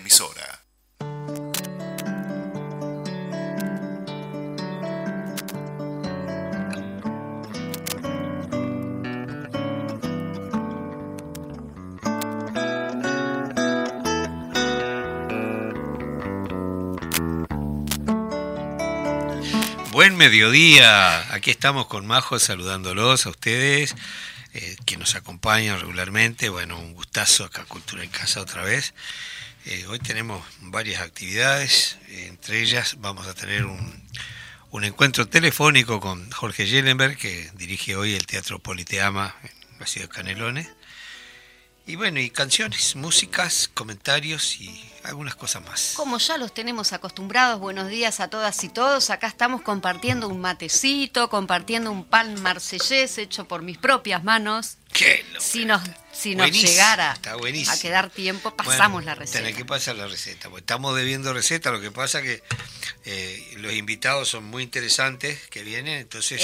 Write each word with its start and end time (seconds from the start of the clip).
emisora. 0.00 0.60
Buen 19.92 20.16
mediodía, 20.16 21.34
aquí 21.34 21.50
estamos 21.50 21.86
con 21.86 22.06
Majo 22.06 22.38
saludándolos 22.38 23.26
a 23.26 23.30
ustedes 23.30 23.94
eh, 24.52 24.76
que 24.86 24.96
nos 24.96 25.14
acompañan 25.14 25.78
regularmente. 25.78 26.48
Bueno, 26.48 26.78
un 26.78 26.94
gustazo 26.94 27.44
acá 27.44 27.64
Cultura 27.66 28.02
en 28.02 28.10
Casa 28.10 28.40
otra 28.40 28.62
vez. 28.64 28.94
Eh, 29.66 29.84
hoy 29.88 29.98
tenemos 29.98 30.42
varias 30.60 31.02
actividades, 31.02 31.98
entre 32.08 32.60
ellas 32.60 32.96
vamos 32.98 33.26
a 33.26 33.34
tener 33.34 33.66
un, 33.66 34.08
un 34.70 34.84
encuentro 34.84 35.28
telefónico 35.28 36.00
con 36.00 36.30
Jorge 36.30 36.66
Yellenberg, 36.66 37.16
que 37.18 37.50
dirige 37.54 37.94
hoy 37.94 38.14
el 38.14 38.26
Teatro 38.26 38.58
Politeama 38.58 39.34
en 39.42 39.78
la 39.78 39.86
ciudad 39.86 40.08
de 40.08 40.14
Canelones. 40.14 40.68
Y 41.86 41.96
bueno, 41.96 42.20
y 42.20 42.30
canciones, 42.30 42.94
músicas, 42.94 43.68
comentarios 43.74 44.60
y 44.60 44.90
algunas 45.02 45.34
cosas 45.34 45.62
más. 45.62 45.94
Como 45.96 46.18
ya 46.18 46.38
los 46.38 46.54
tenemos 46.54 46.92
acostumbrados, 46.92 47.58
buenos 47.58 47.88
días 47.88 48.20
a 48.20 48.28
todas 48.28 48.62
y 48.62 48.68
todos. 48.68 49.10
Acá 49.10 49.26
estamos 49.26 49.62
compartiendo 49.62 50.28
un 50.28 50.40
matecito, 50.40 51.28
compartiendo 51.28 51.90
un 51.90 52.04
pan 52.04 52.40
marsellés 52.40 53.18
hecho 53.18 53.46
por 53.48 53.62
mis 53.62 53.76
propias 53.76 54.22
manos. 54.22 54.76
¡Qué 54.92 55.24
Si 55.38 55.64
nos, 55.64 55.82
si 56.20 56.34
nos 56.34 56.50
llegara 56.50 57.12
a 57.12 57.78
quedar 57.80 58.10
tiempo, 58.10 58.54
pasamos 58.54 58.92
Bueno, 58.92 59.06
la 59.06 59.14
receta. 59.14 59.38
Tenés 59.40 59.56
que 59.56 59.64
pasar 59.64 59.96
la 59.96 60.06
receta, 60.06 60.48
porque 60.48 60.60
estamos 60.60 60.94
debiendo 60.96 61.32
receta, 61.32 61.70
lo 61.70 61.80
que 61.80 61.90
pasa 61.90 62.22
que 62.22 62.42
eh, 63.04 63.54
los 63.58 63.72
invitados 63.72 64.28
son 64.28 64.44
muy 64.44 64.62
interesantes 64.62 65.48
que 65.48 65.62
vienen, 65.62 65.98
entonces 65.98 66.40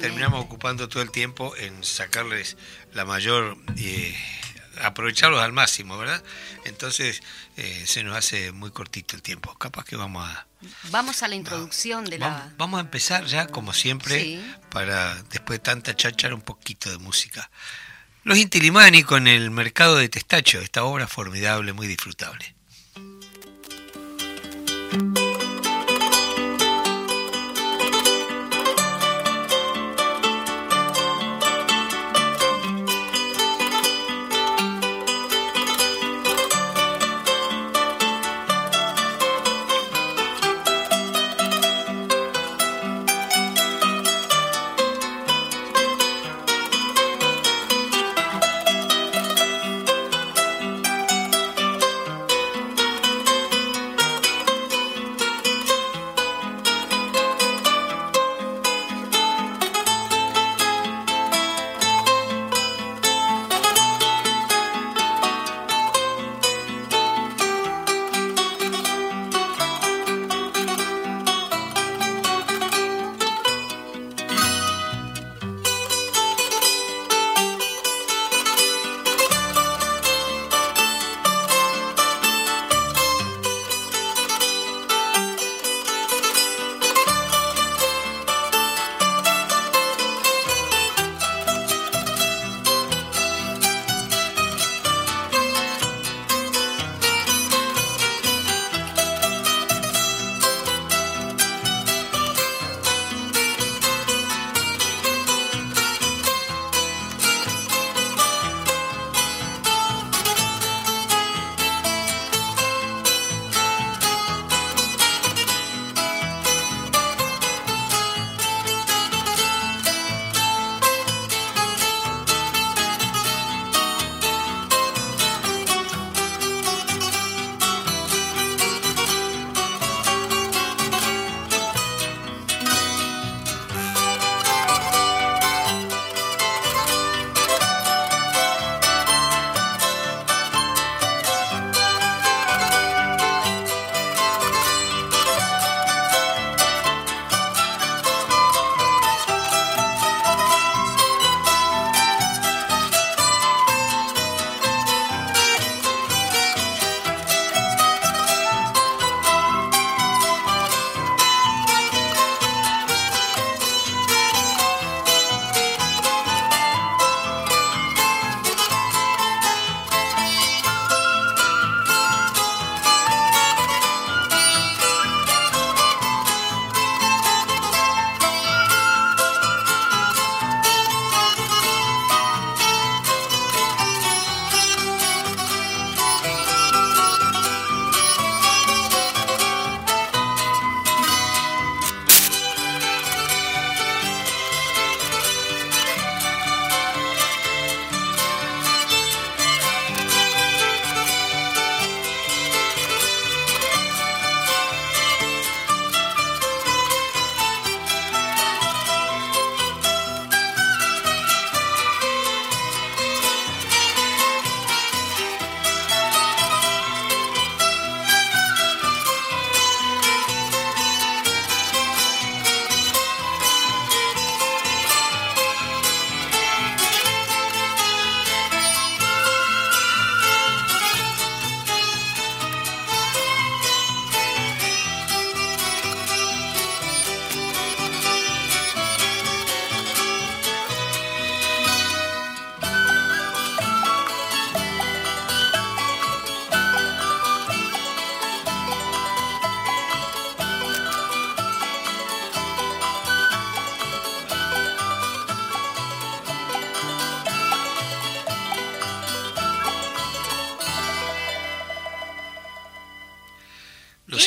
terminamos 0.00 0.42
ocupando 0.44 0.88
todo 0.88 1.02
el 1.02 1.10
tiempo 1.10 1.54
en 1.56 1.84
sacarles 1.84 2.56
la 2.92 3.04
mayor, 3.04 3.58
eh, 3.76 4.16
aprovecharlos 4.82 5.42
al 5.42 5.52
máximo, 5.52 5.98
¿verdad? 5.98 6.22
Entonces 6.64 7.22
eh, 7.56 7.84
se 7.86 8.02
nos 8.02 8.16
hace 8.16 8.52
muy 8.52 8.70
cortito 8.70 9.16
el 9.16 9.22
tiempo. 9.22 9.54
Capaz 9.58 9.84
que 9.84 9.96
vamos 9.96 10.28
a, 10.28 10.46
Vamos 10.90 11.22
a 11.22 11.28
la 11.28 11.36
introducción 11.36 12.04
de 12.04 12.18
la... 12.18 12.28
vamos, 12.28 12.52
vamos 12.58 12.78
a 12.78 12.80
empezar 12.82 13.24
ya, 13.24 13.46
como 13.46 13.72
siempre, 13.72 14.20
Sí. 14.20 14.54
para 14.70 15.14
después 15.30 15.58
de 15.58 15.62
tanta 15.62 15.96
cháchara, 15.96 16.34
un 16.34 16.42
poquito 16.42 16.90
de 16.90 16.98
música. 16.98 17.50
Los 18.22 18.36
Intilimani 18.38 19.02
con 19.02 19.26
el 19.26 19.50
mercado 19.50 19.96
de 19.96 20.08
Testacho, 20.08 20.60
esta 20.60 20.84
obra 20.84 21.06
formidable, 21.06 21.72
muy 21.72 21.86
disfrutable. 21.86 22.54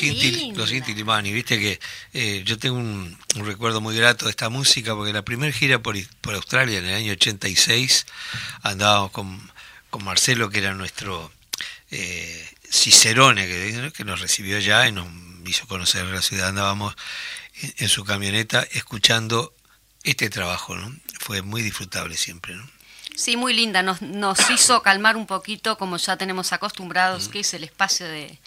Inti, 0.07 0.51
los 0.53 0.71
Inti 0.71 0.93
Limani, 0.93 1.31
viste 1.31 1.59
que 1.59 1.79
eh, 2.13 2.43
yo 2.45 2.57
tengo 2.57 2.77
un, 2.77 3.17
recuerdo 3.35 3.81
muy 3.81 3.95
grato 3.95 4.25
de 4.25 4.31
esta 4.31 4.49
música 4.49 4.95
porque 4.95 5.13
la 5.13 5.23
primera 5.23 5.51
gira 5.51 5.79
por, 5.79 5.95
por 6.21 6.35
Australia 6.35 6.79
en 6.79 6.85
el 6.85 6.95
año 6.95 7.11
86 7.13 8.05
andábamos 8.61 9.11
con, 9.11 9.51
con 9.89 10.03
Marcelo, 10.03 10.49
que 10.49 10.59
era 10.59 10.73
nuestro 10.73 11.31
eh, 11.91 12.49
Cicerone, 12.69 13.45
que, 13.45 13.91
que, 13.95 14.03
nos 14.03 14.19
recibió 14.19 14.57
allá 14.57 14.87
y 14.87 14.91
nos 14.91 15.07
hizo 15.45 15.67
conocer 15.67 16.05
la 16.05 16.21
ciudad. 16.21 16.49
Andábamos 16.49 16.95
en, 17.77 17.89
su 17.89 18.03
camioneta 18.03 18.65
escuchando 18.71 19.53
este 20.03 20.29
trabajo, 20.29 20.75
¿no? 20.75 20.93
Fue 21.19 21.41
muy 21.41 21.61
disfrutable 21.61 22.17
siempre, 22.17 22.55
¿no? 22.55 22.67
Sí, 23.15 23.37
muy 23.37 23.53
linda. 23.53 23.83
Nos, 23.83 24.01
nos 24.01 24.49
hizo 24.49 24.81
calmar 24.81 25.15
un 25.15 25.27
poquito, 25.27 25.77
como 25.77 25.97
ya 25.97 26.17
tenemos 26.17 26.51
acostumbrados, 26.51 27.29
que 27.29 27.41
es 27.41 27.53
el 27.53 27.63
espacio 27.63 28.07
de, 28.07 28.39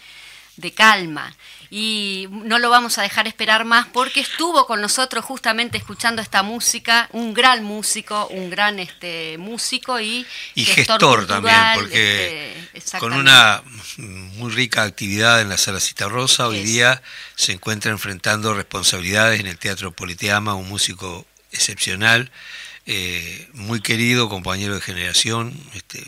de 0.57 0.73
calma. 0.73 1.33
Y 1.69 2.27
no 2.31 2.59
lo 2.59 2.69
vamos 2.69 2.97
a 2.97 3.01
dejar 3.01 3.27
esperar 3.27 3.65
más 3.65 3.87
porque 3.87 4.21
estuvo 4.21 4.65
con 4.67 4.79
nosotros 4.79 5.25
justamente 5.25 5.77
escuchando 5.77 6.21
esta 6.21 6.41
música, 6.41 7.09
un 7.11 7.33
gran 7.33 7.63
músico, 7.63 8.27
un 8.27 8.49
gran 8.49 8.79
este 8.79 9.37
músico 9.37 9.99
y, 9.99 10.25
y 10.55 10.63
gestor, 10.63 11.27
también, 11.27 11.55
porque 11.75 12.69
este, 12.73 12.97
con 12.99 13.11
una 13.13 13.61
muy 13.97 14.51
rica 14.51 14.83
actividad 14.83 15.41
en 15.41 15.49
la 15.49 15.57
Sala 15.57 15.81
Cita 15.81 16.07
Rosa, 16.07 16.47
hoy 16.47 16.63
día 16.63 17.01
se 17.35 17.51
encuentra 17.51 17.91
enfrentando 17.91 18.53
responsabilidades 18.53 19.41
en 19.41 19.47
el 19.47 19.57
Teatro 19.57 19.91
Politeama, 19.91 20.55
un 20.55 20.69
músico 20.69 21.25
excepcional, 21.51 22.31
eh, 22.85 23.49
muy 23.53 23.81
querido, 23.81 24.29
compañero 24.29 24.75
de 24.75 24.81
generación, 24.81 25.53
este, 25.73 26.01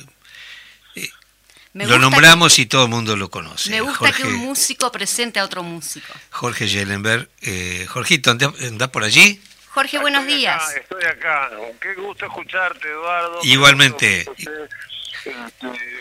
lo 1.74 2.00
nombramos 2.00 2.60
y 2.60 2.66
todo 2.66 2.83
el 2.86 2.89
mundo 2.89 3.16
lo 3.16 3.30
conoce. 3.30 3.69
Me 3.69 3.81
gusta 3.81 4.12
que 4.12 4.24
un 4.24 4.36
músico 4.38 4.92
presente 4.92 5.39
a 5.39 5.45
otro 5.45 5.63
músico. 5.63 6.13
Jorge 6.31 6.68
Yellenberg. 6.68 7.30
Eh, 7.42 7.86
Jorgito, 7.88 8.31
¿andás 8.31 8.89
por 8.89 9.04
allí? 9.04 9.42
Jorge, 9.68 10.00
buenos 10.00 10.25
días. 10.25 10.75
estoy 10.75 11.04
acá. 11.06 11.51
Qué 11.80 11.94
gusto 11.94 12.25
escucharte, 12.25 12.88
Eduardo. 12.88 13.39
Igualmente. 13.44 14.21
Este, 14.21 14.50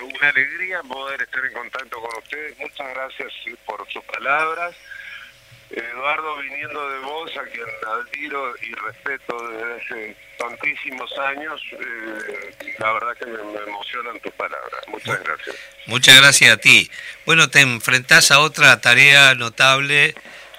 una 0.03 0.29
alegría 0.29 0.83
poder 0.83 1.23
estar 1.23 1.45
en 1.45 1.53
contacto 1.53 2.01
con 2.01 2.19
ustedes. 2.23 2.59
Muchas 2.59 2.89
gracias 2.95 3.33
por 3.67 3.87
sus 3.93 4.03
palabras. 4.05 4.75
Eduardo, 5.71 6.37
viniendo 6.39 6.91
de 6.91 6.99
vos, 7.01 7.31
a 7.37 7.45
quien 7.45 7.67
admiro 7.87 8.55
y 8.63 8.75
respeto 8.75 9.49
desde 9.49 9.75
hace 9.75 10.17
tantísimos 10.39 11.19
años, 11.19 11.61
eh, 11.73 12.75
la 12.79 12.93
verdad 12.93 13.17
que 13.19 13.27
me, 13.27 13.39
emocionan 13.67 14.19
tus 14.21 14.33
palabras. 14.33 14.81
Muchas 14.89 15.23
gracias. 15.23 15.57
Muchas 15.87 16.17
gracias 16.21 16.53
a 16.53 16.57
ti. 16.57 16.91
Bueno, 17.27 17.51
te 17.51 17.61
enfrentás 17.61 18.31
a 18.31 18.41
otra 18.41 18.81
tarea 18.81 19.35
notable 19.35 20.15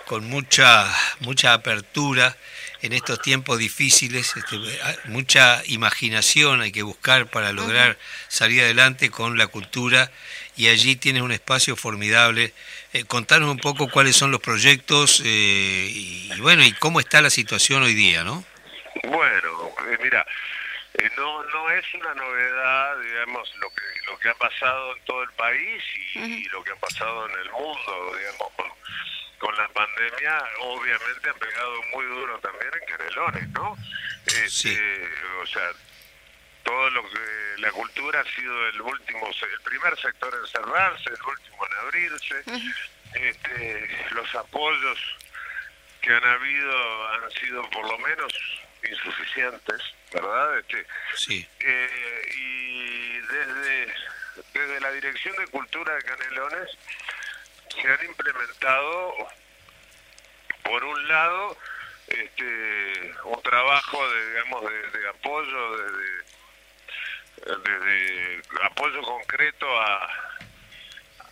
con 0.06 0.26
mucha, 0.26 0.86
mucha 1.20 1.54
apertura 1.54 2.36
en 2.82 2.94
estos 2.94 3.22
tiempos 3.22 3.58
difíciles, 3.60 4.36
este, 4.38 4.58
mucha 5.06 5.62
imaginación 5.66 6.62
hay 6.62 6.72
que 6.72 6.82
buscar 6.82 7.28
para 7.28 7.52
lograr 7.52 7.98
salir 8.30 8.62
adelante 8.62 9.10
con 9.10 9.38
la 9.38 9.48
cultura 9.48 10.12
y 10.60 10.68
allí 10.68 10.98
tienes 10.98 11.22
un 11.22 11.32
espacio 11.32 11.78
formidable 11.78 12.54
eh, 12.92 13.06
contarnos 13.06 13.50
un 13.50 13.60
poco 13.60 13.90
cuáles 13.90 14.18
son 14.18 14.30
los 14.30 14.42
proyectos 14.42 15.22
eh, 15.24 15.88
y, 15.90 16.38
bueno, 16.42 16.66
y 16.66 16.74
cómo 16.74 17.00
está 17.00 17.22
la 17.22 17.30
situación 17.30 17.82
hoy 17.82 17.94
día, 17.94 18.26
¿no? 18.26 18.44
Bueno, 19.06 19.72
eh, 19.90 19.98
mira, 20.04 20.26
no 21.16 21.44
no 21.46 21.70
es 21.72 21.86
una 21.94 22.14
novedad, 22.14 23.00
digamos, 23.00 23.50
lo 23.56 23.70
que 23.70 24.12
lo 24.12 24.20
que 24.20 24.28
ha 24.28 24.34
pasado 24.34 24.98
en 24.98 25.06
todo 25.06 25.24
el 25.24 25.32
país 25.32 25.82
y, 26.16 26.44
lo 26.50 26.62
que 26.62 26.72
ha 26.74 26.76
pasado 26.76 27.30
en 27.30 27.40
el 27.40 27.52
mundo, 27.52 28.16
digamos, 28.18 28.52
con, 29.40 29.56
la 29.56 29.68
pandemia, 29.70 30.44
obviamente 30.60 31.30
han 31.30 31.40
pegado 31.40 31.84
muy 31.94 32.06
duro 32.06 32.38
también 32.40 32.72
en 32.74 32.98
Canelones, 32.98 33.50
¿no? 33.52 33.78
sí. 34.48 34.70
Este, 34.70 35.10
o 35.42 35.48
sea, 35.48 35.72
todo 36.64 36.90
lo 36.92 37.10
que 37.10 37.56
la 37.58 37.72
cultura 37.72 38.22
ha 38.22 38.36
sido 38.36 38.68
el 38.70 38.82
último, 38.82 39.28
el 39.28 39.62
primer 39.62 40.00
sector 40.00 40.34
en 40.34 40.48
cerrarse, 40.48 41.10
el 41.10 41.22
último 41.26 41.66
en 41.66 41.74
abrirse. 41.74 42.44
Este, 43.14 43.90
los 44.12 44.36
apoyos 44.36 45.00
que 46.02 46.14
han 46.14 46.24
habido 46.24 47.08
han 47.10 47.32
sido 47.32 47.70
por 47.72 47.88
lo 47.90 47.98
menos 48.00 48.34
insuficientes, 48.84 49.82
¿verdad? 50.14 50.60
Este, 50.60 50.86
sí. 51.16 51.48
Eh, 51.60 52.36
y 52.38 53.18
desde, 53.20 53.94
desde 54.54 54.80
la 54.80 54.92
Dirección 54.92 55.36
de 55.38 55.48
Cultura 55.48 55.96
de 55.96 56.04
Canelones 56.04 56.70
se 57.70 57.88
han 57.88 58.06
implementado, 58.06 59.14
por 60.64 60.84
un 60.84 61.08
lado, 61.08 61.58
este, 62.08 63.14
un 63.24 63.42
trabajo 63.42 64.10
de, 64.10 64.30
digamos, 64.30 64.64
de, 64.64 65.00
de 65.00 65.10
apoyo, 65.10 65.78
de, 65.78 66.24
desde 67.46 68.42
apoyo 68.64 69.02
concreto 69.02 69.66
a, 69.82 70.10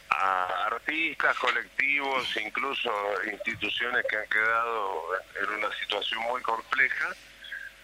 a 0.09 0.65
artistas, 0.68 1.38
colectivos, 1.38 2.36
incluso 2.38 2.92
instituciones 3.25 4.06
que 4.09 4.18
han 4.18 4.30
quedado 4.30 5.04
en 5.42 5.50
una 5.63 5.75
situación 5.77 6.21
muy 6.24 6.42
compleja 6.42 7.09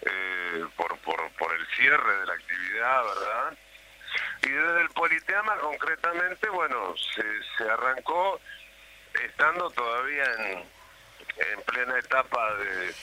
eh, 0.02 0.64
por, 0.76 0.98
por, 0.98 1.54
el 1.54 1.66
cierre 1.76 2.18
de 2.18 2.26
la 2.26 2.34
actividad, 2.34 3.04
¿verdad? 3.04 3.58
Y 4.42 4.48
desde 4.48 4.80
el 4.82 4.90
Politeama 4.90 5.56
concretamente, 5.58 6.48
bueno, 6.48 6.94
se, 7.14 7.22
se 7.56 7.70
arrancó 7.70 8.40
estando 9.24 9.70
todavía 9.70 10.24
en, 10.24 10.58
en 10.58 11.62
plena 11.66 11.98
etapa 11.98 12.54
de 12.56 12.94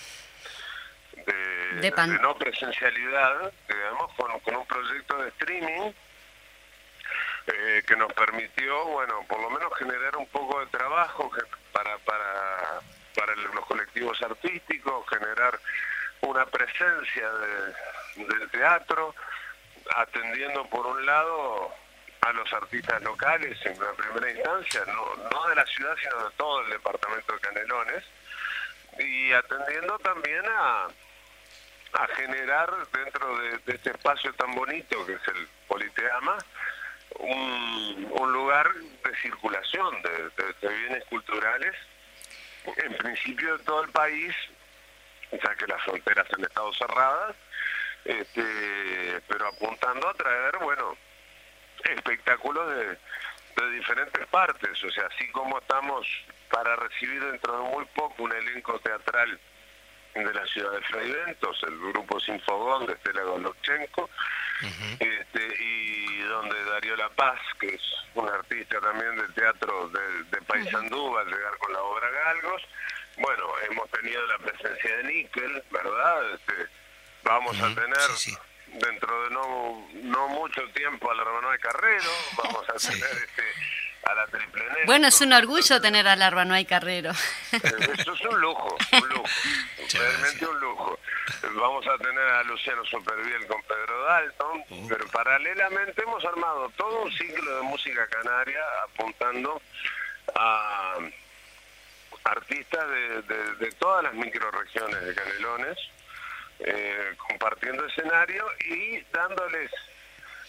de, 1.14 1.92
no 2.22 2.36
presencialidad, 2.36 3.52
digamos, 3.68 4.14
con, 4.14 4.56
un 4.56 4.66
proyecto 4.66 5.18
de 5.18 5.30
streaming 5.30 5.92
eh, 7.48 7.84
que 7.86 7.96
nos 7.96 8.12
permitió, 8.14 8.86
bueno, 8.86 9.26
por 9.28 9.40
lo 9.40 9.50
menos 9.50 9.74
generar 9.78 10.16
un 10.18 10.28
poco 10.28 10.60
de 10.60 10.68
trabajo 10.68 11.32
para, 11.72 11.98
para, 12.00 12.82
para 13.16 13.36
los 13.36 13.66
colectivos 13.66 14.22
artísticos, 14.22 15.06
generar 15.10 15.60
una 16.22 16.46
presencia 16.46 17.30
del 18.16 18.50
teatro, 18.52 19.16
atendiendo 19.96 20.66
por 20.68 20.86
un 20.86 21.06
lado 21.06 21.74
a 22.22 22.32
los 22.34 22.54
artistas 22.54 23.02
locales 23.02 23.58
en 23.66 23.80
la 23.80 23.92
primera 23.94 24.32
instancia, 24.32 24.84
no, 24.86 25.30
no 25.32 25.48
de 25.48 25.56
la 25.56 25.66
ciudad, 25.66 25.96
sino 26.00 26.30
de 26.30 26.36
todo 26.38 26.62
el 26.62 26.70
departamento 26.70 27.34
de 27.34 27.40
Canelones, 27.40 28.04
y 29.00 29.32
atendiendo 29.32 29.98
también 30.00 30.44
a, 30.48 30.88
generar 32.16 32.72
dentro 32.94 33.38
de, 33.38 33.74
este 33.74 33.92
espacio 33.92 34.34
tan 34.34 34.56
bonito 34.56 35.06
que 35.06 35.14
es 35.14 35.28
el 35.28 35.48
Politeama 35.68 36.38
un, 37.20 38.32
lugar 38.32 38.74
de 38.74 39.16
circulación 39.22 40.02
de, 40.02 40.70
bienes 40.70 41.04
culturales, 41.06 41.76
en 42.78 42.96
principio 42.96 43.58
de 43.58 43.64
todo 43.66 43.84
el 43.84 43.90
país, 43.92 44.34
ya 45.32 45.56
que 45.56 45.68
las 45.68 45.82
fronteras 45.84 46.26
han 46.34 46.44
estado 46.44 46.74
cerradas, 46.74 47.36
este, 48.06 49.22
pero 49.28 49.48
apuntando 49.48 50.10
a 50.10 50.14
traer, 50.14 50.58
bueno, 50.60 50.98
espectáculos 51.84 52.74
de 53.56 53.70
diferentes 53.72 54.26
partes, 54.28 54.84
o 54.84 54.92
sea, 54.92 55.08
así 55.08 55.30
como 55.32 55.60
estamos 55.60 56.08
para 56.52 56.76
recibir 56.76 57.24
dentro 57.24 57.58
de 57.58 57.70
muy 57.70 57.86
poco 57.96 58.24
un 58.24 58.32
elenco 58.32 58.80
teatral 58.80 59.40
de 60.14 60.34
la 60.34 60.46
ciudad 60.46 60.72
de 60.74 60.82
Fraiventos, 60.82 61.64
el 61.64 61.80
grupo 61.80 62.20
Sinfogón 62.20 62.86
de 62.86 62.94
Estela 62.94 63.24
Golovchenko, 63.24 64.10
este, 65.00 65.64
y 65.64 66.18
donde 66.24 66.64
Darío 66.66 66.98
La 66.98 67.10
Paz, 67.10 67.40
que 67.60 67.76
es 67.76 67.82
un 68.16 68.28
artista 68.28 68.80
también 68.82 69.16
del 69.16 69.34
teatro 69.34 69.90
de, 69.90 70.24
de 70.26 70.42
Paysandú, 70.42 71.14
va 71.14 71.22
a 71.22 71.26
llegar 71.26 71.58
con 71.58 71.72
la 71.72 71.82
obra 71.82 72.10
Galgos. 72.10 72.62
Bueno, 73.18 73.46
hemos 73.70 73.90
tenido 73.90 74.26
la 74.28 74.38
presencia 74.40 74.98
de 74.98 75.04
Níquel, 75.06 75.64
¿verdad? 75.72 76.34
Este, 76.34 76.68
vamos 77.24 77.60
a 77.62 77.74
tener 77.74 78.10
dentro 78.68 79.24
de 79.24 79.30
no, 79.32 79.88
no 80.04 80.28
mucho 80.30 80.62
tiempo 80.74 81.10
a 81.10 81.16
la 81.16 81.24
hermano 81.24 81.52
de 81.52 81.60
Carrero, 81.60 82.12
vamos 82.38 82.70
a 82.70 82.74
tener 82.74 83.12
este 83.12 83.44
a 84.04 84.14
la 84.16 84.28
triple 84.28 84.64
Bueno, 84.86 85.08
es 85.08 85.22
un 85.22 85.34
orgullo 85.34 85.82
tener 85.82 86.08
a 86.08 86.16
Larva, 86.16 86.46
no 86.46 86.54
hay 86.54 86.66
carrero. 86.66 87.12
Eso 87.52 88.14
es 88.14 88.22
un 88.22 88.42
lujo, 88.42 88.76
un 88.94 89.10
lujo, 89.10 89.26
realmente 89.94 90.48
un 90.48 90.60
lujo. 90.60 91.00
Vamos 91.54 91.86
a 91.88 91.98
tener 91.98 92.28
a 92.28 92.44
Luciano 92.44 92.84
Superviel 92.86 93.46
con 93.48 93.62
Pedro 93.64 94.04
Dalton, 94.04 94.64
uh. 94.70 94.88
pero 94.88 95.08
paralelamente 95.08 96.02
hemos 96.02 96.24
armado 96.26 96.70
todo 96.78 97.04
un 97.04 97.12
ciclo 97.12 97.58
de 97.58 97.62
música 97.64 98.08
canaria 98.08 98.62
apuntando 98.86 99.62
a 100.36 100.98
artistas 102.24 102.86
de, 102.90 103.72
todas 103.80 104.04
las 104.04 104.14
microregiones 104.14 105.02
de 105.06 105.16
Canelones, 105.16 105.78
eh, 106.60 107.16
compartiendo 107.18 107.86
escenario 107.86 108.46
y 108.70 109.02
dándoles 109.12 109.72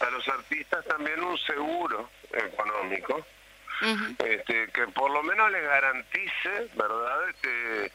a 0.00 0.11
los 0.11 0.26
artistas 0.28 0.85
también 0.85 1.23
un 1.23 1.38
seguro 1.38 2.11
económico 2.32 3.25
este, 4.25 4.69
que 4.69 4.87
por 4.89 5.11
lo 5.11 5.23
menos 5.23 5.51
les 5.51 5.62
garantice, 5.62 6.69
¿verdad? 6.75 7.29
Este, 7.31 7.93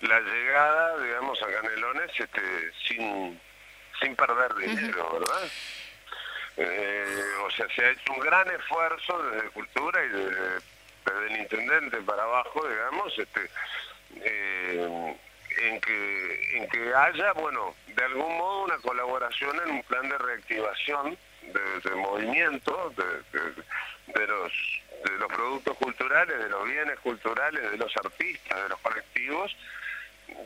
la 0.00 0.20
llegada, 0.20 0.98
digamos, 1.02 1.42
a 1.42 1.46
Canelones 1.46 2.10
este, 2.18 2.72
sin, 2.86 3.40
sin 4.00 4.16
perder 4.16 4.54
dinero, 4.54 5.08
¿verdad? 5.12 5.48
Eh, 6.56 7.22
o 7.46 7.50
sea, 7.52 7.66
se 7.74 7.84
ha 7.84 7.90
hecho 7.90 8.12
un 8.12 8.20
gran 8.20 8.48
esfuerzo 8.50 9.22
desde 9.30 9.48
Cultura 9.50 10.04
y 10.04 10.08
desde, 10.08 10.56
el 11.26 11.36
Intendente 11.40 11.96
para 12.02 12.22
abajo, 12.22 12.66
digamos, 12.68 13.18
este, 13.18 13.50
eh, 14.16 15.16
en, 15.62 15.80
que, 15.80 16.56
en 16.58 16.68
que 16.68 16.94
haya, 16.94 17.32
bueno, 17.32 17.74
de 17.86 18.04
algún 18.04 18.36
modo 18.36 18.64
una 18.64 18.78
colaboración 18.78 19.56
en 19.64 19.70
un 19.70 19.82
plan 19.84 20.08
de 20.08 20.18
reactivación 20.18 21.16
de, 21.42 21.90
movimiento 21.94 22.92
de, 22.96 24.26
los, 24.26 24.52
de 25.04 25.18
los 25.18 25.28
productos 25.28 25.76
culturales, 25.76 26.38
de 26.38 26.48
los 26.48 26.64
bienes 26.64 26.98
culturales, 27.00 27.70
de 27.70 27.76
los 27.76 27.96
artistas, 27.96 28.62
de 28.62 28.68
los 28.68 28.78
colectivos, 28.80 29.56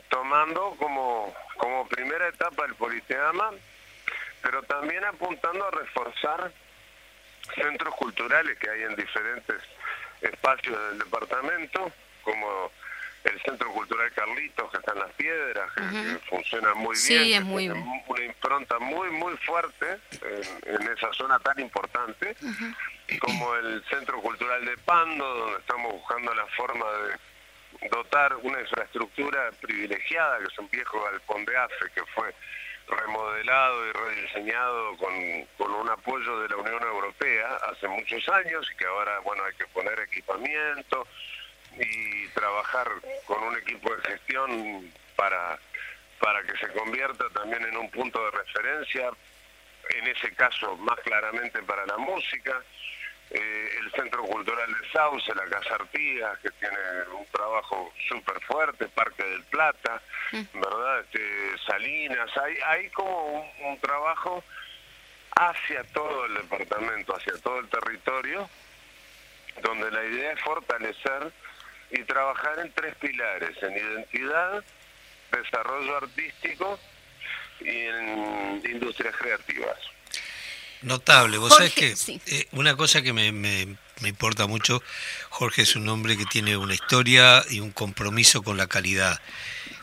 tomando 0.09 0.75
como, 0.77 1.33
como 1.57 1.87
primera 1.87 2.27
etapa 2.27 2.65
el 2.65 2.75
Politeama, 2.75 3.51
pero 4.41 4.63
también 4.63 5.03
apuntando 5.05 5.65
a 5.67 5.71
reforzar 5.71 6.51
centros 7.55 7.95
culturales 7.95 8.57
que 8.57 8.69
hay 8.69 8.83
en 8.83 8.95
diferentes 8.95 9.61
espacios 10.21 10.77
del 10.89 10.99
departamento, 10.99 11.91
como 12.23 12.71
el 13.23 13.41
Centro 13.41 13.71
Cultural 13.71 14.11
Carlitos, 14.13 14.71
que 14.71 14.77
está 14.77 14.91
en 14.93 14.99
Las 14.99 15.13
Piedras, 15.13 15.71
que, 15.73 16.19
funciona 16.29 16.73
muy 16.73 16.95
bien, 17.07 17.33
es 17.33 17.43
muy... 17.43 17.69
una 17.69 18.23
impronta 18.23 18.79
muy, 18.79 19.09
muy 19.11 19.35
fuerte 19.37 19.99
en, 20.65 20.91
esa 20.91 21.11
zona 21.13 21.39
tan 21.39 21.59
importante, 21.59 22.35
como 23.19 23.55
el 23.55 23.83
Centro 23.89 24.21
Cultural 24.21 24.65
de 24.65 24.77
Pando, 24.77 25.25
donde 25.25 25.59
estamos 25.59 25.93
buscando 25.93 26.33
la 26.33 26.45
forma 26.47 26.85
de 26.85 27.89
dotar 27.89 28.35
una 28.43 28.59
infraestructura 28.59 29.51
privilegiada, 29.61 30.39
que 30.39 30.45
es 30.45 30.59
un 30.59 30.69
viejo 30.69 31.01
galpón 31.03 31.45
de 31.45 31.57
AFE, 31.57 31.91
que 31.95 32.05
fue 32.13 32.33
remodelado 32.87 33.87
y 33.87 33.91
rediseñado 33.93 34.97
con, 34.97 35.45
con 35.57 35.71
un 35.71 35.89
apoyo 35.89 36.39
de 36.41 36.49
la 36.49 36.57
Unión 36.57 36.83
Europea 36.83 37.57
hace 37.71 37.87
muchos 37.87 38.27
años 38.27 38.69
y 38.71 38.75
que 38.75 38.85
ahora 38.85 39.19
bueno 39.19 39.43
hay 39.45 39.53
que 39.55 39.65
poner 39.67 39.97
equipamiento 40.01 41.07
y 41.79 42.27
trabajar 42.29 42.87
con 43.25 43.43
un 43.43 43.57
equipo 43.57 43.95
de 43.95 44.01
gestión 44.03 44.91
para 45.15 45.59
para 46.19 46.41
que 46.43 46.57
se 46.57 46.71
convierta 46.71 47.25
también 47.33 47.63
en 47.65 47.75
un 47.75 47.89
punto 47.91 48.23
de 48.23 48.31
referencia 48.31 49.09
en 49.89 50.07
ese 50.07 50.33
caso 50.35 50.77
más 50.77 50.97
claramente 51.01 51.61
para 51.63 51.85
la 51.85 51.97
música 51.97 52.61
eh, 53.33 53.79
el 53.79 53.91
Centro 53.93 54.21
Cultural 54.23 54.71
de 54.71 54.89
Sauce, 54.91 55.33
la 55.33 55.45
Casa 55.45 55.73
Artigas, 55.75 56.37
que 56.39 56.51
tiene 56.51 56.77
un 57.17 57.25
trabajo 57.27 57.91
súper 58.07 58.39
fuerte, 58.41 58.87
Parque 58.89 59.23
del 59.23 59.43
Plata, 59.45 60.01
mm. 60.31 60.59
¿verdad? 60.59 60.99
Este, 60.99 61.57
Salinas, 61.65 62.29
hay, 62.37 62.55
hay 62.65 62.89
como 62.91 63.51
un, 63.61 63.79
trabajo 63.79 64.43
hacia 65.35 65.83
todo 65.85 66.25
el 66.25 66.35
departamento, 66.35 67.15
hacia 67.15 67.33
todo 67.39 67.59
el 67.59 67.69
territorio, 67.69 68.47
donde 69.63 69.89
la 69.89 70.05
idea 70.05 70.33
es 70.33 70.41
fortalecer 70.41 71.31
y 71.93 72.03
trabajar 72.03 72.59
en 72.59 72.71
tres 72.73 72.95
pilares, 72.95 73.55
en 73.61 73.77
identidad, 73.77 74.63
desarrollo 75.31 75.97
artístico 75.97 76.79
y 77.61 77.69
en 77.69 78.61
industrias 78.69 79.15
creativas. 79.15 79.77
Notable. 80.81 81.37
Vos 81.37 81.55
sabés 81.55 81.73
que 81.73 81.95
eh, 82.25 82.47
una 82.51 82.75
cosa 82.75 83.01
que 83.01 83.13
me, 83.13 83.31
me, 83.31 83.77
importa 84.01 84.47
mucho, 84.47 84.83
Jorge 85.29 85.61
es 85.61 85.77
un 85.77 85.87
hombre 85.87 86.17
que 86.17 86.25
tiene 86.25 86.57
una 86.57 86.73
historia 86.73 87.43
y 87.49 87.61
un 87.61 87.71
compromiso 87.71 88.43
con 88.43 88.57
la 88.57 88.67
calidad. 88.67 89.21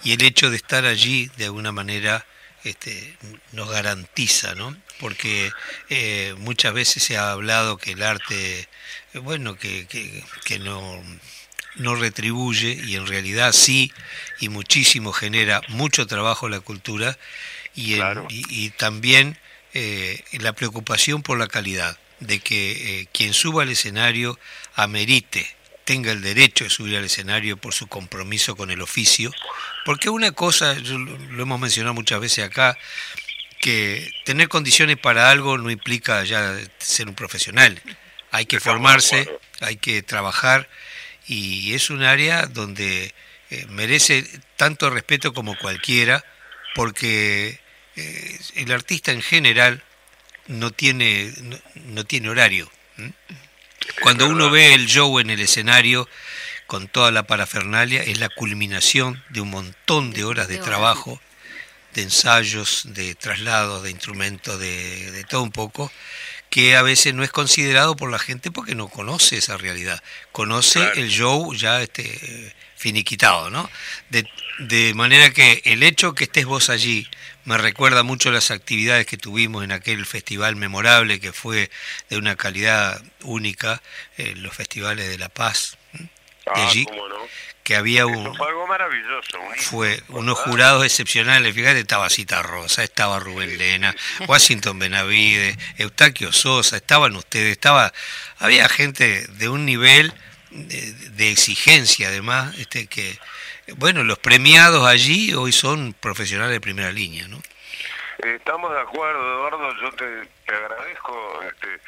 Y 0.04 0.12
el 0.12 0.22
hecho 0.22 0.50
de 0.50 0.56
estar 0.56 0.84
allí, 0.84 1.30
de 1.38 1.46
alguna 1.46 1.72
manera, 1.72 2.26
este, 2.64 3.16
nos 3.52 3.70
garantiza, 3.70 4.54
¿no? 4.54 4.76
Porque 4.98 5.50
eh, 5.88 6.34
muchas 6.38 6.74
veces 6.74 7.02
se 7.02 7.16
ha 7.16 7.30
hablado 7.30 7.78
que 7.78 7.92
el 7.92 8.02
arte, 8.02 8.68
eh, 9.14 9.18
bueno, 9.20 9.56
que, 9.56 9.86
que, 9.86 10.58
no, 10.58 11.02
no 11.76 11.94
retribuye 11.94 12.80
y 12.84 12.96
en 12.96 13.06
realidad 13.06 13.52
sí, 13.52 13.92
y 14.40 14.48
muchísimo 14.48 15.12
genera 15.12 15.62
mucho 15.68 16.06
trabajo 16.06 16.48
la 16.48 16.60
cultura 16.60 17.18
y, 17.74 17.98
y 18.28 18.70
también 18.70 19.38
eh, 19.72 20.24
la 20.32 20.52
preocupación 20.52 21.22
por 21.22 21.38
la 21.38 21.46
calidad, 21.46 21.96
de 22.18 22.40
que 22.40 23.00
eh, 23.00 23.08
quien 23.12 23.32
suba 23.32 23.62
al 23.62 23.70
escenario 23.70 24.38
amerite, 24.74 25.46
tenga 25.84 26.10
el 26.10 26.22
derecho 26.22 26.64
de 26.64 26.70
subir 26.70 26.96
al 26.96 27.04
escenario 27.04 27.56
por 27.56 27.72
su 27.72 27.86
compromiso 27.86 28.56
con 28.56 28.70
el 28.70 28.80
oficio, 28.80 29.32
porque 29.84 30.10
una 30.10 30.32
cosa, 30.32 30.74
lo 30.74 31.42
hemos 31.42 31.60
mencionado 31.60 31.94
muchas 31.94 32.20
veces 32.20 32.44
acá, 32.44 32.76
que 33.60 34.10
tener 34.24 34.48
condiciones 34.48 34.96
para 34.96 35.30
algo 35.30 35.56
no 35.56 35.70
implica 35.70 36.24
ya 36.24 36.58
ser 36.78 37.08
un 37.08 37.14
profesional, 37.14 37.80
hay 38.32 38.46
que 38.46 38.58
formarse, 38.58 39.28
hay 39.60 39.76
que 39.76 40.02
trabajar 40.02 40.68
y 41.30 41.74
es 41.74 41.90
un 41.90 42.02
área 42.02 42.46
donde 42.46 43.14
eh, 43.50 43.66
merece 43.68 44.26
tanto 44.56 44.90
respeto 44.90 45.32
como 45.32 45.56
cualquiera, 45.56 46.24
porque 46.74 47.60
eh, 47.94 48.40
el 48.56 48.72
artista 48.72 49.12
en 49.12 49.22
general 49.22 49.80
no 50.48 50.72
tiene, 50.72 51.32
no, 51.86 52.04
tiene 52.04 52.30
horario. 52.30 52.68
Cuando 54.02 54.26
uno 54.28 54.50
ve 54.50 54.74
el 54.74 54.86
show 54.86 55.20
en 55.20 55.30
el 55.30 55.38
escenario 55.38 56.08
con 56.66 56.88
toda 56.88 57.12
la 57.12 57.22
parafernalia, 57.22 58.02
es 58.02 58.18
la 58.18 58.28
culminación 58.28 59.22
de 59.28 59.40
un 59.40 59.50
montón 59.50 60.12
de 60.12 60.24
horas 60.24 60.48
de 60.48 60.58
trabajo, 60.58 61.20
de 61.94 62.02
ensayos, 62.02 62.82
de 62.86 63.14
traslados, 63.14 63.84
de 63.84 63.90
instrumentos, 63.92 64.58
de, 64.58 65.12
de 65.12 65.22
todo 65.22 65.42
un 65.42 65.52
poco, 65.52 65.92
que 66.50 66.76
a 66.76 66.82
veces 66.82 67.14
no 67.14 67.22
es 67.22 67.30
considerado 67.30 67.96
por 67.96 68.10
la 68.10 68.18
gente 68.18 68.50
porque 68.50 68.74
no 68.74 68.88
conoce 68.88 69.38
esa 69.38 69.56
realidad. 69.56 70.02
Conoce 70.32 70.80
el 70.96 71.08
show 71.08 71.54
ya 71.54 71.80
este, 71.80 72.54
finiquitado, 72.76 73.50
¿no? 73.50 73.70
De, 74.10 74.28
de 74.58 74.92
manera 74.94 75.30
que 75.30 75.62
el 75.64 75.82
hecho 75.82 76.14
que 76.14 76.24
estés 76.24 76.44
vos 76.44 76.68
allí 76.68 77.08
me 77.44 77.56
recuerda 77.56 78.02
mucho 78.02 78.30
las 78.30 78.50
actividades 78.50 79.06
que 79.06 79.16
tuvimos 79.16 79.64
en 79.64 79.72
aquel 79.72 80.04
festival 80.06 80.56
memorable 80.56 81.20
que 81.20 81.32
fue 81.32 81.70
de 82.08 82.18
una 82.18 82.36
calidad 82.36 83.02
única, 83.22 83.80
eh, 84.18 84.34
los 84.36 84.54
festivales 84.54 85.08
de 85.08 85.18
La 85.18 85.28
Paz. 85.28 85.78
Ah, 86.46 86.68
allí, 86.68 86.86
que 87.70 87.76
había 87.76 88.04
un... 88.04 88.34
fue 88.34 88.48
algo 88.48 88.66
maravilloso. 88.66 89.38
fue 89.58 90.02
unos 90.08 90.36
jurados 90.40 90.84
excepcionales, 90.84 91.54
fíjate, 91.54 91.78
estaba 91.78 92.10
Cita 92.10 92.42
Rosa, 92.42 92.82
estaba 92.82 93.20
Rubén 93.20 93.58
Lena, 93.58 93.94
Washington 94.26 94.80
Benavide, 94.80 95.56
Eustaquio 95.78 96.32
Sosa, 96.32 96.78
estaban 96.78 97.14
ustedes, 97.14 97.52
estaba... 97.52 97.92
Había 98.40 98.68
gente 98.68 99.24
de 99.28 99.48
un 99.48 99.66
nivel 99.66 100.12
de, 100.50 101.30
exigencia 101.30 102.08
además, 102.08 102.58
este 102.58 102.88
que 102.88 103.16
bueno, 103.76 104.02
los 104.02 104.18
premiados 104.18 104.84
allí 104.84 105.32
hoy 105.34 105.52
son 105.52 105.92
profesionales 105.92 106.54
de 106.54 106.60
primera 106.60 106.90
línea, 106.90 107.28
¿no? 107.28 107.40
Estamos 108.18 108.72
de 108.72 108.80
acuerdo, 108.80 109.20
Eduardo, 109.20 109.72
yo 109.80 109.92
te, 109.92 110.28
agradezco 110.52 111.40
este, 111.44 111.80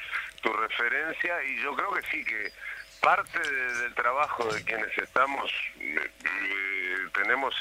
tu 0.42 0.52
referencia 0.52 1.42
y 1.42 1.60
yo 1.60 1.74
creo 1.74 1.92
que 1.92 2.02
sí, 2.08 2.24
que 2.24 2.52
parte 3.02 3.38
del 3.38 3.94
trabajo 3.94 4.44
de 4.44 4.64
quienes 4.64 4.96
estamos, 4.96 5.50
eh, 5.80 6.10
eh, 6.24 6.96
tenemos 7.12 7.54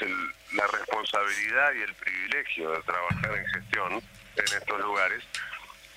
la 0.52 0.66
responsabilidad 0.68 1.72
y 1.74 1.82
el 1.82 1.94
privilegio 1.94 2.70
de 2.70 2.82
trabajar 2.82 3.36
en 3.36 3.46
gestión 3.48 3.92
en 4.36 4.44
estos 4.44 4.80
lugares, 4.80 5.24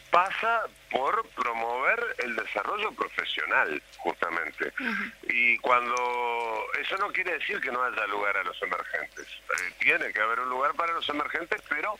pasa 0.10 0.64
por 0.90 1.28
promover 1.30 2.16
el 2.20 2.36
desarrollo 2.36 2.92
profesional, 2.94 3.82
justamente. 3.98 4.74
Y 5.24 5.58
cuando 5.58 5.94
eso 6.80 6.98
no 6.98 7.12
quiere 7.12 7.34
decir 7.34 7.60
que 7.60 7.72
no 7.72 7.84
haya 7.84 8.08
lugar 8.08 8.38
a 8.38 8.44
los 8.44 8.60
emergentes. 8.62 9.28
Eh, 9.28 9.74
tiene 9.80 10.12
que 10.12 10.22
haber 10.22 10.40
un 10.40 10.50
lugar 10.50 10.74
para 10.74 10.94
los 10.94 11.08
emergentes, 11.10 11.62
pero 11.70 12.00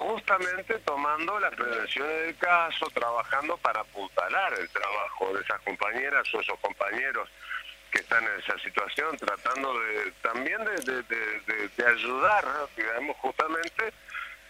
justamente 0.00 0.78
tomando 0.80 1.38
las 1.40 1.54
prevenciones 1.54 2.26
del 2.26 2.36
caso, 2.36 2.86
trabajando 2.90 3.56
para 3.58 3.80
apuntalar 3.80 4.54
el 4.54 4.68
trabajo 4.68 5.32
de 5.34 5.40
esas 5.42 5.60
compañeras 5.62 6.26
o 6.34 6.40
esos 6.40 6.58
compañeros 6.60 7.28
que 7.90 7.98
están 7.98 8.24
en 8.24 8.40
esa 8.40 8.58
situación, 8.58 9.16
tratando 9.16 9.78
de 9.78 10.12
también 10.22 10.62
de, 10.64 11.02
de, 11.02 11.68
de 11.76 11.86
ayudar, 11.86 12.44
digamos, 12.76 13.16
justamente 13.18 13.92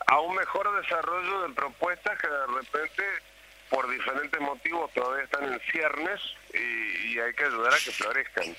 a 0.06 0.20
un 0.20 0.34
mejor 0.34 0.80
desarrollo 0.80 1.42
de 1.42 1.54
propuestas 1.54 2.18
que 2.18 2.28
de 2.28 2.46
repente 2.46 3.04
por 3.70 3.88
diferentes 3.90 4.40
motivos 4.40 4.92
todavía 4.92 5.24
están 5.24 5.52
en 5.52 5.60
ciernes 5.72 6.20
y, 6.54 7.18
hay 7.18 7.32
que 7.32 7.44
ayudar 7.44 7.72
a 7.72 7.78
que 7.78 7.90
florezcan. 7.92 8.56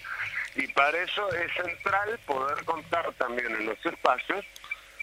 Y 0.56 0.68
para 0.70 0.98
eso 0.98 1.32
es 1.34 1.54
central 1.54 2.20
poder 2.26 2.66
contar 2.66 3.12
también 3.14 3.56
en 3.56 3.68
los 3.68 3.86
espacios 3.86 4.44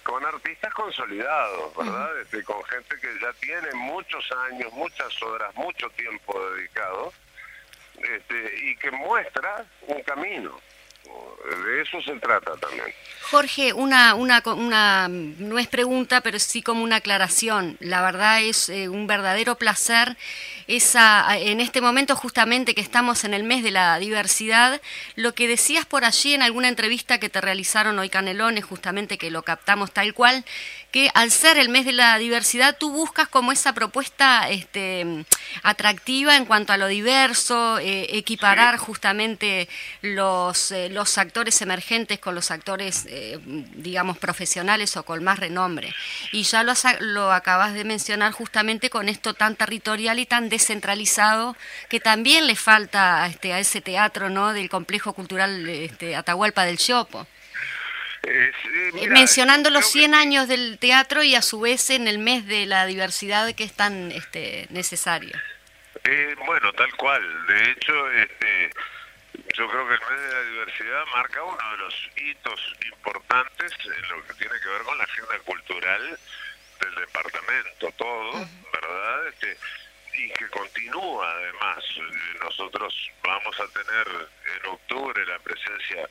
con 0.04 0.24
artistas 0.24 0.72
consolidados, 0.74 1.76
¿verdad? 1.76 2.20
Este, 2.20 2.44
con 2.44 2.62
gente 2.64 2.96
que 3.00 3.08
ya 3.20 3.32
tiene 3.40 3.72
muchos 3.74 4.24
años, 4.50 4.72
muchas 4.72 5.20
horas, 5.22 5.54
mucho 5.56 5.90
tiempo 5.90 6.38
dedicado 6.50 7.12
este, 7.96 8.54
y 8.62 8.76
que 8.76 8.90
muestra 8.90 9.64
un 9.88 10.02
camino. 10.02 10.60
De 11.66 11.82
eso 11.82 12.00
se 12.00 12.14
trata 12.18 12.56
también. 12.56 12.86
Jorge, 13.30 13.72
una, 13.72 14.14
una, 14.14 14.42
una, 14.46 15.08
no 15.08 15.58
es 15.58 15.68
pregunta, 15.68 16.22
pero 16.22 16.38
sí 16.38 16.62
como 16.62 16.82
una 16.82 16.96
aclaración. 16.96 17.76
La 17.80 18.00
verdad 18.00 18.40
es 18.42 18.68
eh, 18.70 18.88
un 18.88 19.06
verdadero 19.06 19.56
placer 19.56 20.16
esa, 20.66 21.36
en 21.38 21.60
este 21.60 21.80
momento 21.80 22.16
justamente 22.16 22.74
que 22.74 22.80
estamos 22.80 23.24
en 23.24 23.34
el 23.34 23.44
mes 23.44 23.62
de 23.62 23.70
la 23.70 23.98
diversidad, 23.98 24.80
lo 25.16 25.34
que 25.34 25.48
decías 25.48 25.86
por 25.86 26.04
allí 26.04 26.34
en 26.34 26.42
alguna 26.42 26.68
entrevista 26.68 27.18
que 27.18 27.28
te 27.28 27.40
realizaron 27.40 27.98
hoy 27.98 28.08
Canelones, 28.08 28.64
justamente 28.64 29.18
que 29.18 29.30
lo 29.30 29.42
captamos 29.42 29.92
tal 29.92 30.14
cual, 30.14 30.44
que 30.94 31.10
al 31.14 31.32
ser 31.32 31.58
el 31.58 31.70
mes 31.70 31.86
de 31.86 31.92
la 31.92 32.16
diversidad 32.18 32.76
tú 32.78 32.92
buscas 32.92 33.26
como 33.26 33.50
esa 33.50 33.72
propuesta 33.72 34.48
este, 34.48 35.24
atractiva 35.64 36.36
en 36.36 36.44
cuanto 36.44 36.72
a 36.72 36.76
lo 36.76 36.86
diverso, 36.86 37.78
eh, 37.78 38.16
equiparar 38.16 38.76
justamente 38.76 39.68
los, 40.02 40.70
eh, 40.70 40.88
los 40.90 41.18
actores 41.18 41.60
emergentes 41.62 42.20
con 42.20 42.36
los 42.36 42.52
actores, 42.52 43.06
eh, 43.08 43.40
digamos, 43.42 44.18
profesionales 44.18 44.96
o 44.96 45.02
con 45.02 45.24
más 45.24 45.40
renombre. 45.40 45.92
Y 46.30 46.44
ya 46.44 46.62
lo, 46.62 46.74
lo 47.00 47.32
acabas 47.32 47.74
de 47.74 47.82
mencionar 47.82 48.30
justamente 48.30 48.88
con 48.88 49.08
esto 49.08 49.34
tan 49.34 49.56
territorial 49.56 50.20
y 50.20 50.26
tan 50.26 50.48
descentralizado 50.54 51.56
que 51.88 52.00
también 52.00 52.46
le 52.46 52.56
falta 52.56 53.26
este, 53.26 53.52
a 53.52 53.58
ese 53.58 53.80
teatro 53.80 54.30
¿no? 54.30 54.52
del 54.52 54.68
complejo 54.68 55.12
cultural 55.12 55.68
este, 55.68 56.16
Atahualpa 56.16 56.64
del 56.64 56.78
Chopo. 56.78 57.26
Eh, 58.26 58.52
mencionando 59.08 59.70
los 59.70 59.90
100 59.90 60.14
años 60.14 60.48
del 60.48 60.78
teatro 60.78 61.22
y 61.22 61.34
a 61.34 61.42
su 61.42 61.60
vez 61.60 61.90
en 61.90 62.08
el 62.08 62.18
mes 62.18 62.46
de 62.46 62.64
la 62.66 62.86
diversidad 62.86 63.54
que 63.54 63.64
es 63.64 63.74
tan 63.74 64.10
este, 64.12 64.66
necesario. 64.70 65.36
Eh, 66.04 66.34
bueno, 66.46 66.72
tal 66.72 66.94
cual. 66.96 67.22
De 67.46 67.70
hecho, 67.70 68.10
este, 68.12 68.70
yo 69.54 69.68
creo 69.68 69.88
que 69.88 69.94
el 69.94 70.00
mes 70.00 70.20
de 70.20 70.32
la 70.32 70.42
diversidad 70.42 71.04
marca 71.14 71.42
uno 71.42 71.70
de 71.72 71.76
los 71.78 72.10
hitos 72.16 72.76
importantes 72.86 73.72
en 73.84 74.08
lo 74.08 74.24
que 74.26 74.34
tiene 74.34 74.54
que 74.60 74.68
ver 74.68 74.82
con 74.82 74.98
la 74.98 75.04
agenda 75.04 75.38
cultural 75.44 76.18
del 76.80 76.94
departamento, 76.94 77.92
todo, 77.96 78.48
¿verdad? 78.72 79.28
Este, 79.28 79.56
y 80.14 80.30
que 80.30 80.48
continúa 80.48 81.30
además. 81.32 81.84
Nosotros 82.40 83.10
vamos 83.22 83.60
a 83.60 83.66
tener 83.68 84.06
en 84.56 84.66
octubre 84.66 85.26
la 85.26 85.38
presencia, 85.40 86.08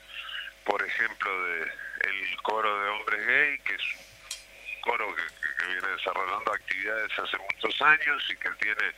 por 0.64 0.82
ejemplo, 0.82 1.44
de 1.44 1.62
el 1.62 2.42
coro 2.42 2.80
de 2.80 2.88
hombres 2.90 3.26
gay, 3.26 3.58
que 3.60 3.74
es 3.74 3.82
un 3.82 4.80
coro 4.82 5.14
que, 5.14 5.22
viene 5.66 5.88
desarrollando 5.96 6.52
actividades 6.52 7.18
hace 7.18 7.38
muchos 7.38 7.80
años 7.80 8.22
y 8.28 8.36
que 8.36 8.50
tiene 8.60 8.92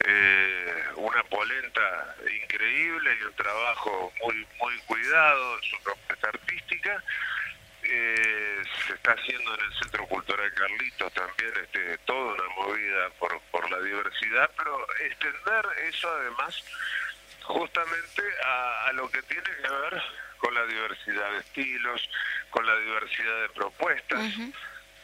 eh, 0.00 0.84
una 0.96 1.22
polenta 1.24 2.16
increíble 2.42 3.16
y 3.20 3.22
un 3.22 3.34
trabajo 3.34 4.12
muy 4.24 4.46
muy 4.60 4.76
cuidado 4.80 5.56
en 5.56 5.62
su 5.62 5.80
propuesta 5.80 6.28
artística. 6.28 7.04
Eh, 7.86 8.62
se 8.86 8.94
está 8.94 9.12
haciendo 9.12 9.54
en 9.54 9.60
el 9.60 9.74
Centro 9.78 10.06
Cultural 10.06 10.52
Carlitos 10.54 11.12
también 11.12 11.52
este, 11.62 11.98
toda 11.98 12.34
una 12.34 12.48
movida 12.56 13.10
por, 13.18 13.40
por 13.50 13.70
la 13.70 13.80
diversidad, 13.80 14.50
pero 14.56 14.86
extender 15.00 15.66
eso 15.88 16.08
además 16.08 16.64
justamente 17.42 18.22
a, 18.44 18.86
a 18.86 18.92
lo 18.94 19.10
que 19.10 19.22
tiene 19.22 19.42
que 19.42 19.68
ver 19.68 20.02
con 20.38 20.54
la 20.54 20.66
diversidad 20.66 21.30
de 21.32 21.38
estilos, 21.38 22.10
con 22.50 22.66
la 22.66 22.76
diversidad 22.76 23.42
de 23.42 23.48
propuestas. 23.50 24.34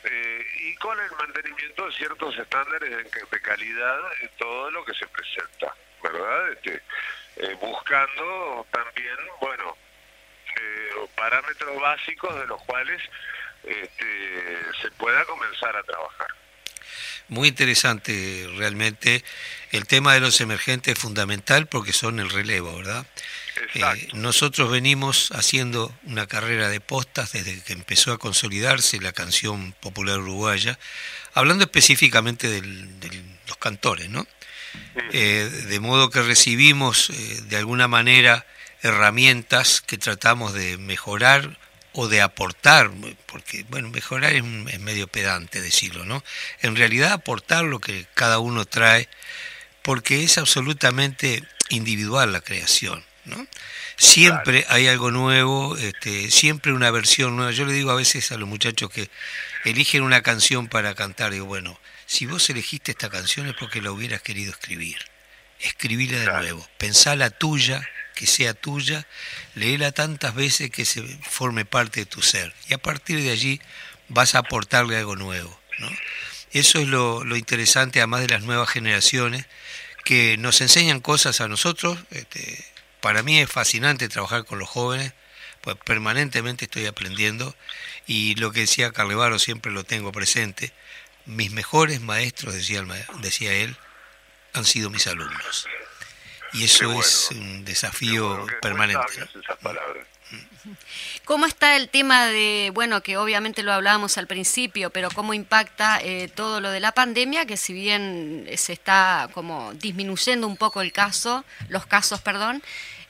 Eh, 0.05 0.47
y 0.61 0.75
con 0.77 0.99
el 0.99 1.11
mantenimiento 1.13 1.85
de 1.87 1.93
ciertos 1.93 2.37
estándares 2.39 2.91
de, 2.91 3.41
calidad 3.41 3.99
en 4.23 4.31
todo 4.39 4.71
lo 4.71 4.85
que 4.85 4.95
se 4.95 5.07
presenta, 5.09 5.75
¿verdad? 6.03 6.53
Este, 6.53 6.83
eh, 7.37 7.55
buscando 7.61 8.67
también, 8.71 9.17
bueno, 9.41 9.77
eh, 10.61 11.09
parámetros 11.17 11.81
básicos 11.81 12.35
de 12.39 12.47
los 12.47 12.63
cuales 12.63 13.01
este, 13.65 14.59
se 14.81 14.91
pueda 14.93 15.25
comenzar 15.25 15.77
a 15.77 15.83
trabajar. 15.83 16.29
Muy 17.29 17.49
interesante 17.49 18.49
realmente. 18.57 19.23
El 19.71 19.87
tema 19.87 20.15
de 20.15 20.21
los 20.21 20.41
emergentes 20.41 20.95
es 20.95 20.99
fundamental 20.99 21.69
porque 21.69 21.93
son 21.93 22.19
el 22.19 22.29
relevo, 22.29 22.77
¿verdad? 22.77 23.07
Eh, 23.75 24.09
nosotros 24.15 24.69
venimos 24.69 25.31
haciendo 25.33 25.95
una 26.05 26.27
carrera 26.27 26.69
de 26.69 26.81
postas 26.81 27.33
desde 27.33 27.63
que 27.63 27.73
empezó 27.73 28.13
a 28.13 28.19
consolidarse 28.19 29.01
la 29.01 29.13
canción 29.13 29.73
popular 29.81 30.19
uruguaya, 30.19 30.77
hablando 31.33 31.65
específicamente 31.65 32.49
de 32.49 32.63
los 33.47 33.57
cantores, 33.59 34.11
¿no? 34.11 34.27
Eh, 35.13 35.49
de 35.69 35.81
modo 35.81 36.11
que 36.11 36.23
recibimos 36.23 37.11
eh, 37.11 37.41
de 37.43 37.57
alguna 37.57 37.87
manera 37.87 38.45
herramientas 38.83 39.81
que 39.81 39.99
tratamos 39.99 40.55
de 40.55 40.79
mejorar 40.79 41.59
o 41.93 42.09
de 42.09 42.21
aportar, 42.21 42.91
porque 43.27 43.65
bueno, 43.69 43.91
mejorar 43.91 44.33
es, 44.33 44.45
es, 44.69 44.81
medio 44.81 45.09
pedante 45.09 45.61
decirlo, 45.61 46.05
¿no? 46.05 46.23
En 46.63 46.77
realidad 46.77 47.13
aportar 47.13 47.65
lo 47.65 47.81
que 47.81 48.07
cada 48.15 48.39
uno 48.39 48.65
trae, 48.65 49.09
porque 49.83 50.23
es 50.23 50.39
absolutamente 50.39 51.43
individual 51.69 52.33
la 52.33 52.41
creación. 52.41 53.05
¿no? 53.25 53.47
Siempre 53.97 54.65
hay 54.69 54.89
algo 54.89 55.11
nuevo, 55.11 55.77
este, 55.77 56.31
siempre 56.31 56.73
una 56.73 56.91
versión 56.91 57.37
nueva. 57.37 57.53
Yo 57.53 57.65
le 57.65 57.73
digo 57.73 57.91
a 57.91 57.97
veces 57.97 58.33
a 58.33 58.37
los 58.37 58.49
muchachos 58.49 58.91
que 58.91 59.11
eligen 59.65 60.03
una 60.03 60.23
canción 60.23 60.69
para 60.69 60.95
cantar, 60.95 61.33
digo, 61.33 61.47
bueno, 61.47 61.79
si 62.07 62.27
vos 62.27 62.49
elegiste 62.51 62.93
esta 62.93 63.11
canción 63.11 63.47
es 63.47 63.55
porque 63.55 63.83
la 63.83 63.93
hubieras 63.93 64.23
querido 64.23 64.53
escribir. 64.53 64.99
Escribirla 65.61 66.19
de 66.21 66.27
nuevo, 66.27 66.67
pensá 66.79 67.15
la 67.17 67.29
tuya, 67.29 67.87
que 68.21 68.27
sea 68.27 68.53
tuya, 68.53 69.07
léela 69.55 69.93
tantas 69.93 70.35
veces 70.35 70.71
que 70.71 70.85
se 70.85 71.03
forme 71.23 71.65
parte 71.65 72.01
de 72.01 72.07
tu 72.07 72.21
ser. 72.21 72.53
Y 72.69 72.75
a 72.75 72.79
partir 72.79 73.19
de 73.23 73.31
allí 73.31 73.63
vas 74.09 74.35
a 74.35 74.41
aportarle 74.41 74.99
algo 74.99 75.17
nuevo. 75.17 75.59
¿no? 75.79 75.89
Eso 76.53 76.81
es 76.81 76.89
lo, 76.89 77.25
lo 77.25 77.35
interesante, 77.39 78.01
además 78.01 78.21
de 78.21 78.29
las 78.29 78.43
nuevas 78.43 78.69
generaciones, 78.69 79.47
que 80.05 80.37
nos 80.37 80.61
enseñan 80.61 81.01
cosas 81.01 81.41
a 81.41 81.49
nosotros, 81.49 81.99
este, 82.11 82.63
para 83.01 83.23
mí 83.23 83.41
es 83.41 83.51
fascinante 83.51 84.11
trabajar 84.11 84.45
con 84.45 84.59
los 84.59 84.69
jóvenes, 84.69 85.15
pues 85.63 85.79
permanentemente 85.87 86.67
estoy 86.67 86.85
aprendiendo 86.85 87.57
y 88.07 88.35
lo 88.35 88.53
que 88.53 88.61
decía 88.61 88.93
Carlevaro 88.93 89.39
siempre 89.39 89.73
lo 89.73 89.85
tengo 89.85 90.13
presente. 90.13 90.75
Mis 91.25 91.53
mejores 91.53 92.03
maestros, 92.03 92.53
decía, 92.53 92.85
decía 93.23 93.55
él, 93.55 93.79
han 94.53 94.67
sido 94.67 94.91
mis 94.91 95.07
alumnos. 95.07 95.67
Y 96.53 96.65
eso 96.65 97.01
es 97.01 97.31
un 97.31 97.65
desafío 97.65 98.47
permanente. 98.61 99.25
¿Cómo 101.25 101.47
está 101.47 101.77
el 101.77 101.89
tema 101.89 102.27
de, 102.27 102.71
bueno, 102.75 103.03
que 103.03 103.17
obviamente 103.17 103.63
lo 103.63 103.73
hablábamos 103.73 104.19
al 104.19 104.27
principio, 104.27 104.91
pero 104.91 105.09
cómo 105.11 105.33
impacta 105.33 106.01
eh, 106.03 106.29
todo 106.29 106.61
lo 106.61 106.71
de 106.71 106.81
la 106.81 106.93
pandemia, 106.93 107.47
que 107.47 107.57
si 107.57 107.73
bien 107.73 108.49
se 108.57 108.73
está 108.73 109.29
como 109.33 109.73
disminuyendo 109.75 110.47
un 110.47 110.57
poco 110.57 110.83
el 110.83 110.93
caso, 110.93 111.45
los 111.69 111.87
casos, 111.87 112.21
perdón, 112.21 112.63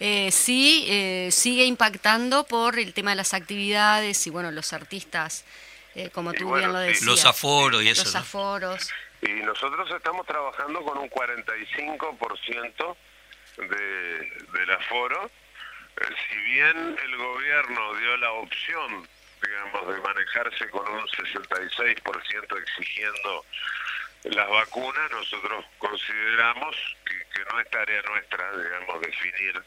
eh, 0.03 0.31
sí 0.31 0.87
eh, 0.89 1.29
sigue 1.31 1.67
impactando 1.67 2.45
por 2.45 2.79
el 2.79 2.95
tema 2.95 3.11
de 3.11 3.17
las 3.17 3.35
actividades 3.35 4.27
y, 4.27 4.31
bueno, 4.31 4.51
los 4.51 4.73
artistas, 4.73 5.45
eh, 5.95 6.09
como 6.09 6.33
tú 6.33 6.55
bien 6.55 6.73
lo 6.73 6.79
decías. 6.79 7.03
Los 7.03 7.27
aforos 7.27 7.83
y 7.83 7.91
eso. 7.91 8.05
Los 8.05 8.17
aforos. 8.17 8.91
Y 9.21 9.29
nosotros 9.43 9.91
estamos 9.95 10.27
trabajando 10.27 10.83
con 10.83 10.97
un 10.97 11.11
45% 11.11 12.97
de, 13.69 14.31
del 14.53 14.71
aforo 14.71 15.31
si 16.09 16.37
bien 16.37 16.97
el 17.03 17.17
gobierno 17.17 17.95
dio 17.95 18.17
la 18.19 18.33
opción, 18.33 19.09
digamos, 19.43 19.95
de 19.95 20.01
manejarse 20.01 20.71
con 20.71 20.89
un 20.89 21.07
66% 21.07 22.63
exigiendo 22.63 23.45
las 24.25 24.49
vacunas, 24.49 25.11
nosotros 25.11 25.65
consideramos 25.79 26.77
que, 27.05 27.21
no 27.51 27.59
es 27.59 27.71
tarea 27.71 28.03
nuestra, 28.03 28.57
digamos, 28.57 29.01
definir 29.01 29.63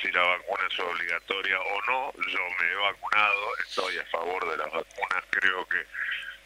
si 0.00 0.10
la 0.12 0.22
vacuna 0.22 0.68
es 0.70 0.78
obligatoria 0.78 1.60
o 1.60 1.82
no. 1.82 2.12
Yo 2.28 2.38
me 2.60 2.70
he 2.70 2.74
vacunado, 2.76 3.58
estoy 3.66 3.98
a 3.98 4.04
favor 4.06 4.48
de 4.50 4.56
las 4.56 4.72
vacunas, 4.72 5.24
creo 5.30 5.66
que 5.66 5.84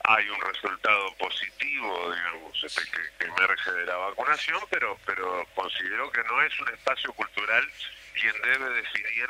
hay 0.04 0.28
un 0.28 0.40
resultado 0.40 1.14
positivo, 1.16 2.12
digamos, 2.14 2.64
este, 2.64 2.82
que, 2.90 3.02
que 3.18 3.26
emerge 3.26 3.70
de 3.70 3.86
la 3.86 3.96
vacunación, 3.96 4.60
pero, 4.70 4.98
pero 5.06 5.46
considero 5.54 6.10
que 6.10 6.22
no 6.24 6.42
es 6.42 6.60
un 6.60 6.68
espacio 6.68 7.12
cultural 7.12 7.68
quien 8.14 8.34
debe 8.42 8.70
definir 8.70 9.28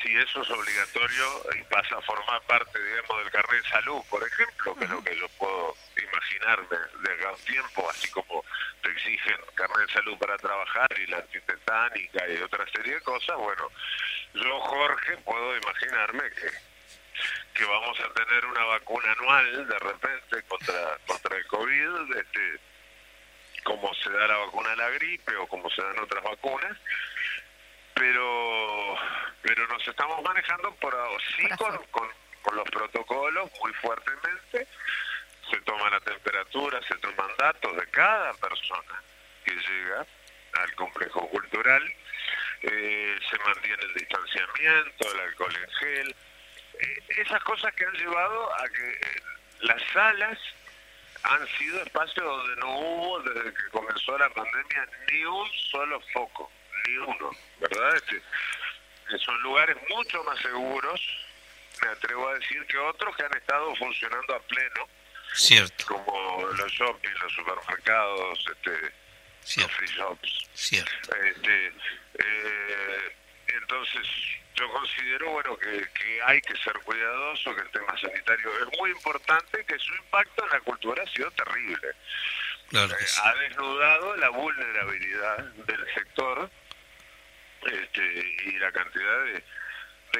si 0.00 0.16
eso 0.16 0.42
es 0.42 0.50
obligatorio 0.50 1.42
y 1.58 1.62
pasa 1.64 1.96
a 1.96 2.02
formar 2.02 2.40
parte, 2.42 2.82
digamos, 2.82 3.18
del 3.18 3.30
carnet 3.30 3.62
de 3.62 3.68
salud, 3.68 4.02
por 4.08 4.26
ejemplo, 4.26 4.74
que 4.74 4.84
es 4.84 4.90
lo 4.90 5.04
que 5.04 5.18
yo 5.18 5.28
puedo 5.30 5.76
imaginarme 5.96 6.76
de 7.00 7.12
acá 7.12 7.32
un 7.32 7.44
tiempo, 7.44 7.90
así 7.90 8.08
como 8.08 8.44
te 8.82 8.90
exigen 8.90 9.36
carnet 9.54 9.86
de 9.86 9.92
salud 9.92 10.18
para 10.18 10.38
trabajar 10.38 10.88
y 10.98 11.06
la 11.06 11.18
antitetánica 11.18 12.28
y 12.28 12.36
otra 12.42 12.66
serie 12.70 12.94
de 12.94 13.00
cosas, 13.02 13.36
bueno, 13.36 13.68
yo, 14.34 14.60
Jorge, 14.60 15.16
puedo 15.18 15.56
imaginarme 15.56 16.30
que 16.30 16.71
que 17.54 17.64
vamos 17.64 17.98
a 18.00 18.12
tener 18.12 18.46
una 18.46 18.64
vacuna 18.64 19.12
anual 19.12 19.68
de 19.68 19.78
repente 19.78 20.42
contra 20.48 20.98
contra 21.06 21.36
el 21.36 21.46
COVID 21.46 22.16
este 22.16 22.60
como 23.62 23.92
se 23.94 24.10
da 24.10 24.26
la 24.26 24.36
vacuna 24.38 24.70
de 24.70 24.76
la 24.76 24.90
gripe 24.90 25.36
o 25.36 25.46
como 25.46 25.70
se 25.70 25.82
dan 25.82 25.98
otras 26.00 26.22
vacunas, 26.22 26.76
pero 27.94 28.96
pero 29.42 29.66
nos 29.68 29.86
estamos 29.86 30.22
manejando 30.22 30.74
por 30.76 30.94
sí 31.36 31.48
con, 31.56 31.78
con, 31.90 32.08
los 32.56 32.68
protocolos 32.70 33.50
muy 33.62 33.72
fuertemente, 33.74 34.66
se 35.50 35.60
toma 35.62 35.88
la 35.90 36.00
temperatura, 36.00 36.80
se 36.86 36.96
toman 36.96 37.30
datos 37.38 37.76
de 37.76 37.86
cada 37.86 38.34
persona 38.34 39.02
que 39.44 39.54
llega 39.54 40.06
al 40.54 40.74
complejo 40.74 41.26
cultural, 41.28 41.82
eh, 42.62 43.18
se 43.30 43.38
mantiene 43.38 43.82
el 43.84 43.94
distanciamiento, 43.94 45.12
el 45.14 45.20
alcohol 45.20 45.56
en 45.56 45.70
gel, 45.70 46.16
esas 47.08 47.42
cosas 47.44 47.72
que 47.74 47.84
han 47.84 47.94
llevado 47.94 48.54
a 48.54 48.68
que 48.68 48.90
eh, 48.90 49.22
las 49.60 49.82
salas 49.92 50.38
han 51.22 51.46
sido 51.58 51.82
espacios 51.82 52.24
donde 52.24 52.56
no 52.56 52.78
hubo 52.78 53.20
desde 53.20 53.54
que 53.54 53.68
comenzó 53.70 54.18
la 54.18 54.28
pandemia 54.30 54.88
ni 55.10 55.24
un 55.24 55.48
solo 55.70 56.00
foco, 56.12 56.50
ni 56.86 56.96
uno, 56.96 57.30
¿verdad? 57.60 57.96
Este, 57.96 58.22
son 59.18 59.40
lugares 59.42 59.76
mucho 59.88 60.22
más 60.24 60.38
seguros, 60.40 61.00
me 61.82 61.88
atrevo 61.88 62.28
a 62.28 62.34
decir, 62.34 62.64
que 62.66 62.78
otros 62.78 63.14
que 63.16 63.24
han 63.24 63.36
estado 63.36 63.74
funcionando 63.76 64.34
a 64.34 64.40
pleno. 64.40 64.88
Cierto. 65.34 65.86
Como 65.86 66.46
los 66.56 66.72
shopping, 66.72 67.10
los 67.22 67.32
supermercados, 67.32 68.46
este, 68.50 69.60
los 69.60 69.72
free 69.72 69.88
shops. 69.88 70.50
Cierto. 70.54 71.16
Este, 71.24 71.66
eh, 72.18 73.16
entonces, 73.46 74.06
yo 74.54 74.70
considero 74.70 75.30
bueno 75.30 75.56
que, 75.56 75.88
hay 76.24 76.40
que 76.42 76.56
ser 76.56 76.74
cuidadoso, 76.84 77.54
que 77.54 77.62
el 77.62 77.70
tema 77.70 77.98
sanitario 77.98 78.50
es 78.60 78.78
muy 78.78 78.90
importante, 78.90 79.64
que 79.64 79.78
su 79.78 79.94
impacto 79.94 80.44
en 80.44 80.50
la 80.50 80.60
cultura 80.60 81.02
ha 81.02 81.10
sido 81.12 81.30
terrible. 81.32 81.88
Claro 82.68 82.94
eh, 82.94 83.06
Ha 83.22 83.34
desnudado 83.34 84.16
la 84.16 84.28
vulnerabilidad 84.30 85.38
del 85.38 85.94
sector 85.94 86.50
este, 87.64 88.34
y 88.46 88.58
la 88.58 88.72
cantidad 88.72 89.24
de, 89.24 89.44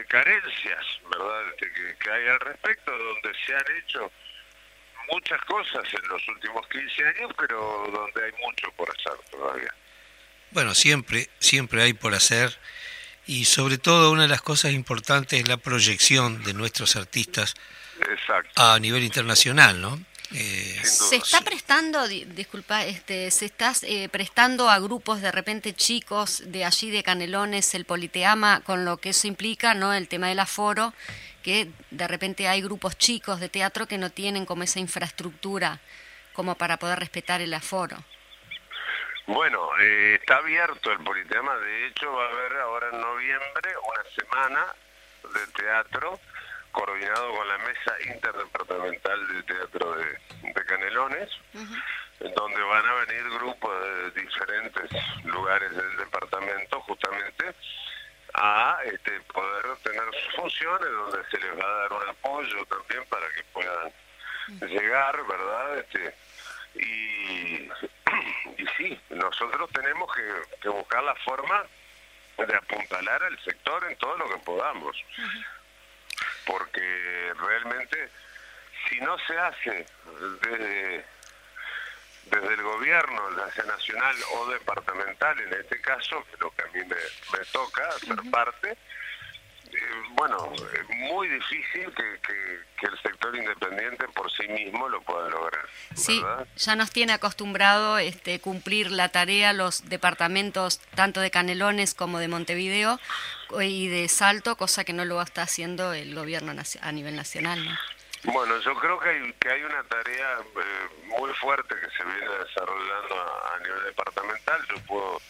carencias 0.09 0.87
verdad 1.11 1.49
este, 1.51 1.73
que, 1.99 2.11
hay 2.11 2.29
al 2.29 2.41
respecto, 2.41 2.91
donde 2.91 3.33
se 3.47 3.55
han 3.55 3.77
hecho 3.79 4.11
muchas 5.11 5.41
cosas 5.45 5.85
en 5.95 6.09
los 6.09 6.29
últimos 6.29 6.67
15 6.69 7.07
años, 7.07 7.33
pero 7.39 7.89
donde 7.93 8.25
hay 8.25 8.33
mucho 8.45 8.71
por 8.73 8.91
hacer 8.91 9.19
todavía. 9.31 9.75
Bueno, 10.51 10.75
siempre, 10.75 11.29
siempre 11.39 11.83
hay 11.83 11.93
por 11.95 12.15
hacer 12.15 12.59
y 13.27 13.45
sobre 13.45 13.79
todo 13.79 14.11
una 14.11 14.23
de 14.23 14.29
las 14.29 14.43
cosas 14.43 14.73
importantes 14.73 15.41
es 15.41 15.49
la 15.49 15.57
proyección 15.57 16.43
de 16.43 16.55
nuestros 16.55 16.97
artistas 16.97 17.55
a 18.57 18.79
nivel 18.79 19.05
internacional, 19.05 19.81
¿no? 19.81 20.01
Eh, 20.35 20.81
se 20.83 21.17
está 21.17 21.43
prestando, 21.43 22.09
disculpa, 22.09 22.87
este, 22.87 23.31
se 23.31 23.45
está 23.45 23.75
eh, 23.83 24.09
prestando 24.09 24.71
a 24.71 24.79
grupos 24.79 25.21
de 25.21 25.31
repente 25.31 25.75
chicos 25.75 26.43
de 26.47 26.65
allí 26.65 26.91
de 26.91 27.03
Canelones 27.03 27.75
el 27.75 27.85
Politeama 27.85 28.61
con 28.61 28.87
lo 28.87 28.97
que 28.97 29.11
eso 29.11 29.27
implica, 29.27 29.75
¿no? 29.75 29.93
El 29.93 30.09
tema 30.09 30.29
del 30.29 30.39
aforo, 30.39 30.95
que 31.43 31.69
de 31.91 32.09
repente 32.09 32.49
hay 32.49 32.63
grupos 32.63 32.97
chicos 32.97 33.41
de 33.41 33.51
teatro 33.51 33.87
que 33.87 33.99
no 33.99 34.09
tienen 34.09 34.47
como 34.47 34.63
esa 34.63 34.81
infraestructura 34.81 35.81
como 36.33 36.55
para 36.55 36.79
poder 36.79 36.99
respetar 36.99 37.43
el 37.43 37.53
aforo. 37.53 38.03
Bueno, 39.27 39.69
eh, 39.81 40.19
está 40.21 40.39
abierto 40.39 40.91
el 40.91 40.99
Politeama, 40.99 41.57
de 41.57 41.87
hecho 41.87 42.13
va 42.13 42.27
a 42.27 42.31
haber 42.31 42.57
ahora 42.59 42.89
en 42.93 43.01
noviembre 43.01 43.73
una 43.89 44.05
semana 44.17 44.67
de 45.23 45.47
teatro 45.53 46.19
coordinado 46.73 47.35
con 47.35 47.49
la 47.49 47.59
Mesa 47.59 47.95
Interdepartamental 48.13 49.29
de 49.29 49.43
Teatro 49.45 49.95
de, 49.95 50.65
Canelones, 50.65 51.29
donde 52.35 52.63
van 52.63 52.87
a 52.87 52.95
venir 53.05 53.31
grupos 53.39 53.85
de 53.85 54.23
diferentes 54.23 54.91
lugares 55.25 55.71
del 55.77 55.97
departamento 55.99 56.81
justamente 56.81 57.55
a 58.35 58.79
este, 58.87 59.21
poder 59.33 59.77
tener 59.83 60.05
sus 60.15 60.35
funciones, 60.35 60.89
donde 60.91 61.19
se 61.31 61.39
les 61.39 61.59
va 61.59 61.65
a 61.65 61.79
dar 61.81 61.93
un 61.93 62.09
apoyo 62.09 62.65
también 62.67 63.05
para 63.09 63.29
que 63.29 63.45
puedan 63.53 63.93
llegar, 64.61 65.27
¿verdad? 65.27 65.79
Este, 65.79 66.15
y, 66.75 67.69
y 68.59 68.67
sí, 68.77 69.01
nosotros 69.11 69.71
tenemos 69.73 70.11
que, 70.15 70.69
buscar 70.69 71.03
la 71.03 71.15
forma 71.17 71.65
de 72.39 72.57
apuntalar 72.57 73.23
al 73.23 73.39
sector 73.45 73.85
en 73.91 73.97
todo 73.99 74.17
lo 74.17 74.29
que 74.29 74.39
podamos. 74.39 74.97
Porque 76.47 77.33
realmente 77.39 78.11
si 78.89 79.01
no 79.01 79.17
se 79.27 79.39
hace 79.39 79.87
desde, 80.41 81.05
desde 82.25 82.55
el 82.55 82.63
gobierno, 82.63 83.23
ya 83.57 83.65
nacional 83.65 84.17
o 84.37 84.47
departamental, 84.51 85.39
en 85.41 85.53
este 85.53 85.81
caso, 85.81 86.25
lo 86.41 86.51
que 86.51 86.63
a 86.63 86.67
mí 86.67 86.81
me, 86.85 87.45
toca 87.53 87.91
ser 87.93 88.19
parte, 88.31 88.77
bueno, 90.15 90.53
es 90.55 90.97
muy 90.97 91.29
difícil 91.29 91.93
que, 91.95 92.21
que, 92.23 92.87
el 92.87 93.01
sector 93.01 93.37
independiente 93.37 94.09
por 94.09 94.31
sí 94.33 94.47
mismo 94.49 94.89
lo 94.89 95.01
pueda 95.03 95.29
lograr. 95.29 95.65
Sí, 95.95 96.21
ya 96.57 96.75
nos 96.75 96.91
tiene 96.91 97.13
acostumbrado 97.13 97.99
este, 97.99 98.41
cumplir 98.41 98.91
la 98.91 99.09
tarea 99.11 99.53
los 99.53 99.89
departamentos 99.89 100.81
tanto 100.97 101.21
de 101.21 101.31
Canelones 101.31 101.95
como 101.95 102.19
de 102.19 102.27
Montevideo 102.27 102.99
y 103.61 103.87
de 103.89 104.09
Salto, 104.09 104.57
cosa 104.57 104.83
que 104.85 104.93
no 104.93 105.05
lo 105.05 105.23
está 105.23 105.43
haciendo 105.43 105.93
el 105.93 106.15
gobierno 106.15 106.53
a 106.81 106.93
nivel 106.93 107.15
nacional. 107.15 107.65
¿no? 107.65 107.79
Bueno, 108.25 108.57
yo 108.61 108.75
creo 108.77 109.01
que 109.01 109.09
hay, 109.09 109.33
que 109.33 109.51
hay 109.51 109.63
una 109.65 109.83
tarea 109.85 110.39
eh, 110.39 111.07
muy 111.07 111.33
fuerte 111.35 111.75
que 111.75 111.91
se 111.91 112.05
viene 112.05 112.45
desarrollando 112.45 113.15
a, 113.21 113.59
nivel 113.59 113.85
departamental. 113.85 114.61
Yo 114.69 114.77
puedo 114.87 115.21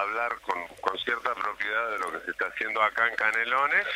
hablar 0.00 0.38
con, 0.40 0.66
con 0.80 0.98
cierta 0.98 1.34
propiedad 1.34 1.90
de 1.90 1.98
lo 1.98 2.12
que 2.12 2.24
se 2.24 2.30
está 2.30 2.46
haciendo 2.46 2.82
acá 2.82 3.08
en 3.08 3.16
Canelones, 3.16 3.86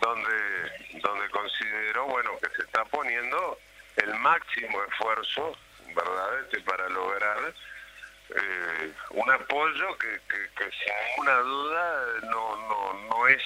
donde, 0.00 1.00
donde 1.02 1.30
considero 1.30 2.04
bueno 2.06 2.38
que 2.38 2.48
se 2.56 2.62
está 2.62 2.84
poniendo 2.84 3.58
el 3.96 4.14
máximo 4.14 4.84
esfuerzo, 4.84 5.56
¿verdad?, 5.94 6.40
este, 6.40 6.60
para 6.60 6.88
lograr 6.88 7.54
eh, 8.28 8.92
un 9.10 9.30
apoyo 9.30 9.98
que, 9.98 10.20
que, 10.28 10.64
sin 10.64 11.22
una 11.22 11.36
duda 11.36 12.06
no, 12.24 12.56
no, 12.68 13.08
no 13.08 13.28
es 13.28 13.42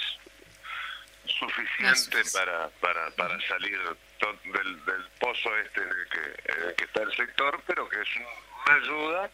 suficiente 1.26 2.22
para, 2.32 2.68
para, 2.80 3.10
para 3.10 3.40
salir 3.46 3.78
del, 3.78 4.84
del 4.84 5.08
pozo 5.20 5.56
este 5.58 5.82
en 5.82 5.88
el, 5.88 6.08
que, 6.08 6.74
que 6.76 6.84
está 6.84 7.02
el 7.02 7.14
sector, 7.14 7.60
pero 7.66 7.88
que 7.88 8.00
es 8.00 8.08
una 8.16 8.74
ayuda 8.74 9.30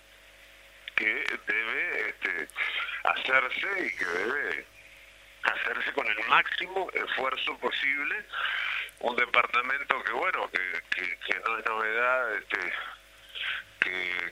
que 0.96 1.38
debe 1.46 2.08
este, 2.08 2.48
hacerse 3.04 3.86
y 3.86 3.96
que 3.96 4.04
debe 4.04 4.66
hacerse 5.42 5.92
con 5.92 6.06
el 6.06 6.26
máximo 6.28 6.90
esfuerzo 6.92 7.56
posible 7.58 8.24
un 9.00 9.14
departamento 9.14 10.02
que 10.02 10.12
bueno 10.12 10.50
que, 10.50 10.82
que, 10.90 11.18
que 11.18 11.40
no 11.40 11.58
es 11.58 11.66
novedad 11.66 12.36
este 12.36 12.72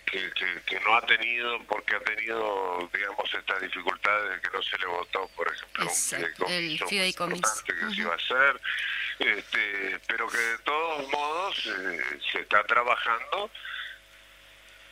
que, 0.06 0.62
que, 0.66 0.80
no 0.80 0.96
ha 0.96 1.02
tenido, 1.02 1.62
porque 1.64 1.96
ha 1.96 2.00
tenido, 2.00 2.88
digamos, 2.92 3.34
estas 3.34 3.60
dificultades 3.60 4.30
de 4.30 4.40
que 4.40 4.56
no 4.56 4.62
se 4.62 4.78
le 4.78 4.86
votó, 4.86 5.28
por 5.36 5.52
ejemplo, 5.52 5.86
un 6.46 6.52
el 6.52 6.78
fideicomiso. 6.78 7.64
que 7.64 7.72
se 7.72 8.00
iba 8.00 8.12
a 8.12 8.16
hacer, 8.16 8.60
este, 9.18 10.00
pero 10.06 10.28
que 10.28 10.38
de 10.38 10.58
todos 10.58 11.08
modos 11.08 11.66
eh, 11.66 12.20
se 12.32 12.40
está 12.40 12.64
trabajando 12.64 13.50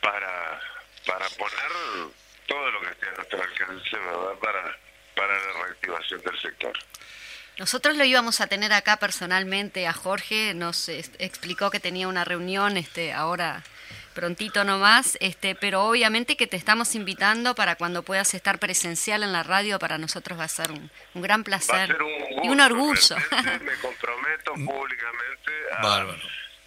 para, 0.01 0.61
para 1.05 1.27
poner 1.29 2.11
todo 2.47 2.71
lo 2.71 2.81
que 2.81 2.87
esté 2.87 3.07
a 3.07 3.11
nuestro 3.13 3.41
alcance, 3.41 3.97
¿verdad?, 3.97 4.39
para, 4.41 4.77
para 5.15 5.33
la 5.33 5.63
reactivación 5.65 6.21
del 6.21 6.41
sector. 6.41 6.73
Nosotros 7.57 7.95
lo 7.95 8.03
íbamos 8.03 8.41
a 8.41 8.47
tener 8.47 8.73
acá 8.73 8.97
personalmente 8.97 9.87
a 9.87 9.93
Jorge, 9.93 10.53
nos 10.55 10.89
explicó 10.89 11.69
que 11.69 11.79
tenía 11.79 12.07
una 12.07 12.25
reunión 12.25 12.77
este 12.77 13.13
ahora 13.13 13.63
prontito 14.13 14.63
nomás, 14.63 15.17
este, 15.19 15.55
pero 15.55 15.83
obviamente 15.83 16.37
que 16.37 16.47
te 16.47 16.55
estamos 16.55 16.95
invitando 16.95 17.55
para 17.55 17.75
cuando 17.75 18.03
puedas 18.03 18.33
estar 18.33 18.59
presencial 18.59 19.23
en 19.23 19.33
la 19.33 19.43
radio, 19.43 19.79
para 19.79 19.97
nosotros 19.97 20.39
va 20.39 20.45
a 20.45 20.47
ser 20.47 20.71
un, 20.71 20.89
gran 21.15 21.43
placer 21.43 21.97
y 22.43 22.49
un 22.49 22.61
orgullo. 22.61 23.17
Me 23.61 23.75
comprometo 23.81 24.53
públicamente 24.53 25.51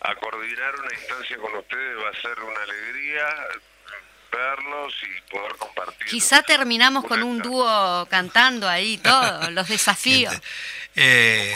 a, 0.01 0.15
coordinar 0.17 0.75
una 0.77 0.93
instancia 0.93 1.37
con 1.39 1.57
ustedes, 1.57 1.97
va 2.05 2.11
a 2.11 2.21
ser 2.21 2.41
una 2.41 2.63
alegría 2.63 3.27
verlos 4.37 4.95
y 5.03 5.31
poder 5.31 5.57
compartir. 5.57 6.07
Quizá 6.09 6.43
terminamos 6.43 7.05
con 7.05 7.23
un 7.23 7.39
dúo 7.39 8.07
cantando 8.11 8.69
ahí, 8.69 8.99
todos 8.99 9.51
los 9.53 9.69
desafíos. 9.69 10.35
Eh, 10.95 11.55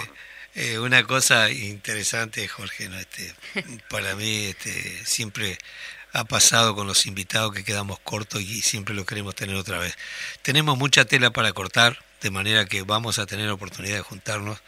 eh, 0.54 0.78
una 0.78 1.04
cosa 1.04 1.50
interesante, 1.50 2.46
Jorge, 2.48 2.88
¿no? 2.88 2.98
este, 2.98 3.34
para 3.88 4.16
mí 4.16 4.46
este, 4.46 5.04
siempre 5.04 5.58
ha 6.12 6.24
pasado 6.24 6.74
con 6.74 6.86
los 6.86 7.06
invitados 7.06 7.52
que 7.52 7.64
quedamos 7.64 8.00
cortos 8.00 8.40
y 8.42 8.62
siempre 8.62 8.94
lo 8.94 9.06
queremos 9.06 9.34
tener 9.34 9.56
otra 9.56 9.78
vez. 9.78 9.96
Tenemos 10.42 10.76
mucha 10.76 11.04
tela 11.04 11.30
para 11.30 11.52
cortar, 11.52 12.02
de 12.20 12.30
manera 12.30 12.64
que 12.66 12.82
vamos 12.82 13.18
a 13.18 13.26
tener 13.26 13.48
oportunidad 13.50 13.96
de 13.96 14.02
juntarnos 14.02 14.60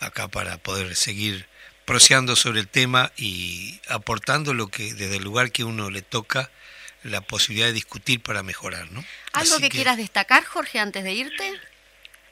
acá 0.00 0.28
para 0.28 0.58
poder 0.58 0.94
seguir 0.94 1.46
proseando 1.84 2.36
sobre 2.36 2.60
el 2.60 2.68
tema 2.68 3.12
y 3.16 3.80
aportando 3.88 4.54
lo 4.54 4.68
que 4.68 4.94
desde 4.94 5.16
el 5.16 5.24
lugar 5.24 5.52
que 5.52 5.64
uno 5.64 5.90
le 5.90 6.02
toca 6.02 6.50
la 7.04 7.20
posibilidad 7.20 7.68
de 7.68 7.74
discutir 7.74 8.22
para 8.22 8.42
mejorar, 8.42 8.90
¿no? 8.90 9.04
¿Algo 9.32 9.58
que, 9.58 9.68
quieras 9.68 9.96
destacar, 9.96 10.44
Jorge, 10.44 10.78
antes 10.78 11.04
de 11.04 11.12
irte? 11.12 11.60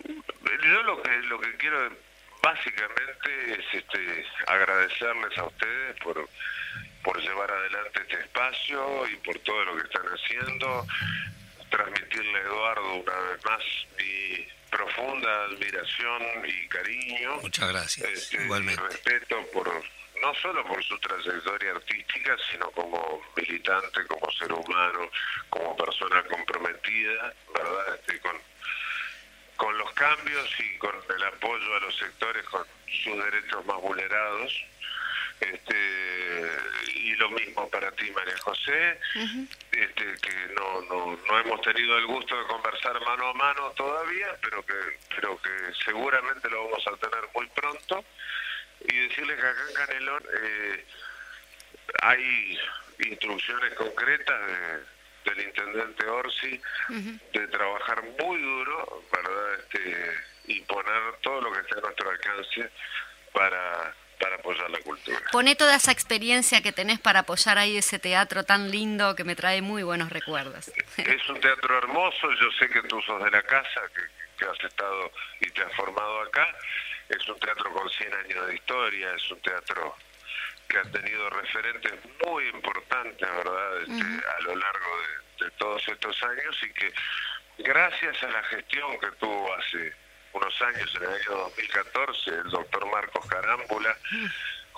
Yo 0.05 0.83
lo 0.83 1.03
que, 1.03 1.11
lo 1.29 1.41
que 1.41 1.57
quiero 1.57 1.97
básicamente 2.43 3.53
es 3.53 3.75
este, 3.75 4.27
agradecerles 4.47 5.39
a 5.39 5.45
ustedes 5.45 5.97
por, 6.03 6.29
por 7.05 7.21
llevar 7.21 7.51
adelante 7.51 8.03
este 8.03 8.21
espacio 8.21 9.09
y 9.09 9.17
por 9.17 9.39
todo 9.41 9.65
lo 9.65 9.77
que 9.77 9.85
están 9.85 10.07
haciendo, 10.07 10.87
transmitirle 11.71 12.39
a 12.39 12.43
Eduardo 12.43 12.95
una 12.95 13.15
vez 13.15 13.45
más 13.45 13.63
mi 13.99 14.47
profunda 14.71 15.45
admiración 15.45 16.23
y 16.47 16.69
cariño. 16.69 17.37
Muchas 17.43 17.69
gracias. 17.69 18.09
Este, 18.09 18.43
Igualmente. 18.43 18.83
respeto 18.83 19.47
por 19.53 19.71
no 20.23 20.33
solo 20.37 20.65
por 20.65 20.83
su 20.85 20.97
trayectoria 20.99 21.73
artística, 21.73 22.37
sino 22.51 22.71
como 22.71 23.21
militante, 23.37 24.07
como 24.07 24.31
ser 24.33 24.53
humano, 24.53 25.11
como 25.51 25.77
persona 25.77 26.23
comprometida, 26.23 27.35
¿verdad? 27.53 27.97
Este, 27.97 28.21
con, 28.21 28.37
con 29.57 29.77
los 29.77 29.93
cambios 29.93 30.49
y 30.61 30.79
con 30.79 30.95
el 31.17 31.25
apoyo 31.25 31.75
a 31.75 31.81
los 31.81 31.97
sectores 31.97 32.45
con 32.45 32.65
sus 32.87 33.25
derechos 33.25 33.67
más 33.67 33.81
vulnerados. 33.81 34.65
Este, 35.41 36.49
y 36.95 37.17
lo 37.17 37.29
mismo 37.31 37.69
para 37.69 37.91
ti, 37.91 38.09
María 38.13 38.39
José, 38.39 39.01
este, 39.73 40.05
que 40.23 40.55
no, 40.55 40.83
no, 40.83 41.19
no 41.29 41.39
hemos 41.41 41.61
tenido 41.63 41.99
el 41.99 42.07
gusto 42.07 42.39
de 42.39 42.47
conversar 42.47 43.01
mano 43.01 43.27
a 43.27 43.35
mano 43.35 43.73
todavía, 43.73 44.37
pero 44.41 44.65
que, 44.65 44.75
pero 45.17 45.37
que 45.43 45.51
seguramente 45.85 46.49
lo 46.49 46.65
vamos 46.65 46.87
a 46.87 46.97
tener 46.97 47.29
muy 47.35 47.49
pronto. 47.49 48.05
Y 48.89 49.09
decirles 49.09 49.41
que 49.41 49.47
acá 49.47 49.61
en 49.69 49.75
Canelón 49.75 50.23
eh, 50.43 50.85
hay 52.03 52.59
instrucciones 52.99 53.75
concretas 53.75 54.41
del 55.25 55.41
intendente 55.41 56.07
Orsi 56.07 56.61
de 56.89 57.49
trabajar 57.49 58.03
muy 58.21 58.41
duro, 58.41 59.05
¿verdad? 59.13 59.55
Este, 59.61 60.17
y 60.47 60.61
poner 60.63 61.15
todo 61.23 61.41
lo 61.41 61.53
que 61.53 61.61
esté 61.61 61.79
a 61.79 61.81
nuestro 61.81 62.11
alcance 62.11 62.71
para 63.33 63.95
para 64.23 64.37
apoyar 64.37 64.71
la 64.71 64.79
cultura. 64.79 65.19
Pone 65.33 65.57
toda 65.57 65.75
esa 65.75 65.91
experiencia 65.91 66.63
que 66.63 66.71
tenés 66.71 67.01
para 67.01 67.21
apoyar 67.21 67.59
ahí 67.59 67.77
ese 67.77 67.99
teatro 67.99 68.45
tan 68.45 68.71
lindo 68.71 69.17
que 69.17 69.25
me 69.25 69.35
trae 69.35 69.63
muy 69.63 69.83
buenos 69.83 70.11
recuerdos. 70.11 70.71
Es 70.97 71.29
un 71.29 71.41
teatro 71.41 71.77
hermoso, 71.77 72.31
yo 72.41 72.53
sé 72.53 72.69
que 72.69 72.83
tú 72.83 73.03
sos 73.03 73.23
de 73.25 73.31
la 73.33 73.43
casa, 73.43 73.81
que, 73.93 74.03
que 74.39 74.45
has 74.45 74.65
estado 74.65 75.11
y 75.41 75.51
te 75.51 75.63
has 75.63 75.75
formado 75.75 76.21
acá. 76.21 76.47
Es 77.19 77.29
un 77.29 77.39
teatro 77.39 77.73
con 77.73 77.89
100 77.89 78.15
años 78.15 78.47
de 78.47 78.55
historia, 78.55 79.15
es 79.15 79.31
un 79.31 79.41
teatro 79.41 79.97
que 80.69 80.79
ha 80.79 80.83
tenido 80.83 81.29
referentes 81.31 81.93
muy 82.27 82.49
importantes, 82.49 83.29
¿verdad?, 83.29 83.83
este, 83.83 84.27
a 84.27 84.41
lo 84.41 84.57
largo 84.57 84.99
de, 85.39 85.45
de 85.45 85.51
todos 85.53 85.87
estos 85.89 86.23
años 86.23 86.57
y 86.63 86.73
que 86.73 86.93
gracias 87.59 88.23
a 88.23 88.29
la 88.29 88.43
gestión 88.45 88.99
que 88.99 89.11
tuvo 89.21 89.55
hace 89.55 89.93
unos 90.33 90.63
años, 90.63 90.95
en 90.97 91.03
el 91.03 91.09
año 91.11 91.31
2014, 91.31 92.31
el 92.31 92.51
doctor 92.51 92.91
Marcos 92.91 93.27
Carámbula, 93.27 93.97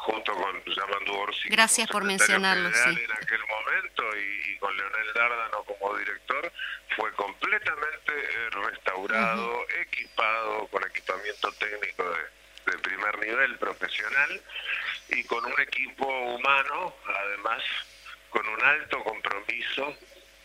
junto 0.04 0.34
con 0.34 0.62
Yamandu 0.64 1.14
Orsi, 1.14 1.48
Gracias 1.48 1.88
por 1.88 2.04
mencionarlo, 2.04 2.70
general 2.70 2.94
sí. 2.94 3.04
en 3.04 3.12
aquel 3.12 3.40
momento 3.46 4.16
y, 4.16 4.52
y 4.52 4.58
con 4.58 4.76
Leonel 4.76 5.12
Dárdano 5.14 5.64
como 5.64 5.96
director, 5.96 6.52
fue 6.96 7.10
completamente 7.14 8.12
eh, 8.12 8.50
restaurado, 8.50 9.66
equipado 9.80 10.66
con 10.68 10.84
equipamiento 10.84 11.50
técnico 11.52 12.04
de, 12.10 12.72
de 12.72 12.78
primer 12.80 13.18
nivel 13.18 13.56
profesional 13.58 14.42
y 15.08 15.24
con 15.24 15.44
un 15.44 15.58
equipo 15.60 16.06
humano, 16.06 16.94
además, 17.06 17.62
con 18.28 18.46
un 18.46 18.62
alto 18.62 19.02
compromiso 19.04 19.96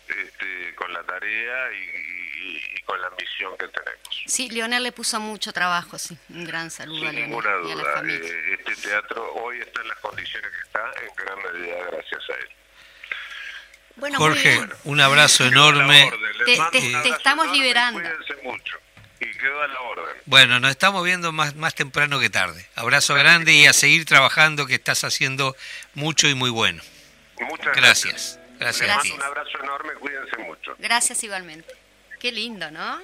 este, 0.08 0.74
con 0.76 0.92
la 0.94 1.04
tarea 1.04 1.72
y, 1.74 1.76
y- 1.84 2.29
y 2.42 2.82
con 2.84 3.02
la 3.02 3.10
misión 3.12 3.58
que 3.58 3.68
tenemos. 3.68 4.00
Sí, 4.26 4.50
Leonel 4.50 4.84
le 4.84 4.92
puso 4.92 5.20
mucho 5.20 5.52
trabajo, 5.54 5.98
sí. 5.98 6.18
Un 6.30 6.46
gran 6.46 6.70
saludo 6.72 7.08
a 7.08 7.12
Sin 7.12 7.20
ninguna 7.22 7.50
y 7.50 7.52
a 7.52 7.56
la 7.56 7.62
duda, 7.84 7.94
familia. 7.96 8.30
eh, 8.30 8.58
este 8.60 8.76
teatro 8.90 9.34
hoy 9.36 9.60
está 9.60 9.82
en 9.82 9.88
las 9.88 9.98
condiciones 10.00 10.52
que 10.52 10.62
está, 10.68 10.92
en 11.02 11.16
gran 11.26 11.38
medida 11.54 11.76
gracias 11.92 12.22
a 12.30 12.34
él. 12.34 12.50
bueno, 13.96 14.18
Jorge, 14.18 14.60
un 14.86 15.02
abrazo 15.02 15.46
enorme. 15.46 16.12
Te- 16.46 16.58
te- 16.72 17.10
estamos 17.10 17.52
liberando. 17.52 18.00
Cuídense 18.00 18.36
mucho. 18.44 18.78
Y 19.22 19.30
quedo 19.38 19.62
a 19.62 19.68
la 19.68 19.82
orden. 19.82 20.16
Bueno, 20.26 20.62
nos 20.62 20.72
estamos 20.72 21.04
viendo 21.04 21.34
más, 21.34 21.54
más 21.56 21.76
temprano 21.76 22.22
que 22.22 22.30
tarde. 22.30 22.66
Abrazo 22.76 23.16
grande 23.16 23.52
y 23.52 23.66
a 23.66 23.74
seguir 23.74 24.06
trabajando 24.06 24.66
que 24.66 24.76
estás 24.76 25.04
haciendo 25.04 25.58
mucho 25.94 26.30
y 26.30 26.36
muy 26.36 26.50
bueno. 26.50 26.82
Muchas 27.42 27.76
Gracias. 27.76 28.40
Gracias 28.58 28.88
mando 28.90 29.04
ti. 29.04 29.12
un 29.12 29.22
abrazo 29.24 29.58
enorme, 29.62 29.94
cuídense 29.96 30.38
mucho. 30.38 30.76
Gracias 30.80 31.22
igualmente. 31.24 31.74
Qué 32.20 32.32
lindo, 32.32 32.70
¿no? 32.72 33.00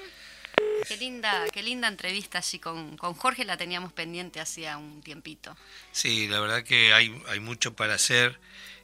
Qué 0.88 0.97
linda, 0.97 1.45
qué 1.51 1.63
linda 1.63 1.88
entrevista 1.88 2.39
allí 2.39 2.60
con, 2.60 2.97
con 2.97 3.13
Jorge, 3.13 3.45
la 3.45 3.58
teníamos 3.58 3.93
pendiente 3.93 4.39
hacía 4.39 4.78
un 4.78 5.01
tiempito. 5.01 5.56
Sí, 5.91 6.28
la 6.28 6.39
verdad 6.39 6.63
que 6.63 6.93
hay, 6.93 7.15
hay 7.28 7.39
mucho 7.39 7.75
para 7.75 7.95
hacer 7.95 8.39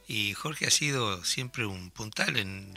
y 0.08 0.34
Jorge 0.34 0.66
ha 0.66 0.70
sido 0.70 1.24
siempre 1.24 1.64
un 1.66 1.90
puntal 1.90 2.36
en 2.36 2.74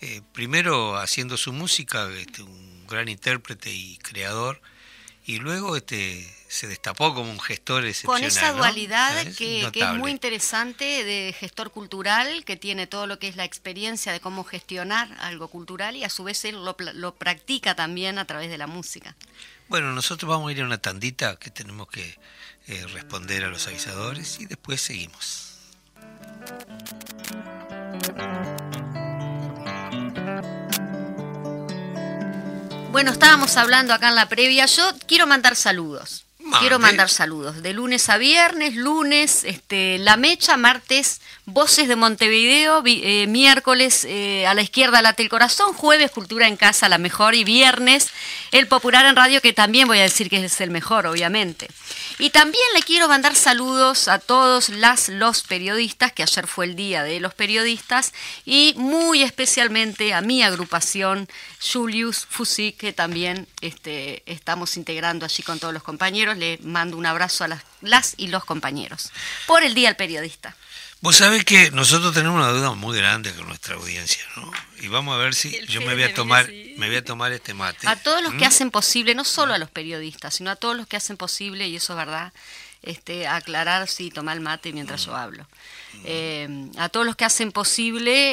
eh, 0.00 0.22
primero 0.32 0.96
haciendo 0.96 1.36
su 1.36 1.52
música, 1.52 2.10
este, 2.12 2.42
un 2.42 2.86
gran 2.86 3.08
intérprete 3.08 3.70
y 3.70 3.98
creador 3.98 4.60
y 5.26 5.38
luego 5.38 5.76
este 5.76 6.26
se 6.50 6.66
destapó 6.66 7.14
como 7.14 7.30
un 7.30 7.38
gestor 7.38 7.86
excepcional. 7.86 8.22
Con 8.22 8.26
esa 8.26 8.52
dualidad 8.52 9.24
que, 9.38 9.70
que 9.72 9.80
es 9.82 9.94
muy 9.94 10.10
interesante 10.10 11.04
de 11.04 11.32
gestor 11.38 11.70
cultural, 11.70 12.44
que 12.44 12.56
tiene 12.56 12.88
todo 12.88 13.06
lo 13.06 13.20
que 13.20 13.28
es 13.28 13.36
la 13.36 13.44
experiencia 13.44 14.12
de 14.12 14.18
cómo 14.18 14.42
gestionar 14.42 15.16
algo 15.20 15.46
cultural 15.46 15.94
y 15.94 16.02
a 16.02 16.10
su 16.10 16.24
vez 16.24 16.44
él 16.44 16.56
lo, 16.64 16.76
lo 16.94 17.14
practica 17.14 17.76
también 17.76 18.18
a 18.18 18.24
través 18.24 18.50
de 18.50 18.58
la 18.58 18.66
música. 18.66 19.14
Bueno, 19.68 19.92
nosotros 19.92 20.28
vamos 20.28 20.48
a 20.48 20.52
ir 20.52 20.60
a 20.62 20.64
una 20.64 20.78
tandita 20.78 21.36
que 21.36 21.50
tenemos 21.50 21.86
que 21.86 22.18
eh, 22.66 22.84
responder 22.88 23.44
a 23.44 23.48
los 23.48 23.68
avisadores 23.68 24.40
y 24.40 24.46
después 24.46 24.80
seguimos. 24.80 25.54
Bueno, 32.90 33.12
estábamos 33.12 33.56
hablando 33.56 33.94
acá 33.94 34.08
en 34.08 34.16
la 34.16 34.28
previa. 34.28 34.66
Yo 34.66 34.82
quiero 35.06 35.28
mandar 35.28 35.54
saludos. 35.54 36.24
Mande. 36.50 36.60
Quiero 36.60 36.78
mandar 36.78 37.08
saludos. 37.08 37.62
De 37.62 37.72
lunes 37.72 38.08
a 38.08 38.18
viernes, 38.18 38.74
lunes, 38.76 39.44
este, 39.44 39.98
La 39.98 40.16
Mecha, 40.16 40.56
martes, 40.56 41.20
Voces 41.46 41.88
de 41.88 41.96
Montevideo, 41.96 42.82
vi- 42.82 43.00
eh, 43.04 43.26
miércoles, 43.26 44.04
eh, 44.08 44.46
a 44.46 44.54
la 44.54 44.62
izquierda 44.62 45.02
late 45.02 45.22
el 45.22 45.28
corazón, 45.28 45.72
jueves, 45.72 46.10
Cultura 46.10 46.46
en 46.46 46.56
Casa, 46.56 46.88
la 46.88 46.98
mejor, 46.98 47.34
y 47.34 47.42
viernes, 47.44 48.08
El 48.52 48.68
Popular 48.68 49.04
en 49.06 49.16
Radio, 49.16 49.40
que 49.40 49.52
también 49.52 49.88
voy 49.88 49.98
a 49.98 50.02
decir 50.02 50.28
que 50.30 50.44
es 50.44 50.60
el 50.60 50.70
mejor, 50.70 51.06
obviamente. 51.06 51.68
Y 52.18 52.30
también 52.30 52.62
le 52.74 52.82
quiero 52.82 53.08
mandar 53.08 53.34
saludos 53.34 54.06
a 54.08 54.18
todos 54.18 54.68
las, 54.68 55.08
los 55.08 55.42
periodistas, 55.42 56.12
que 56.12 56.22
ayer 56.22 56.46
fue 56.46 56.66
el 56.66 56.76
día 56.76 57.02
de 57.02 57.18
los 57.18 57.34
periodistas, 57.34 58.12
y 58.44 58.74
muy 58.76 59.22
especialmente 59.22 60.14
a 60.14 60.20
mi 60.20 60.42
agrupación, 60.42 61.28
Julius 61.60 62.26
Fusi, 62.28 62.72
que 62.72 62.92
también 62.92 63.46
este, 63.60 64.22
estamos 64.26 64.76
integrando 64.76 65.24
allí 65.26 65.42
con 65.42 65.58
todos 65.58 65.74
los 65.74 65.82
compañeros. 65.82 66.36
Le 66.36 66.58
mando 66.62 66.96
un 66.96 67.06
abrazo 67.06 67.44
a 67.44 67.48
las, 67.48 67.62
las 67.80 68.14
y 68.16 68.28
los 68.28 68.44
compañeros. 68.44 69.10
Por 69.46 69.62
el 69.62 69.74
Día 69.74 69.88
del 69.88 69.96
Periodista. 69.96 70.56
Vos 71.02 71.16
sabés 71.16 71.46
que 71.46 71.70
nosotros 71.70 72.12
tenemos 72.12 72.36
una 72.36 72.52
deuda 72.52 72.72
muy 72.74 72.96
grande 72.96 73.32
con 73.32 73.48
nuestra 73.48 73.74
audiencia, 73.74 74.22
¿no? 74.36 74.50
Y 74.82 74.88
vamos 74.88 75.14
a 75.14 75.18
ver 75.18 75.34
si 75.34 75.54
El 75.56 75.66
yo 75.66 75.80
me 75.80 75.94
voy 75.94 76.02
a 76.02 76.12
tomar, 76.12 76.50
me 76.76 76.88
voy 76.88 76.96
a 76.96 77.04
tomar 77.04 77.32
este 77.32 77.54
mate. 77.54 77.88
A 77.88 77.96
todos 77.96 78.22
los 78.22 78.32
que 78.32 78.44
¿Mm? 78.44 78.48
hacen 78.48 78.70
posible, 78.70 79.14
no 79.14 79.24
solo 79.24 79.54
a 79.54 79.58
los 79.58 79.70
periodistas, 79.70 80.34
sino 80.34 80.50
a 80.50 80.56
todos 80.56 80.76
los 80.76 80.86
que 80.86 80.98
hacen 80.98 81.16
posible, 81.16 81.68
y 81.68 81.76
eso 81.76 81.94
es 81.94 81.96
verdad, 81.96 82.34
este, 82.82 83.26
aclarar, 83.26 83.88
sí, 83.88 84.10
tomar 84.10 84.36
el 84.36 84.42
mate 84.42 84.74
mientras 84.74 85.06
yo 85.06 85.16
hablo. 85.16 85.46
Eh, 86.04 86.68
a 86.76 86.90
todos 86.90 87.06
los 87.06 87.16
que 87.16 87.24
hacen 87.24 87.50
posible 87.50 88.32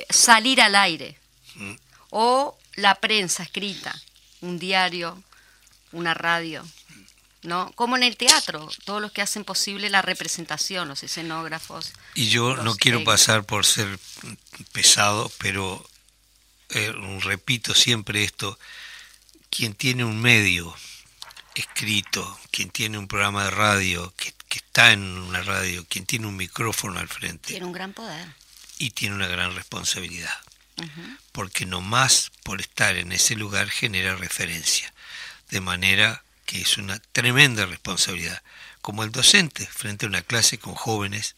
eh, 0.00 0.06
salir 0.10 0.60
al 0.60 0.74
aire. 0.74 1.16
Mm. 1.54 1.74
O 2.10 2.58
la 2.74 2.94
prensa 2.96 3.42
escrita, 3.42 3.94
un 4.40 4.58
diario, 4.58 5.22
una 5.92 6.14
radio. 6.14 6.64
¿no? 7.42 7.72
Como 7.74 7.96
en 7.96 8.04
el 8.04 8.16
teatro, 8.16 8.70
todos 8.84 9.02
los 9.02 9.10
que 9.10 9.20
hacen 9.20 9.44
posible 9.44 9.90
la 9.90 10.00
representación, 10.00 10.86
los 10.88 11.02
escenógrafos. 11.02 11.92
Y 12.14 12.28
yo 12.28 12.56
no 12.56 12.76
quiero 12.76 13.02
pasar 13.02 13.44
por 13.44 13.66
ser 13.66 13.98
pesado, 14.70 15.30
pero 15.38 15.84
eh, 16.70 16.92
repito 17.20 17.74
siempre 17.74 18.22
esto, 18.22 18.58
quien 19.50 19.74
tiene 19.74 20.04
un 20.04 20.20
medio 20.20 20.74
escrito, 21.56 22.38
quien 22.50 22.70
tiene 22.70 22.96
un 22.96 23.08
programa 23.08 23.44
de 23.44 23.50
radio, 23.50 24.14
que, 24.16 24.32
que 24.48 24.58
está 24.58 24.92
en 24.92 25.02
una 25.02 25.42
radio, 25.42 25.84
quien 25.88 26.06
tiene 26.06 26.26
un 26.26 26.36
micrófono 26.36 26.98
al 27.00 27.08
frente 27.08 27.48
Tiene 27.48 27.66
un 27.66 27.72
gran 27.72 27.92
poder. 27.92 28.26
y 28.78 28.90
tiene 28.90 29.16
una 29.16 29.26
gran 29.26 29.54
responsabilidad, 29.54 30.34
Ujú. 30.76 31.16
porque 31.32 31.66
no 31.66 31.80
más 31.80 32.30
por 32.42 32.60
estar 32.60 32.96
en 32.96 33.12
ese 33.12 33.34
lugar 33.36 33.68
genera 33.70 34.16
referencia, 34.16 34.92
de 35.50 35.60
manera 35.60 36.22
que 36.46 36.60
es 36.62 36.76
una 36.78 36.98
tremenda 37.12 37.66
responsabilidad, 37.66 38.42
como 38.80 39.04
el 39.04 39.12
docente 39.12 39.66
frente 39.66 40.06
a 40.06 40.08
una 40.08 40.22
clase 40.22 40.58
con 40.58 40.74
jóvenes. 40.74 41.36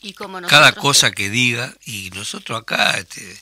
Y 0.00 0.14
como 0.14 0.40
cada 0.42 0.72
cosa 0.80 1.12
que 1.12 1.30
diga 1.30 1.74
y 1.84 2.10
nosotros 2.10 2.60
acá 2.60 2.98
este, 2.98 3.40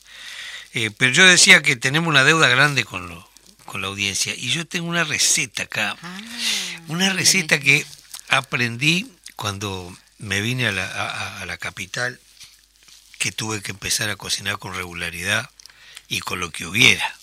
eh, 0.74 0.90
pero 0.90 1.12
yo 1.12 1.24
decía 1.24 1.62
que 1.62 1.76
tenemos 1.76 2.08
una 2.08 2.22
deuda 2.24 2.48
grande 2.48 2.84
con 2.84 3.08
lo, 3.08 3.30
con 3.64 3.80
la 3.80 3.88
audiencia 3.88 4.34
y 4.36 4.50
yo 4.50 4.66
tengo 4.66 4.88
una 4.88 5.04
receta 5.04 5.62
acá 5.62 5.96
Ah, 6.02 6.20
una 6.88 7.12
receta 7.14 7.58
que 7.60 7.86
aprendí 8.28 9.10
cuando 9.36 9.96
me 10.18 10.40
vine 10.42 10.66
a 10.66 10.72
la, 10.72 10.84
a- 10.86 11.40
a 11.40 11.46
la 11.46 11.56
capital 11.56 12.20
que 13.20 13.32
tuve 13.32 13.62
que 13.62 13.70
empezar 13.70 14.08
a 14.08 14.16
cocinar 14.16 14.58
con 14.58 14.74
regularidad 14.74 15.50
y 16.08 16.20
con 16.20 16.40
lo 16.40 16.50
que 16.50 16.66
hubiera. 16.66 17.14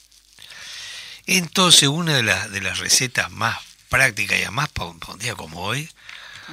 Entonces 1.26 1.90
una 1.90 2.16
de 2.16 2.24
las 2.24 2.52
de 2.52 2.62
las 2.62 2.78
recetas 2.78 3.32
más 3.32 3.58
prácticas 3.90 4.40
y 4.40 4.44
además 4.44 4.70
para 4.70 4.92
un, 4.92 5.00
pa' 5.00 5.14
un 5.14 5.20
día 5.20 5.36
como 5.36 5.60
hoy 5.62 5.90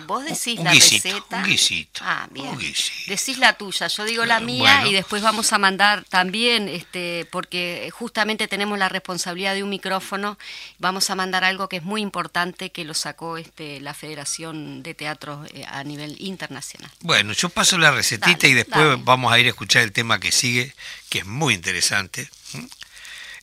Vos 0.06 0.24
decís 0.24 0.58
un 0.58 0.64
la 0.64 0.72
guisito, 0.74 1.08
receta. 1.08 1.36
un 1.38 1.44
guisito, 1.44 2.00
Ah, 2.04 2.26
bien. 2.30 2.48
un 2.48 2.58
guisito. 2.58 2.90
Decís 3.06 3.38
la 3.38 3.52
tuya, 3.52 3.86
yo 3.86 4.04
digo 4.04 4.24
la 4.24 4.38
Eh, 4.38 4.40
mía 4.40 4.74
bueno. 4.76 4.86
y 4.88 4.92
después 4.92 5.22
vamos 5.22 5.52
a 5.52 5.58
mandar 5.58 6.04
también, 6.08 6.68
este, 6.68 7.26
porque 7.30 7.90
justamente 7.92 8.48
tenemos 8.48 8.76
la 8.78 8.88
responsabilidad 8.88 9.54
de 9.54 9.62
un 9.62 9.70
micrófono, 9.70 10.36
vamos 10.78 11.10
a 11.10 11.14
mandar 11.14 11.44
algo 11.44 11.68
que 11.68 11.76
es 11.76 11.82
muy 11.84 12.00
importante 12.02 12.70
que 12.70 12.84
lo 12.84 12.94
sacó 12.94 13.36
este, 13.38 13.80
la 13.80 13.94
Federación 13.94 14.82
de 14.82 14.94
Teatro 14.94 15.44
eh, 15.54 15.64
a 15.68 15.84
nivel 15.84 16.16
internacional. 16.18 16.90
Bueno, 17.00 17.32
yo 17.32 17.48
paso 17.48 17.78
la 17.78 17.90
recetita 17.92 18.30
Dale, 18.36 18.48
y 18.48 18.54
después 18.54 18.84
dale. 18.84 19.02
vamos 19.04 19.32
a 19.32 19.38
ir 19.38 19.46
a 19.46 19.50
escuchar 19.50 19.82
el 19.82 19.92
tema 19.92 20.18
que 20.18 20.32
sigue, 20.32 20.74
que 21.08 21.18
es 21.20 21.26
muy 21.26 21.54
interesante. 21.54 22.28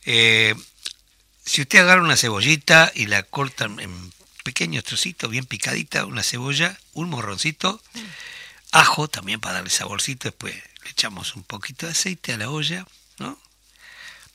Eh, 0.04 0.54
si 1.44 1.62
usted 1.62 1.78
agarra 1.80 2.02
una 2.02 2.16
cebollita 2.16 2.92
y 2.94 3.06
la 3.06 3.22
corta 3.22 3.64
en 3.64 4.12
pequeños 4.42 4.84
trocitos, 4.84 5.30
bien 5.30 5.46
picadita, 5.46 6.04
una 6.06 6.22
cebolla, 6.22 6.78
un 6.92 7.10
morroncito, 7.10 7.80
ajo 8.70 9.08
también 9.08 9.40
para 9.40 9.54
darle 9.54 9.70
saborcito, 9.70 10.28
después 10.28 10.54
le 10.84 10.90
echamos 10.90 11.36
un 11.36 11.42
poquito 11.42 11.86
de 11.86 11.92
aceite 11.92 12.32
a 12.32 12.38
la 12.38 12.50
olla, 12.50 12.86
¿no? 13.18 13.38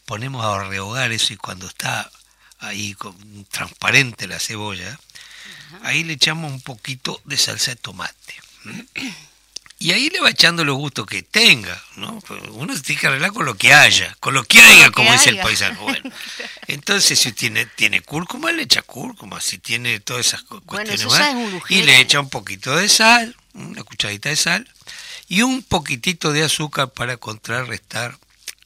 Ponemos 0.06 0.46
a 0.46 0.64
rehogar 0.64 1.12
eso 1.12 1.34
y 1.34 1.38
cuando 1.38 1.68
está 1.68 2.10
ahí 2.60 2.94
con, 2.94 3.46
transparente 3.46 4.28
la 4.28 4.40
cebolla, 4.40 5.00
ahí 5.84 6.04
le 6.04 6.14
echamos 6.14 6.52
un 6.52 6.62
poquito 6.62 7.22
de 7.26 7.38
salsa 7.38 7.72
de 7.72 7.76
tomate. 7.78 8.36
Y 9.80 9.92
ahí 9.92 10.10
le 10.10 10.20
va 10.20 10.32
echando 10.32 10.66
los 10.66 10.76
gustos 10.76 11.06
que 11.06 11.22
tenga, 11.22 11.80
¿no? 11.98 12.20
Uno 12.54 12.76
se 12.76 12.82
tiene 12.82 13.00
que 13.02 13.08
arreglar 13.08 13.32
con 13.32 13.46
lo 13.46 13.54
que 13.56 13.74
haya, 13.74 14.16
con 14.20 14.34
lo 14.34 14.44
que 14.44 14.60
haya, 14.60 14.90
como 14.90 15.12
dice 15.12 15.30
el 15.30 15.38
paisano. 15.40 15.80
Bueno, 15.84 16.10
entonces 16.68 17.20
si 17.20 17.32
tiene, 17.32 17.66
tiene 17.68 18.02
cúrcuma, 18.02 18.52
le 18.52 18.64
echa 18.64 18.82
cúrcuma, 18.82 19.40
si 19.40 19.60
tiene 19.60 20.00
todas 20.00 20.26
esas 20.28 20.44
Bueno, 20.48 20.66
cuestiones 20.66 21.02
eso 21.02 21.10
más, 21.10 21.36
es 21.70 21.72
y 21.72 21.84
le 21.84 22.00
echa 22.00 22.20
un 22.20 22.30
poquito 22.30 22.76
de 22.76 22.90
sal, 22.90 23.36
una 23.54 23.84
cucharadita 23.84 24.30
de 24.30 24.36
sal, 24.36 24.68
y 25.28 25.44
un 25.44 25.62
poquitito 25.62 26.32
de 26.34 26.44
azúcar 26.44 26.92
para 26.92 27.18
contrarrestar 27.18 28.18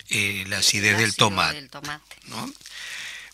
eh, 0.09 0.45
la 0.47 0.59
acidez 0.59 0.93
El 0.95 1.01
del 1.01 1.15
tomate. 1.15 1.55
del 1.55 1.69
tomate. 1.69 2.03
¿no? 2.27 2.49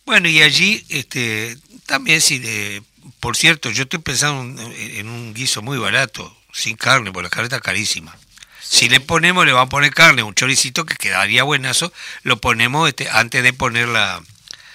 Bueno, 0.05 0.29
y 0.29 0.41
allí 0.41 0.83
este, 0.89 1.57
también, 1.85 2.21
si 2.21 2.39
de- 2.39 2.81
por 3.19 3.37
cierto, 3.37 3.69
yo 3.69 3.83
estoy 3.83 3.99
pensando 3.99 4.41
en, 4.63 4.71
en 4.73 5.07
un 5.09 5.33
guiso 5.33 5.61
muy 5.61 5.77
barato, 5.77 6.35
sin 6.53 6.75
carne, 6.77 7.11
porque 7.11 7.25
la 7.25 7.29
carne 7.29 7.45
está 7.45 7.59
carísima. 7.59 8.15
Si 8.61 8.89
le 8.89 8.99
ponemos, 8.99 9.45
le 9.45 9.53
vamos 9.53 9.67
a 9.67 9.69
poner 9.69 9.93
carne, 9.93 10.23
un 10.23 10.35
choricito 10.35 10.85
que 10.85 10.95
quedaría 10.95 11.43
buenazo, 11.43 11.93
lo 12.23 12.37
ponemos 12.37 12.87
este, 12.89 13.09
antes 13.09 13.41
de 13.41 13.53
poner 13.53 13.87
la, 13.87 14.21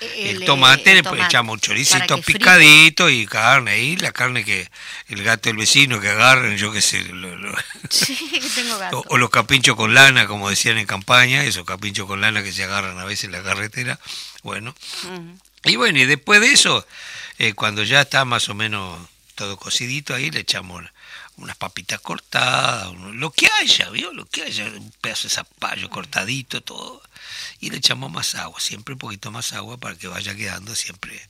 el, 0.01 0.43
eh, 0.43 0.47
tomate, 0.47 0.91
el 0.93 0.97
le 0.97 1.03
tomate, 1.03 1.25
echamos 1.27 1.53
un 1.55 1.61
choricito 1.61 2.17
picadito 2.23 3.11
y 3.11 3.27
carne 3.27 3.73
ahí, 3.73 3.97
la 3.99 4.13
carne 4.13 4.45
que 4.45 4.71
el 5.09 5.23
gato 5.23 5.51
del 5.51 5.59
vecino 5.59 6.01
que 6.01 6.09
agarren, 6.09 6.57
yo 6.57 6.73
qué 6.73 6.81
sé, 6.81 7.03
lo- 7.05 7.37
lo- 7.37 7.55
Sí, 7.91 8.17
tengo 8.55 8.79
gato. 8.79 9.01
o, 9.01 9.05
o 9.15 9.19
los 9.19 9.29
capinchos 9.29 9.77
con 9.77 9.93
lana, 9.93 10.27
como 10.27 10.49
decían 10.49 10.79
en 10.79 10.87
campaña, 10.87 11.45
esos 11.45 11.67
capinchos 11.67 12.07
con 12.07 12.21
lana 12.23 12.43
que 12.43 12.53
se 12.53 12.65
agarran 12.65 12.99
a 12.99 13.05
veces 13.05 13.25
en 13.25 13.33
la 13.33 13.43
carretera, 13.43 14.01
bueno. 14.43 14.75
Y 15.65 15.77
bueno, 15.77 15.99
y 15.99 16.07
después 16.07 16.41
de 16.41 16.53
eso, 16.53 16.87
eh, 17.39 17.53
cuando 17.53 17.83
ya 17.85 18.01
está 18.01 18.25
más 18.25 18.49
o 18.49 18.55
menos 18.55 18.99
todo 19.35 19.57
cocidito, 19.59 20.15
ahí 20.15 20.31
le 20.31 20.41
echamos 20.41 20.83
unas 21.43 21.57
papitas 21.57 22.01
cortadas, 22.01 22.93
lo 22.95 23.31
que 23.33 23.49
haya, 23.61 23.91
¿vio? 23.91 24.13
Lo 24.13 24.25
que 24.27 24.43
haya, 24.43 24.65
un 24.67 24.93
pedazo 25.01 25.25
de 25.29 25.35
zapallo 25.35 25.91
cortadito, 25.91 26.63
todo. 26.63 27.03
Y 27.61 27.71
le 27.71 27.77
echamos 27.79 28.11
más 28.11 28.35
agua, 28.35 28.61
siempre 28.61 28.95
un 28.95 28.99
poquito 28.99 29.31
más 29.31 29.53
agua 29.53 29.77
para 29.77 29.97
que 29.97 30.07
vaya 30.09 30.35
quedando 30.35 30.75
siempre, 30.75 31.21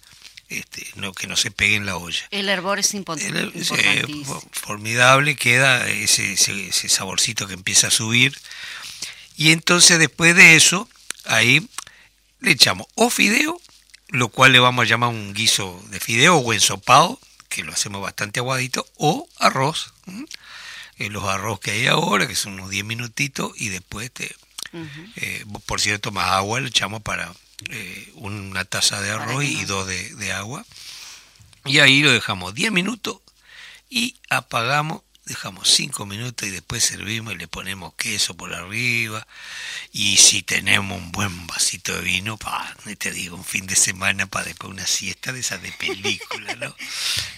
este, 0.48 0.86
no 0.96 1.12
que 1.14 1.26
no 1.26 1.36
se 1.36 1.50
pegue 1.50 1.76
en 1.76 1.86
la 1.86 1.96
olla. 1.96 2.26
El 2.30 2.48
hervor 2.48 2.78
es 2.78 2.94
import- 2.94 3.20
El- 3.22 3.52
ese, 3.54 3.74
importantísimo. 3.74 4.40
fo- 4.40 4.48
formidable 4.52 5.34
queda 5.36 5.88
ese, 5.88 6.34
ese, 6.34 6.68
ese 6.68 6.88
saborcito 6.88 7.46
que 7.48 7.54
empieza 7.54 7.88
a 7.88 7.90
subir. 7.90 8.38
Y 9.36 9.50
entonces 9.52 9.98
después 9.98 10.36
de 10.36 10.56
eso, 10.56 10.88
ahí 11.24 11.66
le 12.40 12.50
echamos 12.52 12.86
o 12.94 13.08
fideo, 13.10 13.60
lo 14.08 14.28
cual 14.28 14.52
le 14.52 14.58
vamos 14.58 14.84
a 14.84 14.88
llamar 14.88 15.08
un 15.08 15.32
guiso 15.32 15.82
de 15.88 16.00
fideo 16.00 16.36
o 16.36 16.52
ensopado, 16.52 17.18
que 17.52 17.62
lo 17.62 17.72
hacemos 17.72 18.00
bastante 18.00 18.40
aguadito, 18.40 18.86
o 18.96 19.28
arroz. 19.38 19.92
Eh, 20.98 21.10
los 21.10 21.24
arroz 21.24 21.60
que 21.60 21.72
hay 21.72 21.86
ahora, 21.86 22.26
que 22.26 22.34
son 22.34 22.54
unos 22.54 22.70
10 22.70 22.84
minutitos, 22.84 23.52
y 23.56 23.68
después, 23.68 24.10
te, 24.10 24.34
Ujú. 24.72 25.12
eh, 25.16 25.44
por 25.66 25.80
cierto, 25.80 26.12
más 26.12 26.30
agua 26.30 26.60
le 26.60 26.68
echamos 26.68 27.02
para 27.02 27.32
eh, 27.70 28.10
una 28.14 28.64
taza 28.64 29.00
de 29.00 29.10
arroz 29.10 29.44
y 29.44 29.64
dos 29.66 29.86
de, 29.86 30.14
de 30.14 30.32
agua. 30.32 30.64
Y 31.64 31.78
ahí 31.78 32.02
lo 32.02 32.10
dejamos 32.10 32.54
10 32.54 32.72
minutos 32.72 33.18
y 33.88 34.16
apagamos, 34.30 35.02
dejamos 35.24 35.68
5 35.68 36.04
minutos 36.06 36.48
y 36.48 36.50
después 36.50 36.84
servimos 36.84 37.34
y 37.34 37.36
le 37.38 37.48
ponemos 37.48 37.94
queso 37.94 38.34
por 38.36 38.52
arriba. 38.54 39.26
Y 39.92 40.16
si 40.16 40.42
tenemos 40.42 40.98
un 40.98 41.12
buen 41.12 41.46
vasito 41.46 41.94
de 41.94 42.00
vino, 42.02 42.36
pa, 42.36 42.74
te 42.98 43.10
digo, 43.12 43.36
un 43.36 43.44
fin 43.44 43.66
de 43.66 43.76
semana 43.76 44.26
para 44.26 44.46
después 44.46 44.72
una 44.72 44.86
siesta 44.86 45.32
de 45.32 45.40
esas 45.40 45.62
de 45.62 45.70
película, 45.72 46.54
¿no? 46.56 46.74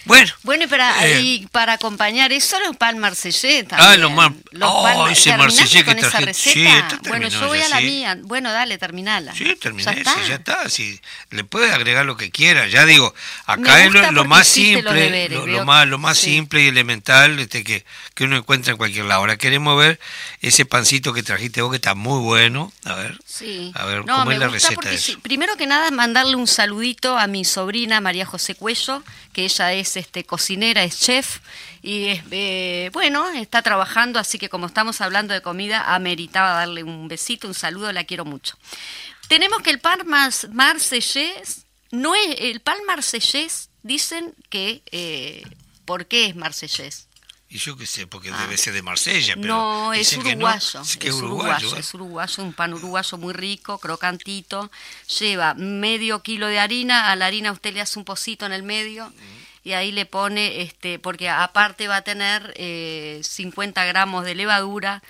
Bueno, 0.05 0.31
Bueno, 0.43 0.65
y 0.65 0.67
para, 0.67 1.07
Eh. 1.07 1.21
y 1.21 1.47
para 1.47 1.73
acompañar 1.73 2.31
eso, 2.31 2.59
los 2.59 2.77
pan 2.77 2.99
marsellés 2.99 3.65
Ah, 3.71 3.77
también. 3.77 4.01
los 4.01 4.11
mar- 4.11 4.33
oh, 4.61 4.83
pan- 4.83 5.11
ese 5.11 5.31
¿terminaste 5.31 5.37
marsellés 5.63 5.83
que 5.83 5.91
esa 6.07 6.19
receta? 6.19 6.89
sí, 7.01 7.09
bueno, 7.09 7.27
yo 7.27 7.47
voy 7.47 7.59
a 7.61 7.69
la 7.69 7.79
sí. 7.79 7.85
mía. 7.85 8.15
Bueno, 8.21 8.51
dale, 8.51 8.77
terminala. 8.77 9.33
Sí, 9.33 9.55
terminé 9.55 9.83
ya 9.83 9.91
está. 9.93 10.27
ya 10.27 10.35
está. 10.35 10.69
sí. 10.69 10.99
le 11.31 11.43
puede 11.43 11.71
agregar 11.73 12.05
lo 12.05 12.17
que 12.17 12.29
quiera. 12.29 12.67
Ya 12.67 12.85
digo, 12.85 13.15
acá 13.47 13.83
es 13.83 13.91
lo, 13.93 14.25
más 14.25 14.39
los 14.41 14.47
simple, 14.47 14.93
deberes, 14.93 15.39
lo, 15.43 15.65
más, 15.65 15.87
lo 15.87 15.97
más 15.97 16.19
simple 16.19 16.63
y 16.63 16.67
elemental 16.67 17.39
este, 17.39 17.63
que, 17.63 17.74
que 18.13 18.23
uno 18.23 18.37
encuentra 18.37 18.71
en 18.71 18.77
cualquier 18.77 19.05
lado. 19.05 19.21
Ahora 19.21 19.37
queremos 19.37 19.77
ver 19.77 19.99
ese 20.41 20.65
pancito 20.65 21.11
que 21.11 21.23
trajiste 21.23 21.61
vos 21.61 21.71
que 21.71 21.77
está 21.77 21.95
muy 21.95 22.19
bueno. 22.21 22.71
A 22.83 22.93
ver. 22.93 23.19
Sí. 23.25 23.71
A 23.75 23.85
ver, 23.85 24.05
no, 24.05 24.17
¿cómo 24.19 24.31
es 24.31 24.39
la 24.39 24.47
receta 24.47 24.89
de 24.89 24.95
eso? 24.95 25.19
primero 25.21 25.57
que 25.57 25.65
nada 25.67 25.89
mandarle 25.91 26.35
un 26.35 26.47
saludito 26.47 27.17
a 27.17 27.27
mi 27.27 27.43
sobrina 27.43 27.99
María 27.99 28.25
José 28.25 28.55
Cuello, 28.55 29.03
que 29.33 29.45
ella 29.45 29.73
es 29.73 29.97
este 29.97 30.23
cocinera, 30.23 30.83
es 30.83 30.99
chef 30.99 31.39
y 31.81 32.07
es, 32.09 32.23
eh, 32.31 32.89
bueno, 32.93 33.27
está 33.31 33.61
trabajando, 33.61 34.19
así 34.19 34.37
que 34.39 34.49
como 34.49 34.65
estamos 34.67 35.01
hablando 35.01 35.33
de 35.33 35.41
comida, 35.41 35.93
ameritaba 35.93 36.51
darle 36.51 36.83
un 36.83 37.07
besito, 37.07 37.47
un 37.47 37.53
saludo, 37.53 37.91
la 37.91 38.03
quiero 38.05 38.25
mucho. 38.25 38.57
Tenemos 39.27 39.61
que 39.61 39.71
el 39.71 39.79
pan 39.79 39.99
mars- 40.05 40.47
marsellés 40.51 41.65
no 41.91 42.13
es 42.15 42.35
el 42.39 42.59
pan 42.59 42.77
marsellés 42.87 43.69
dicen 43.83 44.33
que 44.49 44.81
eh, 44.91 45.43
¿por 45.85 46.05
qué 46.07 46.25
es 46.25 46.35
marsellés? 46.35 47.07
Y 47.47 47.57
yo 47.59 47.77
qué 47.77 47.85
sé, 47.85 48.07
porque 48.07 48.31
Ah. 48.31 48.37
debe 48.41 48.57
ser 48.57 48.73
de 48.73 48.81
Marsella. 48.81 49.35
Pero 49.35 49.47
No, 49.47 49.93
es 49.93 50.11
uruguayo. 50.17 50.81
Que 50.99 51.09
es 51.09 51.13
es 51.15 51.21
uruguayo, 51.21 51.25
uruguayo. 51.25 51.75
¿eh? 51.75 51.79
es 51.79 51.93
uruguayo, 51.93 52.43
un 52.43 52.53
pan 52.53 52.73
uruguayo 52.73 53.17
muy 53.17 53.33
rico, 53.33 53.77
crocantito. 53.77 54.71
Lleva 55.19 55.53
medio 55.53 56.21
kilo 56.23 56.47
de 56.47 56.59
harina, 56.59 57.11
a 57.11 57.15
la 57.15 57.27
harina 57.27 57.51
usted 57.51 57.73
le 57.73 57.81
hace 57.81 57.99
un 57.99 58.05
pocito 58.05 58.45
en 58.45 58.51
el 58.51 58.63
medio 58.63 59.13
y 59.63 59.73
ahí 59.73 59.91
le 59.91 60.05
pone, 60.05 60.61
este, 60.63 60.99
porque 60.99 61.29
aparte 61.29 61.87
va 61.87 61.97
a 61.97 62.01
tener 62.01 62.53
eh, 62.57 63.21
50 63.23 63.85
gramos 63.85 64.25
de 64.25 64.35
levadura 64.35 65.01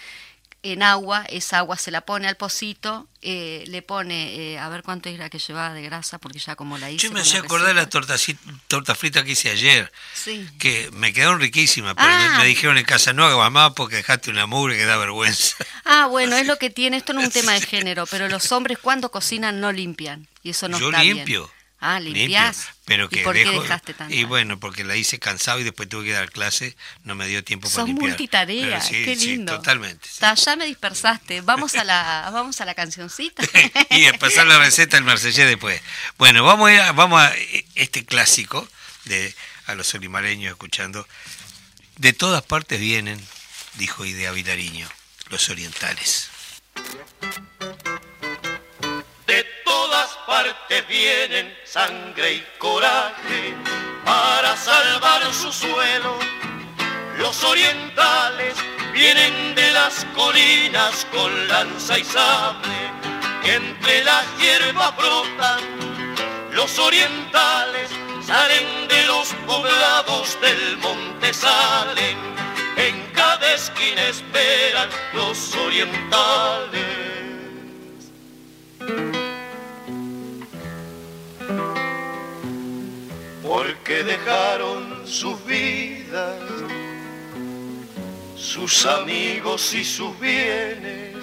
en 0.72 0.82
agua, 0.84 1.26
esa 1.30 1.59
agua 1.59 1.78
se 1.78 1.91
la 1.91 2.01
pone 2.01 2.28
al 2.28 2.38
pocito, 2.38 3.07
eh, 3.22 3.63
le 3.68 3.82
pone, 3.82 4.36
eh, 4.53 4.59
a 4.59 4.68
ver 4.70 4.82
cuánto 4.84 5.09
era 5.09 5.30
que 5.30 5.38
llevaba 5.39 5.74
de 5.74 5.82
grasa, 5.84 6.18
porque 6.18 6.39
ya 6.39 6.55
como 6.55 6.78
la 6.78 6.89
hice. 6.89 7.07
Yo 7.07 7.11
me 7.13 7.22
hacía 7.22 7.39
la 7.39 7.45
acordar 7.45 7.68
de 7.68 7.74
las 7.76 7.89
tortas 7.89 8.26
torta 8.68 8.95
fritas 8.95 9.24
que 9.24 9.32
hice 9.32 9.49
ayer. 9.51 9.91
Sí. 10.13 10.47
que 10.59 10.89
me 10.93 11.13
quedaron 11.13 11.39
riquísimas, 11.39 11.93
pero 11.95 12.07
Ah. 12.09 12.30
me, 12.34 12.38
me 12.39 12.45
dijeron 12.45 12.78
en 12.78 12.86
casa, 12.86 13.13
no 13.13 13.24
hagas 13.26 13.38
mamá 13.38 13.76
porque 13.76 13.97
dejaste 13.97 14.32
una 14.32 14.45
mugre 14.47 14.76
que 14.78 14.86
da 14.86 14.97
vergüenza. 14.97 15.55
Ah, 15.88 16.07
bueno, 16.07 16.36
es 16.36 16.47
lo 16.47 16.57
que 16.57 16.70
tiene, 16.72 16.97
esto 16.97 17.13
no 17.13 17.22
es 17.22 17.28
un 17.28 17.32
tema 17.41 17.53
de 17.53 17.61
género, 17.61 18.05
pero 18.07 18.28
los 18.28 18.51
hombres 18.51 18.80
cuando 18.82 19.11
cocinan 19.11 19.59
no 19.61 19.72
limpian, 19.72 20.28
y 20.41 20.49
eso 20.49 20.68
no 20.68 20.80
Yo 20.80 20.89
está 20.89 21.01
bien. 21.03 21.26
Ah, 21.80 22.00
limpio, 22.00 22.40
pero 22.86 23.10
que 23.10 23.20
¿Y 23.20 23.24
por 23.24 23.36
dejo- 23.36 23.52
qué 23.52 23.60
dejaste 23.60 23.94
tanto? 23.94 24.14
Y 24.14 24.24
bueno, 24.24 24.60
porque 24.60 24.84
la 24.84 24.96
hice 24.96 25.20
cansado 25.20 25.60
y 25.60 25.64
después 25.64 25.88
tuve 25.90 26.06
que 26.06 26.14
dar 26.14 26.32
clase, 26.32 26.76
no 27.04 27.14
me 27.16 27.28
dio 27.28 27.44
tiempo 27.44 27.68
para 27.68 27.76
Sos 27.76 27.88
limpiar. 27.88 28.10
multitarea, 28.10 28.82
sí, 28.82 29.04
qué 29.06 29.16
sí, 29.16 29.28
lindo. 29.28 29.56
totalmente. 29.58 30.08
sí. 30.10 30.20
Ta, 30.20 30.34
ya 30.34 30.56
me 30.56 30.66
dispersaste. 30.66 31.42
Vamos 31.42 31.76
a 31.76 31.84
la, 31.84 32.30
vamos 32.34 32.60
a 32.62 32.66
la 32.66 32.74
cancioncita. 32.74 33.44
y 33.92 34.06
a 34.06 34.14
pasar 34.18 34.48
la 34.48 34.58
receta 34.58 34.98
del 34.98 35.04
marsellés 35.04 35.46
después. 35.48 35.80
Bueno, 36.18 36.44
vamos 36.44 36.72
a, 36.72 36.92
vamos 36.94 37.22
a 37.22 37.34
este 37.76 38.04
clásico 38.06 38.68
de 39.04 39.36
a 39.68 39.76
los 39.76 39.94
olimareños 39.94 40.52
escuchando. 40.52 41.08
De 41.98 42.14
todas 42.14 42.42
partes 42.42 42.80
vienen 42.80 43.22
dijo 43.76 44.06
Idea 44.06 44.32
Vilariño, 44.32 44.88
los 45.30 45.50
orientales. 45.50 46.30
Partes 50.68 50.88
vienen 50.88 51.55
sangre 51.63 52.34
y 52.34 52.43
coraje 52.57 53.53
para 54.03 54.55
salvar 54.57 55.22
su 55.34 55.51
suelo. 55.51 56.18
Los 57.18 57.43
orientales 57.43 58.55
vienen 58.93 59.55
de 59.55 59.72
las 59.72 60.05
colinas 60.16 61.05
con 61.11 61.47
lanza 61.47 61.99
y 61.99 62.03
sable, 62.03 62.74
entre 63.43 64.03
las 64.03 64.26
hierbas 64.39 64.95
brotan. 64.97 65.59
Los 66.51 66.80
orientales 66.80 67.89
salen 68.26 68.88
de 68.88 69.05
los 69.05 69.34
poblados 69.45 70.38
del 70.41 70.78
monte, 70.78 71.34
salen, 71.34 72.18
en 72.78 73.11
cada 73.13 73.53
esquina 73.53 74.07
esperan 74.07 74.89
los 75.13 75.55
orientales. 75.55 77.05
Porque 83.56 84.03
dejaron 84.03 85.08
sus 85.08 85.45
vidas, 85.45 86.41
sus 88.36 88.86
amigos 88.86 89.74
y 89.74 89.86
sus 89.86 90.20
bienes, 90.20 91.16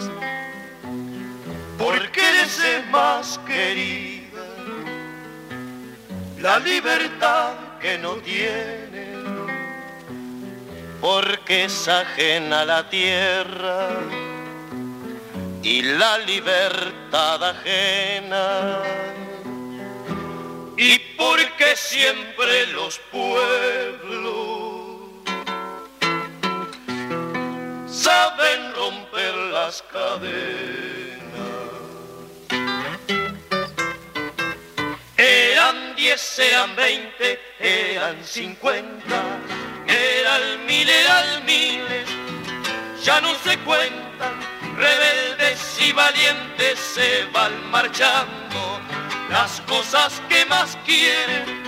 porque 1.77 2.23
les 2.33 2.59
es 2.59 2.87
más 2.91 3.39
querido 3.47 4.43
la 6.41 6.59
libertad 6.59 7.53
que 7.83 7.99
no 7.99 8.15
tiene, 8.15 9.13
porque 11.03 11.65
es 11.65 11.87
ajena 11.87 12.65
la 12.65 12.89
tierra 12.89 13.91
y 15.63 15.83
la 15.83 16.17
libertad 16.17 17.45
ajena. 17.45 18.81
Y 20.85 20.99
porque 21.17 21.77
siempre 21.77 22.67
los 22.73 22.99
pueblos 23.13 24.43
saben 27.87 28.75
romper 28.75 29.33
las 29.53 29.81
cadenas. 29.83 30.33
Eran 35.17 35.95
diez, 35.95 36.21
sean 36.21 36.75
veinte, 36.75 37.39
eran 37.61 38.25
cincuenta, 38.25 39.23
eran 39.87 40.67
mil, 40.67 40.89
eran 40.89 41.45
miles, 41.47 42.09
ya 43.05 43.21
no 43.21 43.33
se 43.45 43.57
cuentan, 43.59 44.35
rebeldes 44.77 45.79
y 45.81 45.93
valientes 45.93 46.77
se 46.81 47.25
van 47.27 47.71
marchando, 47.71 48.81
las 49.33 49.61
cosas 49.63 50.23
que 50.29 50.45
más 50.47 50.77
quieren, 50.85 51.63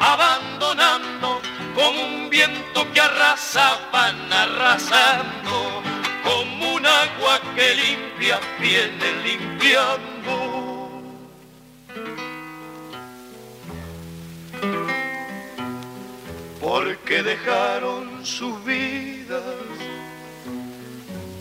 abandonando, 0.00 1.40
como 1.74 2.00
un 2.00 2.30
viento 2.30 2.90
que 2.92 3.00
arrasa, 3.00 3.78
van 3.92 4.32
arrasando, 4.32 5.82
como 6.24 6.74
un 6.74 6.86
agua 6.86 7.40
que 7.54 7.74
limpia, 7.74 8.40
viene 8.58 9.08
limpiando. 9.24 10.18
porque 16.60 17.22
dejaron 17.22 18.26
sus 18.26 18.62
vidas, 18.64 19.42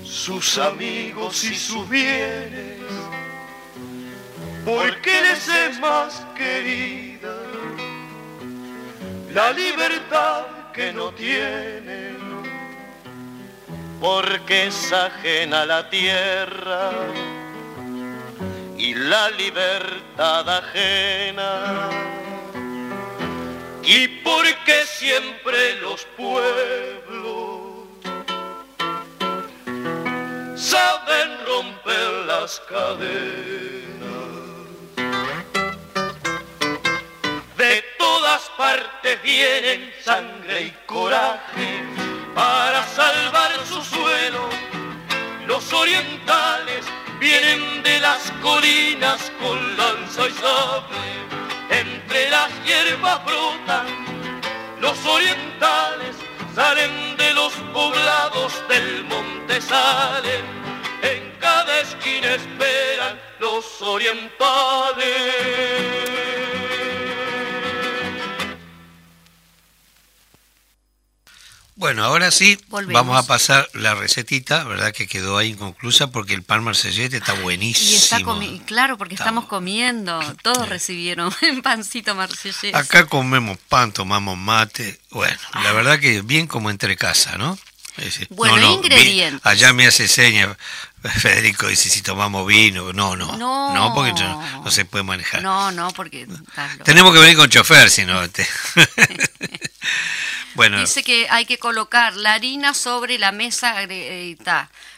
sus 0.05 0.57
amigos 0.57 1.43
y 1.43 1.55
sus 1.55 1.89
bienes, 1.89 2.76
porque 4.67 5.21
les 5.21 5.47
es 5.47 5.79
más 5.79 6.25
querida 6.35 7.37
la 9.31 9.53
libertad 9.53 10.43
que 10.73 10.91
no 10.91 11.13
tienen, 11.13 12.17
porque 14.01 14.67
es 14.67 14.91
ajena 14.91 15.65
la 15.65 15.89
tierra 15.89 16.91
y 18.77 18.93
la 18.93 19.29
libertad 19.29 20.49
ajena. 20.49 21.89
Y 23.83 24.05
porque 24.19 24.83
siempre 24.85 25.79
los 25.79 26.03
pueblos 26.17 27.87
saben 30.57 31.29
romper 31.45 32.09
las 32.27 32.59
cadenas. 32.67 33.76
De 37.67 37.83
todas 37.97 38.43
partes 38.57 39.21
vienen 39.23 39.93
sangre 40.01 40.61
y 40.61 40.71
coraje 40.85 41.83
para 42.33 42.81
salvar 42.87 43.51
su 43.65 43.83
suelo. 43.83 44.47
Los 45.45 45.73
orientales 45.73 46.85
vienen 47.19 47.83
de 47.83 47.99
las 47.99 48.31
colinas 48.41 49.29
con 49.41 49.75
lanza 49.75 50.29
y 50.29 50.31
sable 50.31 51.07
entre 51.69 52.29
las 52.29 52.49
hierbas 52.63 53.25
brotan, 53.25 53.87
los 54.79 55.05
orientales 55.05 56.15
salen 56.55 57.17
de 57.17 57.33
los 57.33 57.51
poblados 57.73 58.65
del 58.69 59.03
monte, 59.03 59.59
salen, 59.59 60.45
en 61.01 61.35
cada 61.41 61.81
esquina 61.81 62.33
esperan 62.33 63.19
los 63.41 63.81
orientales. 63.81 65.07
Bueno, 71.77 72.03
ahora 72.03 72.31
sí, 72.31 72.57
vamos 72.69 73.15
a 73.17 73.27
pasar 73.27 73.69
la 73.73 73.93
recetita, 73.93 74.63
¿verdad? 74.63 74.91
Que 74.91 75.05
quedó 75.05 75.37
ahí 75.37 75.49
inconclusa 75.49 76.07
porque 76.07 76.33
el 76.33 76.41
pan 76.41 76.63
marsellete 76.63 77.17
está 77.17 77.33
buenísimo. 77.33 77.91
Y 77.91 77.95
está 77.95 78.65
claro, 78.65 78.97
porque 78.97 79.13
estamos 79.13 79.45
comiendo, 79.45 80.19
todos 80.41 80.67
recibieron 80.69 81.31
un 81.51 81.61
pancito 81.61 82.15
marsellete. 82.15 82.75
Acá 82.75 83.05
comemos 83.05 83.59
pan, 83.69 83.91
tomamos 83.91 84.37
mate, 84.37 84.99
bueno, 85.11 85.37
la 85.63 85.71
verdad 85.71 85.99
que 85.99 86.21
bien 86.23 86.47
como 86.47 86.71
entre 86.71 86.97
casa, 86.97 87.37
¿no? 87.37 87.57
bueno, 88.29 88.73
ingredientes. 88.73 89.43
allá 89.43 89.73
me 89.73 89.87
hace 89.87 90.07
seña 90.07 90.55
Federico 91.03 91.67
dice 91.67 91.89
si 91.89 92.01
tomamos 92.01 92.45
vino, 92.47 92.91
no, 92.93 93.15
no, 93.15 93.37
no, 93.37 93.93
porque 93.93 94.13
no, 94.13 94.71
se 94.71 94.85
puede 94.85 95.03
manejar. 95.03 95.41
No, 95.41 95.71
no, 95.71 95.91
porque 95.91 96.27
tenemos 96.83 97.13
que 97.13 97.19
venir 97.19 97.37
con 97.37 97.49
chofer, 97.49 97.89
si 97.89 98.05
no. 98.05 98.21
Dice 100.57 101.03
que 101.03 101.27
hay 101.29 101.45
que 101.45 101.59
colocar 101.59 102.15
la 102.15 102.33
harina 102.33 102.73
sobre 102.73 103.19
la 103.19 103.31
mesa, 103.31 103.83
eh, 103.83 104.35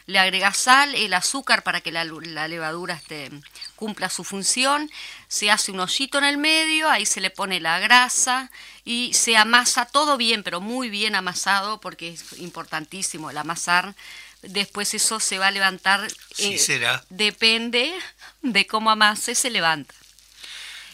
le 0.06 0.20
agrega 0.20 0.54
sal, 0.54 0.96
el 0.96 1.14
azúcar 1.14 1.64
para 1.64 1.82
que 1.82 1.92
la, 1.92 2.06
levadura 2.06 2.94
este, 2.94 3.30
cumpla 3.76 4.10
su 4.10 4.24
función, 4.24 4.90
se 5.28 5.52
hace 5.52 5.72
un 5.72 5.82
hoyito 5.82 6.18
en 6.18 6.24
el 6.24 6.38
medio, 6.38 6.90
ahí 6.90 7.06
se 7.06 7.20
le 7.20 7.30
pone 7.30 7.60
la 7.60 7.80
grasa 7.80 8.50
y 8.86 9.14
se 9.14 9.36
amasa 9.36 9.86
todo 9.86 10.16
bien, 10.16 10.44
pero 10.44 10.62
muy 10.62 10.90
bien 10.90 11.16
amasado 11.16 11.82
porque 11.82 12.10
es 12.10 12.40
importantísimo 12.40 13.30
el 13.30 13.38
amasar. 13.38 13.96
Después 14.42 14.94
eso 14.94 15.20
se 15.20 15.38
va 15.38 15.48
a 15.48 15.52
levantar. 15.52 16.10
Sí, 16.34 16.54
eh, 16.54 16.58
será. 16.58 17.04
Depende 17.10 17.94
de 18.42 18.66
cómo 18.66 18.90
amase, 18.90 19.36
se 19.36 19.50
levanta. 19.50 19.94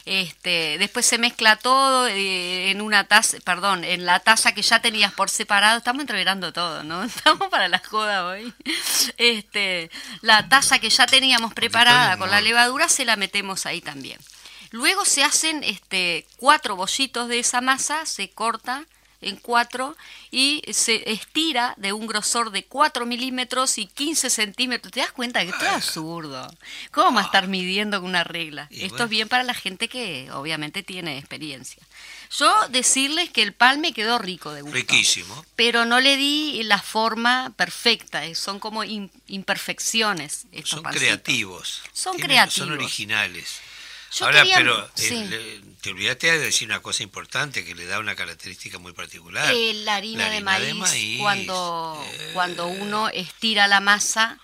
Este, 0.06 0.78
después 0.78 1.04
se 1.04 1.18
mezcla 1.18 1.56
todo 1.56 2.08
eh, 2.08 2.70
en 2.70 2.82
una 2.82 3.06
taza, 3.06 3.38
perdón, 3.44 3.84
en 3.84 4.06
la 4.06 4.20
taza 4.20 4.54
que 4.54 4.62
ya 4.62 4.80
tenías 4.80 5.12
por 5.12 5.32
separado. 5.32 5.80
Estamos 5.80 6.02
entreverando 6.02 6.54
todo, 6.54 6.84
¿no? 6.84 7.04
Estamos 7.06 7.50
para 7.50 7.68
la 7.68 7.80
joda 7.80 8.28
hoy. 8.28 8.54
Este, 9.18 9.90
la 10.22 10.48
taza 10.48 10.80
que 10.80 10.90
ya 10.90 11.08
teníamos 11.08 11.54
preparada 11.54 12.18
con 12.18 12.30
la 12.30 12.42
levadura 12.42 12.88
se 12.88 13.06
la 13.06 13.16
metemos 13.16 13.66
ahí 13.66 13.82
también. 13.82 14.20
Luego 14.72 15.06
se 15.06 15.24
hacen 15.24 15.64
este, 15.64 16.28
cuatro 16.38 16.76
bollitos 16.76 17.28
de 17.28 17.40
esa 17.40 17.62
masa, 17.62 18.06
se 18.06 18.30
corta 18.30 18.86
en 19.26 19.38
cuatro 19.38 19.98
y 20.32 20.62
se 20.72 21.12
estira 21.12 21.74
de 21.78 21.94
un 21.94 22.08
grosor 22.08 22.52
de 22.52 22.64
4 22.64 23.06
milímetros 23.06 23.78
y 23.78 23.88
15 23.88 24.30
centímetros. 24.30 24.94
¿Te 24.94 25.00
das 25.00 25.12
cuenta 25.12 25.42
que 25.42 25.50
esto 25.50 25.66
es 25.66 25.72
absurdo? 25.72 26.48
¿Cómo 26.92 27.16
va 27.16 27.22
a 27.22 27.26
estar 27.26 27.48
midiendo 27.48 28.00
con 28.00 28.10
una 28.10 28.24
regla? 28.24 28.68
esto 28.70 29.04
es 29.04 29.10
bien 29.10 29.28
para 29.28 29.44
la 29.44 29.54
gente 29.54 29.88
que 29.88 30.30
obviamente 30.32 30.84
tiene 30.84 31.18
experiencia. 31.18 31.82
Yo 32.38 32.68
decirles 32.70 33.30
que 33.30 33.42
el 33.42 33.54
pan 33.54 33.82
me 33.82 33.94
quedó 33.94 34.18
rico 34.18 34.52
de 34.52 34.62
gusto. 34.62 34.76
Riquísimo. 34.76 35.46
Pero 35.56 35.86
no 35.86 36.00
le 36.00 36.18
di 36.18 36.62
la 36.64 36.80
forma 36.82 37.54
perfecta, 37.56 38.26
eh, 38.26 38.36
son 38.36 38.60
como 38.60 38.84
imperfecciones. 38.84 40.46
Estos 40.52 40.82
son 40.82 40.84
creativos. 40.84 41.82
Son 41.94 42.18
creativos. 42.18 42.68
Son 42.68 42.72
originales. 42.72 43.62
Ahora, 44.22 44.44
pero 44.56 44.90
eh, 44.98 45.62
te 45.82 45.90
olvidaste 45.90 46.32
de 46.32 46.40
decir 46.40 46.68
una 46.68 46.82
cosa 46.82 47.04
importante 47.04 47.66
que 47.66 47.76
le 47.76 47.86
da 47.86 48.00
una 48.00 48.16
característica 48.16 48.80
muy 48.80 48.94
particular. 48.94 49.54
Eh, 49.54 49.74
la 49.84 49.96
harina, 49.96 50.30
de, 50.30 50.42
maíz, 50.42 51.20
cuando, 51.20 52.06
eh. 52.20 52.32
cuando 52.34 52.68
uno 52.68 53.10
estira 53.10 53.68
la 53.68 53.82
masa, 53.82 54.40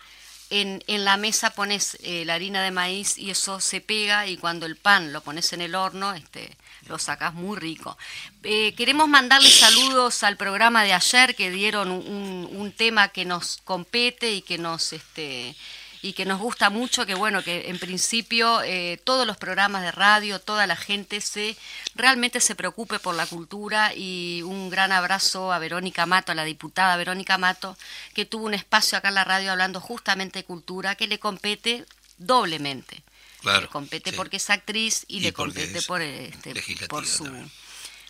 en, 0.50 0.84
en 0.88 1.06
la 1.06 1.16
mesa 1.16 1.52
pones 1.52 1.98
la 2.04 2.34
harina 2.34 2.62
de 2.62 2.72
maíz 2.72 3.18
y 3.18 3.30
eso 3.30 3.62
se 3.62 3.80
pega 3.80 4.28
y 4.28 4.36
cuando 4.36 4.66
el 4.66 4.76
pan 4.76 5.14
lo 5.14 5.22
pones 5.22 5.54
en 5.54 5.62
el 5.62 5.76
horno, 5.76 6.14
este, 6.14 6.58
lo 6.88 7.00
sacas 7.00 7.34
muy 7.34 7.58
rico. 7.58 7.98
queremos 8.42 9.08
mandarle 9.08 9.50
saludos 9.50 10.24
al 10.24 10.36
programa 10.36 10.84
de 10.84 10.92
ayer 10.92 11.36
que 11.36 11.52
dieron 11.52 11.90
un, 11.90 12.50
un 12.52 12.72
tema 12.74 13.08
que 13.08 13.24
nos 13.24 13.62
compete 13.64 14.34
y 14.34 14.42
que 14.42 14.58
nos... 14.58 14.92
Este, 14.92 15.56
y 16.02 16.14
que 16.14 16.26
nos 16.26 16.40
gusta 16.40 16.70
mucho, 16.70 17.06
que 17.06 17.14
bueno, 17.14 17.44
que 17.44 17.70
en 17.70 17.78
principio 17.78 18.62
eh, 18.64 19.00
todos 19.04 19.28
los 19.28 19.38
programas 19.38 19.84
de 19.84 19.92
radio, 19.92 20.40
toda 20.40 20.66
la 20.66 20.76
gente 20.76 21.22
se 21.22 21.56
realmente 21.96 22.40
se 22.40 22.56
preocupe 22.56 22.98
por 23.00 23.16
la 23.16 23.28
cultura 23.28 23.94
y 23.96 24.42
un 24.44 24.70
gran 24.70 24.92
abrazo 24.92 25.52
a 25.52 25.60
Verónica 25.60 26.06
Mato, 26.06 26.32
a 26.32 26.36
la 26.36 26.44
diputada 26.44 26.98
Verónica 26.98 27.38
Mato, 27.38 27.78
que 28.14 28.26
tuvo 28.26 28.46
un 28.46 28.56
espacio 28.56 28.98
acá 28.98 29.10
en 29.10 29.16
la 29.16 29.24
radio 29.24 29.52
hablando 29.52 29.80
justamente 29.80 30.40
de 30.40 30.46
cultura, 30.46 30.96
que 30.96 31.08
le 31.08 31.20
compete 31.20 31.86
doblemente. 32.18 33.04
Claro, 33.42 33.62
le 33.62 33.68
compete 33.68 34.14
porque 34.14 34.38
es 34.38 34.50
actriz 34.50 35.06
y, 35.08 35.20
le 35.20 35.34
compete 35.34 35.82
por, 35.84 36.02
este, 36.02 36.54
por 36.88 37.06
su 37.06 37.28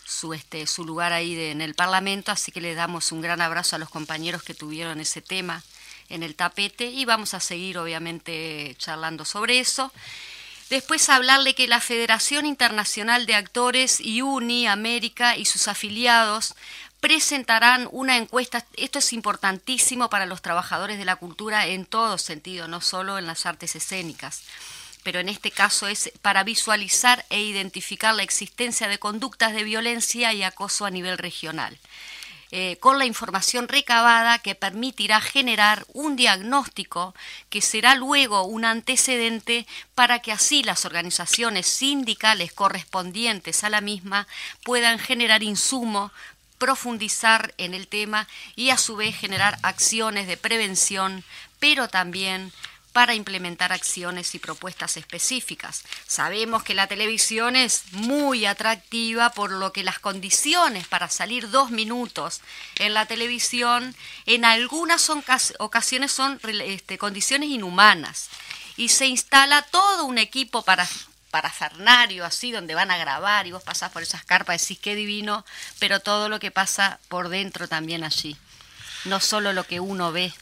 su 0.04 0.34
este 0.34 0.68
su 0.68 0.84
lugar 0.84 1.14
ahí 1.14 1.39
en 1.39 1.62
el 1.62 1.74
Parlamento, 1.74 2.32
así 2.34 2.52
que 2.52 2.60
le 2.60 2.76
damos 2.76 3.14
un 3.14 3.22
gran 3.22 3.39
abrazo 3.39 3.78
a 3.78 3.80
los 3.80 3.89
compañeros 3.89 4.44
que 4.44 4.54
tuvieron 4.54 5.00
ese 5.00 5.22
tema 5.22 5.64
en 6.12 6.24
el 6.24 6.36
tapete 6.36 6.86
y 6.86 7.05
vamos 7.05 7.34
a 7.34 7.39
seguir 7.39 7.78
obviamente 7.78 8.76
charlando 8.78 9.26
sobre 9.26 9.59
eso. 9.59 9.91
Después 10.70 11.09
hablarle 11.09 11.53
que 11.53 11.68
la 11.68 11.82
Federación 11.82 12.45
Internacional 12.45 13.26
de 13.26 13.36
Actores 13.36 13.99
y 13.99 14.22
UNI 14.22 14.68
América 14.68 15.36
y 15.36 15.43
sus 15.43 15.68
afiliados 15.68 16.55
presentarán 17.01 17.89
una 17.91 18.16
encuesta, 18.16 18.66
esto 18.78 18.99
es 18.99 19.12
importantísimo 19.12 20.09
para 20.09 20.28
los 20.28 20.41
trabajadores 20.41 20.97
de 20.97 21.03
la 21.03 21.18
cultura 21.18 21.68
en 21.68 21.86
todo 21.86 22.18
sentido, 22.18 22.68
no 22.68 22.80
solo 22.80 23.18
en 23.18 23.26
las 23.26 23.45
artes 23.45 23.76
escénicas, 23.76 24.43
pero 25.03 25.20
en 25.20 25.28
este 25.28 25.51
caso 25.51 25.88
es 25.88 26.12
para 26.22 26.43
visualizar 26.43 27.26
e 27.30 27.41
identificar 27.41 28.14
la 28.14 28.24
existencia 28.24 28.88
de 28.88 28.99
conductas 28.99 29.53
de 29.53 29.64
violencia 29.64 30.32
y 30.32 30.43
acoso 30.43 30.86
a 30.86 30.91
nivel 30.91 31.18
regional. 31.18 31.78
Eh, 32.54 32.76
con 32.82 32.99
la 32.99 33.06
información 33.06 33.70
recabada 33.70 34.38
que 34.39 34.56
permitirá 34.56 35.22
generar 35.22 35.86
un 35.93 36.18
diagnóstico 36.18 37.16
que 37.49 37.62
será 37.62 37.95
luego 37.95 38.43
un 38.43 38.66
antecedente 38.66 39.66
para 39.95 40.20
que 40.20 40.34
así 40.34 40.62
las 40.62 40.84
organizaciones 40.84 41.66
sindicales 41.66 42.52
correspondientes 42.52 43.64
a 43.64 43.70
la 43.70 43.80
misma 43.80 44.28
puedan 44.66 44.99
generar 44.99 45.43
insumo 45.43 46.12
profundizar 46.58 47.54
en 47.58 47.74
el 47.74 47.88
tema 47.88 48.28
y 48.58 48.70
a 48.70 48.78
su 48.78 48.97
vez 48.97 49.16
generar 49.16 49.58
acciones 49.64 50.28
de 50.28 50.36
prevención, 50.36 51.24
pero 51.60 51.88
también 51.88 52.52
para 52.92 53.16
implementar 53.16 53.72
acciones 53.72 54.36
y 54.36 54.39
propuestas 54.39 54.98
específicas. 54.98 55.84
Sabemos 56.08 56.64
que 56.64 56.74
la 56.74 56.88
televisión 56.88 57.56
es 57.56 57.84
muy 57.92 58.46
atractiva, 58.46 59.32
por 59.32 59.52
lo 59.52 59.72
que 59.72 59.84
las 59.84 60.00
condiciones 60.00 60.88
para 60.88 61.10
salir 61.10 61.50
dos 61.50 61.72
minutos 61.72 62.42
en 62.76 62.94
la 62.94 63.06
televisión 63.06 63.96
en 64.26 64.46
algunas 64.46 65.10
ocasiones 65.60 66.12
son 66.12 66.39
este, 66.44 66.98
condiciones 66.98 67.50
inhumanas 67.50 68.30
y 68.76 68.89
se 68.89 69.08
instala 69.08 69.62
todo 69.64 70.06
un 70.06 70.18
equipo 70.18 70.64
para 70.64 70.88
para 71.30 71.50
Fernario, 71.50 72.26
así, 72.26 72.52
donde 72.52 72.76
van 72.76 72.92
a 72.92 72.98
grabar 72.98 73.48
y 73.48 73.54
vos 73.54 73.64
pasás 73.64 73.89
por 73.89 74.04
esas 74.04 74.26
carpas 74.26 74.60
decís 74.60 74.80
qué 74.80 74.96
divino, 74.96 75.46
pero 75.80 76.02
todo 76.02 76.28
lo 76.28 76.42
que 76.42 76.52
pasa 76.52 77.00
por 77.08 77.30
dentro 77.30 77.70
también 77.70 78.04
allí, 78.04 78.36
no 79.06 79.22
solo 79.22 79.54
lo 79.54 79.64
que 79.64 79.80
uno 79.80 80.12
ve. 80.12 80.34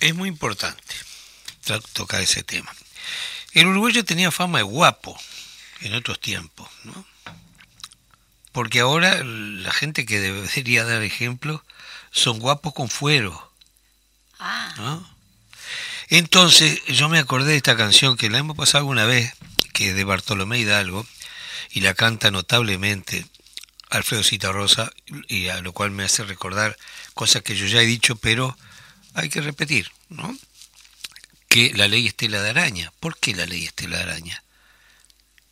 Es 0.00 0.14
muy 0.14 0.30
importante 0.30 1.09
tocar 1.92 2.20
ese 2.20 2.42
tema. 2.42 2.72
El 3.52 3.66
uruguayo 3.66 4.04
tenía 4.04 4.30
fama 4.30 4.58
de 4.58 4.64
guapo 4.64 5.18
en 5.80 5.94
otros 5.94 6.20
tiempos, 6.20 6.68
¿no? 6.84 7.04
Porque 8.52 8.80
ahora 8.80 9.22
la 9.24 9.72
gente 9.72 10.06
que 10.06 10.20
debería 10.20 10.84
dar 10.84 11.02
ejemplo 11.02 11.64
son 12.10 12.38
guapos 12.38 12.74
con 12.74 12.88
fuero. 12.88 13.52
Ah. 14.38 15.00
Entonces, 16.08 16.84
yo 16.86 17.08
me 17.08 17.18
acordé 17.18 17.52
de 17.52 17.56
esta 17.56 17.76
canción 17.76 18.16
que 18.16 18.30
la 18.30 18.38
hemos 18.38 18.56
pasado 18.56 18.78
alguna 18.78 19.04
vez, 19.04 19.32
que 19.72 19.90
es 19.90 19.94
de 19.94 20.04
Bartolomé 20.04 20.58
Hidalgo, 20.58 21.06
y 21.70 21.80
la 21.80 21.94
canta 21.94 22.32
notablemente 22.32 23.26
Alfredo 23.90 24.24
Citarrosa, 24.24 24.92
y 25.28 25.48
a 25.48 25.60
lo 25.60 25.72
cual 25.72 25.92
me 25.92 26.02
hace 26.02 26.24
recordar 26.24 26.76
cosas 27.14 27.42
que 27.42 27.54
yo 27.54 27.66
ya 27.66 27.80
he 27.80 27.86
dicho, 27.86 28.16
pero 28.16 28.56
hay 29.14 29.28
que 29.28 29.40
repetir, 29.40 29.92
¿no? 30.08 30.36
Que 31.50 31.72
la 31.74 31.88
ley 31.88 32.06
Estela 32.06 32.40
de 32.40 32.50
Araña. 32.50 32.92
¿Por 33.00 33.18
qué 33.18 33.34
la 33.34 33.44
ley 33.44 33.64
Estela 33.64 33.98
de 33.98 34.04
Araña? 34.04 34.44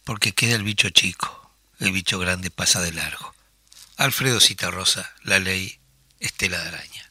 Porque 0.04 0.32
queda 0.32 0.54
el 0.54 0.62
bicho 0.62 0.88
chico, 0.90 1.50
el 1.80 1.90
bicho 1.90 2.20
grande 2.20 2.50
pasa 2.50 2.80
de 2.80 2.92
largo. 2.92 3.34
Alfredo 3.96 4.40
Citarrosa, 4.40 5.12
la 5.24 5.40
ley 5.40 5.80
Estela 6.20 6.62
de 6.62 6.68
Araña. 6.68 7.08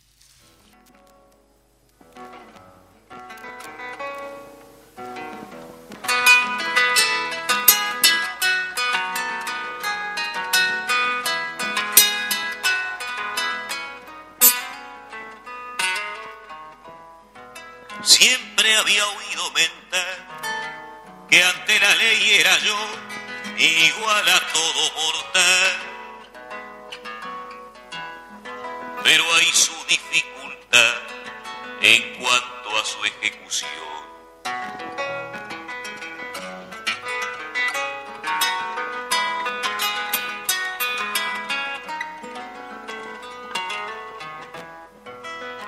Había 18.66 19.08
oído 19.08 19.52
mentar 19.52 20.28
que 21.30 21.44
ante 21.44 21.80
la 21.80 21.96
ley 21.96 22.32
era 22.40 22.58
yo 22.60 22.78
igual 23.58 24.30
a 24.30 24.40
todo 24.54 24.92
mortal. 24.94 25.78
Pero 29.04 29.24
hay 29.36 29.46
su 29.46 29.74
dificultad 29.88 30.96
en 31.82 32.16
cuanto 32.16 32.78
a 32.78 32.86
su 32.86 33.06
ejecución. 33.06 33.72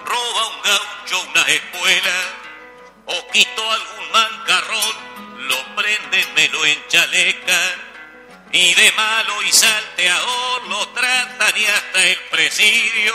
Roba 0.05 0.47
un 0.47 0.61
gaucho 0.63 1.21
una 1.29 1.41
escuela 1.43 2.28
quito 3.32 3.71
algún 3.71 4.11
mancarrón, 4.11 5.47
lo 5.47 5.75
prenden, 5.75 6.34
me 6.36 6.47
lo 6.49 6.65
enchalecan, 6.65 7.89
y 8.51 8.73
de 8.73 8.91
malo 8.93 9.43
y 9.43 9.51
salteador 9.51 10.67
lo 10.67 10.88
tratan 10.89 11.53
y 11.55 11.65
hasta 11.65 12.03
el 12.03 12.17
presidio 12.32 13.13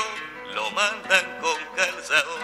lo 0.54 0.70
mandan 0.70 1.40
con 1.40 1.58
calzador. 1.74 2.40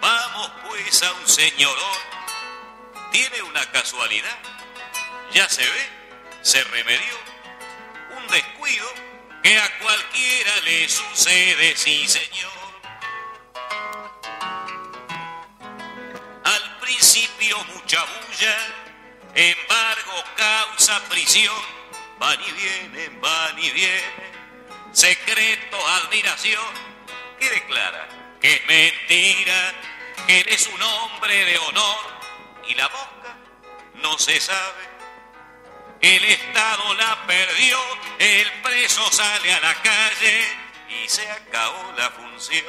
Vamos 0.00 0.50
pues 0.68 1.02
a 1.02 1.12
un 1.12 1.28
señorón, 1.28 1.98
tiene 3.12 3.42
una 3.42 3.70
casualidad. 3.72 4.38
Ya 5.32 5.48
se 5.48 5.62
ve, 5.62 5.95
se 6.46 6.62
remedió. 6.62 7.18
Un 8.16 8.28
descuido 8.28 8.86
que 9.42 9.58
a 9.58 9.78
cualquiera 9.78 10.60
le 10.64 10.88
sucede, 10.88 11.76
sí 11.76 12.06
señor. 12.06 12.52
Al 16.44 16.78
principio 16.78 17.58
mucha 17.74 18.04
bulla, 18.04 18.56
embargo 19.34 20.24
causa 20.36 21.02
prisión, 21.08 21.52
van 22.20 22.38
y 22.40 22.52
vienen, 22.52 23.20
van 23.20 23.58
y 23.58 23.70
vienen, 23.72 24.92
secreto, 24.92 25.76
admiración, 26.04 26.62
que 27.40 27.50
declara 27.50 28.08
que 28.40 28.54
es 28.54 28.66
mentira, 28.66 29.74
que 30.28 30.40
eres 30.40 30.68
un 30.68 30.80
hombre 30.80 31.44
de 31.44 31.58
honor 31.58 31.98
y 32.68 32.74
la 32.76 32.86
boca 32.86 33.36
no 33.96 34.16
se 34.16 34.40
sabe 34.40 34.85
el 36.06 36.24
Estado 36.24 36.94
la 36.94 37.26
perdió, 37.26 37.78
el 38.18 38.52
preso 38.62 39.10
sale 39.10 39.52
a 39.52 39.60
la 39.60 39.74
calle 39.74 40.44
y 40.88 41.08
se 41.08 41.28
acabó 41.28 41.92
la 41.96 42.10
función. 42.10 42.64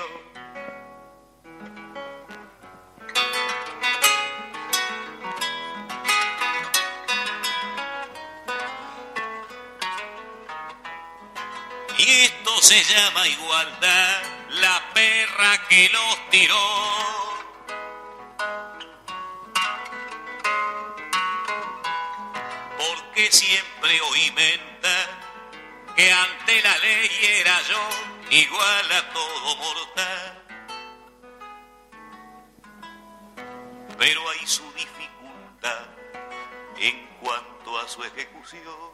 Y 11.99 12.09
esto 12.21 12.61
se 12.61 12.83
llama 12.83 13.27
igualdad, 13.27 14.21
la 14.49 14.93
perra 14.93 15.67
que 15.67 15.89
los 15.89 16.29
tiró. 16.31 17.26
Porque 23.17 23.31
siempre 23.31 23.99
oí 24.11 24.29
mentar 24.29 25.07
que 25.95 26.11
ante 26.13 26.61
la 26.61 26.77
ley 26.77 27.09
era 27.39 27.59
yo 27.63 27.89
igual 28.29 28.91
a 28.91 29.09
todo 29.11 29.55
mortal. 29.57 30.43
Pero 33.97 34.29
hay 34.29 34.45
su 34.45 34.71
dificultad 34.73 35.87
en 36.77 37.07
cuanto 37.19 37.79
a 37.79 37.87
su 37.87 38.03
ejecución. 38.03 38.91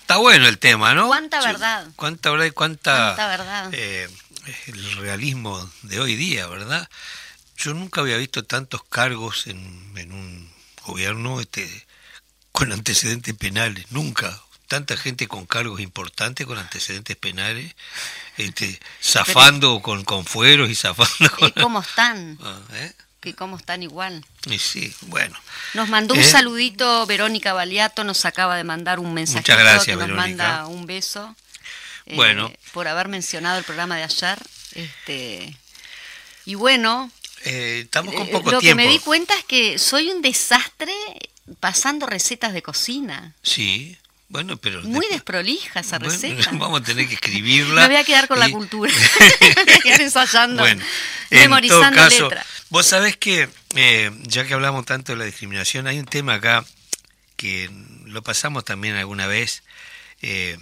Está 0.00 0.16
bueno 0.16 0.48
el 0.48 0.58
tema, 0.58 0.94
¿no? 0.94 1.06
Cuánta 1.08 1.40
verdad. 1.42 1.86
Cuánta 1.96 2.30
verdad 2.30 2.46
y 2.46 2.50
cuánta, 2.50 2.96
Cuánta 3.14 3.26
verdad. 3.28 3.68
eh, 3.72 4.08
el 4.66 4.96
realismo 4.96 5.70
de 5.82 6.00
hoy 6.00 6.16
día, 6.16 6.46
¿verdad? 6.46 6.88
Yo 7.56 7.72
nunca 7.74 8.00
había 8.00 8.16
visto 8.16 8.44
tantos 8.44 8.82
cargos 8.84 9.46
en, 9.46 9.92
en 9.96 10.12
un 10.12 10.50
gobierno 10.86 11.40
este, 11.40 11.86
con 12.52 12.72
antecedentes 12.72 13.34
penales, 13.34 13.86
nunca. 13.90 14.40
Tanta 14.66 14.96
gente 14.96 15.28
con 15.28 15.46
cargos 15.46 15.80
importantes, 15.80 16.46
con 16.46 16.58
antecedentes 16.58 17.16
penales, 17.16 17.74
este, 18.38 18.80
zafando 19.02 19.80
con, 19.82 20.04
con 20.04 20.24
fueros 20.24 20.70
y 20.70 20.74
zafando 20.74 21.30
con... 21.36 21.48
¿Y 21.48 21.52
cómo 21.52 21.80
están? 21.88 22.38
Ah, 22.42 22.58
¿eh? 22.72 22.92
Que 23.20 23.34
cómo 23.34 23.56
están 23.56 23.82
igual. 23.82 24.24
Y 24.46 24.58
sí, 24.58 24.94
bueno. 25.02 25.38
Nos 25.74 25.88
mandó 25.88 26.12
un 26.14 26.20
Eh. 26.20 26.24
saludito 26.24 27.06
Verónica 27.06 27.52
Baliato, 27.54 28.04
nos 28.04 28.24
acaba 28.26 28.56
de 28.56 28.64
mandar 28.64 28.98
un 28.98 29.14
mensajito 29.14 29.52
Muchas 29.52 29.58
gracias, 29.58 29.84
que 29.86 29.92
nos 29.96 30.08
Verónica. 30.16 30.44
manda 30.48 30.66
un 30.66 30.84
beso. 30.86 31.34
Eh, 32.06 32.14
Bueno. 32.16 32.52
por 32.72 32.88
haber 32.88 33.08
mencionado 33.08 33.58
el 33.58 33.64
programa 33.64 33.96
de 33.96 34.04
ayer. 34.04 34.38
Este, 34.74 35.56
y 36.44 36.54
bueno, 36.54 37.10
Eh, 37.44 37.82
estamos 37.84 38.14
con 38.14 38.26
eh, 38.26 38.30
poco 38.32 38.50
lo 38.50 38.58
tiempo. 38.60 38.78
que 38.80 38.86
me 38.86 38.90
di 38.92 38.98
cuenta 38.98 39.34
es 39.38 39.44
que 39.44 39.78
soy 39.78 40.08
un 40.10 40.22
desastre 40.22 40.92
pasando 41.60 42.06
recetas 42.06 42.52
de 42.54 42.62
cocina. 42.62 43.34
Sí, 43.42 43.96
bueno, 44.28 44.56
pero... 44.56 44.82
Muy 44.82 45.06
de- 45.06 45.12
desprolija 45.14 45.80
esa 45.80 45.98
Bueno, 45.98 46.12
receta. 46.12 46.50
vamos 46.52 46.80
a 46.80 46.84
tener 46.84 47.06
que 47.06 47.14
escribirla. 47.20 47.82
Me 47.82 47.88
voy 47.88 47.96
a 47.96 48.04
quedar 48.04 48.26
con 48.28 48.38
la 48.38 48.48
cultura. 48.50 48.92
Me 49.40 49.64
voy 49.64 49.74
a 49.74 49.78
quedar 49.80 50.00
ensayando, 50.00 50.62
Bueno, 50.62 50.82
memorizando 51.30 51.86
en 51.86 52.08
todo 52.08 52.30
caso, 52.30 52.46
vos 52.70 52.86
sabés 52.86 53.16
que, 53.16 53.48
eh, 53.76 54.10
ya 54.22 54.44
que 54.46 54.54
hablamos 54.54 54.84
tanto 54.86 55.12
de 55.12 55.18
la 55.18 55.24
discriminación, 55.26 55.86
hay 55.86 55.98
un 55.98 56.06
tema 56.06 56.34
acá 56.34 56.64
que 57.36 57.70
lo 58.06 58.22
pasamos 58.22 58.64
también 58.64 58.96
alguna 58.96 59.26
vez, 59.26 59.62
eh, 60.22 60.56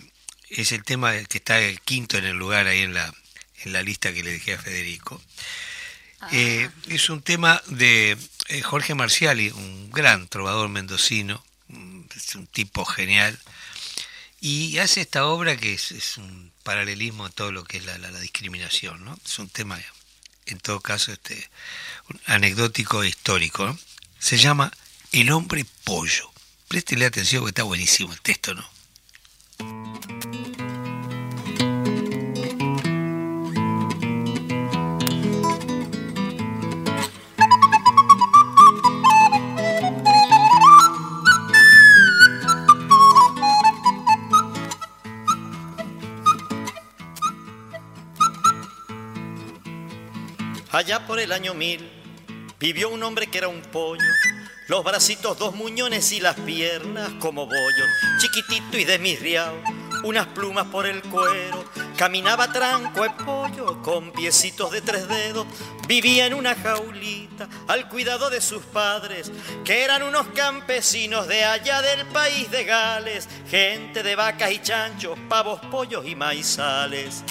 es 0.60 0.72
el 0.72 0.84
tema 0.84 1.12
que 1.24 1.38
está 1.38 1.58
el 1.60 1.80
quinto 1.80 2.16
en 2.18 2.24
el 2.24 2.36
lugar 2.36 2.66
ahí 2.66 2.80
en 2.82 2.94
la, 2.94 3.12
en 3.64 3.72
la 3.72 3.82
lista 3.82 4.12
que 4.12 4.22
le 4.22 4.32
dejé 4.32 4.54
a 4.54 4.58
Federico. 4.58 5.20
Eh, 6.30 6.68
es 6.88 7.10
un 7.10 7.20
tema 7.22 7.60
de 7.66 8.16
eh, 8.48 8.62
Jorge 8.62 8.94
Marciali, 8.94 9.50
un 9.50 9.90
gran 9.90 10.28
trovador 10.28 10.68
mendocino, 10.68 11.44
es 12.16 12.34
un 12.36 12.46
tipo 12.46 12.84
genial, 12.84 13.38
y 14.40 14.78
hace 14.78 15.00
esta 15.00 15.26
obra 15.26 15.56
que 15.56 15.74
es, 15.74 15.90
es 15.92 16.16
un 16.18 16.52
paralelismo 16.62 17.24
a 17.26 17.30
todo 17.30 17.50
lo 17.50 17.64
que 17.64 17.78
es 17.78 17.84
la, 17.84 17.98
la- 17.98 18.10
la 18.10 18.20
discriminación, 18.20 19.04
¿no? 19.04 19.18
Es 19.24 19.38
un 19.38 19.48
tema, 19.48 19.80
en 20.46 20.58
todo 20.60 20.80
caso, 20.80 21.12
este, 21.12 21.48
anecdótico 22.26 23.02
e 23.02 23.08
histórico, 23.08 23.66
¿no? 23.66 23.78
Se 24.18 24.36
llama 24.38 24.72
El 25.12 25.30
hombre 25.32 25.64
pollo. 25.84 26.30
Préstele 26.68 27.04
atención 27.06 27.40
porque 27.42 27.50
está 27.50 27.62
buenísimo 27.64 28.12
el 28.12 28.20
texto, 28.20 28.54
¿no? 28.54 28.68
Allá 50.72 51.06
por 51.06 51.20
el 51.20 51.32
año 51.32 51.52
mil 51.52 51.86
vivió 52.58 52.88
un 52.88 53.02
hombre 53.02 53.26
que 53.26 53.36
era 53.36 53.48
un 53.48 53.60
pollo, 53.60 54.00
los 54.68 54.82
bracitos 54.82 55.38
dos 55.38 55.54
muñones 55.54 56.12
y 56.12 56.20
las 56.20 56.34
piernas 56.34 57.10
como 57.20 57.44
bollos, 57.44 57.88
chiquitito 58.16 58.78
y 58.78 58.86
desmirriado, 58.86 59.54
unas 60.02 60.28
plumas 60.28 60.64
por 60.68 60.86
el 60.86 61.02
cuero, 61.02 61.62
caminaba 61.98 62.50
tranco 62.50 63.04
el 63.04 63.12
pollo 63.12 63.82
con 63.82 64.12
piecitos 64.12 64.70
de 64.70 64.80
tres 64.80 65.06
dedos, 65.08 65.46
vivía 65.86 66.24
en 66.24 66.32
una 66.32 66.54
jaulita 66.54 67.50
al 67.68 67.90
cuidado 67.90 68.30
de 68.30 68.40
sus 68.40 68.62
padres, 68.62 69.30
que 69.66 69.84
eran 69.84 70.02
unos 70.02 70.28
campesinos 70.28 71.28
de 71.28 71.44
allá 71.44 71.82
del 71.82 72.06
país 72.06 72.50
de 72.50 72.64
Gales, 72.64 73.28
gente 73.50 74.02
de 74.02 74.16
vacas 74.16 74.50
y 74.50 74.62
chanchos, 74.62 75.18
pavos, 75.28 75.60
pollos 75.70 76.06
y 76.06 76.14
maizales. 76.14 77.22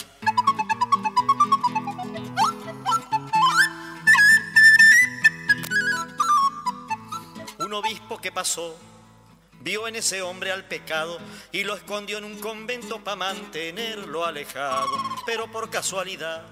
Obispo 7.81 8.21
que 8.21 8.31
pasó 8.31 8.77
vio 9.61 9.87
en 9.87 9.95
ese 9.95 10.21
hombre 10.21 10.51
al 10.51 10.65
pecado 10.65 11.19
y 11.51 11.63
lo 11.63 11.75
escondió 11.75 12.17
en 12.19 12.25
un 12.25 12.39
convento 12.39 13.03
para 13.03 13.15
mantenerlo 13.15 14.25
alejado. 14.25 14.87
Pero 15.25 15.51
por 15.51 15.69
casualidad, 15.69 16.43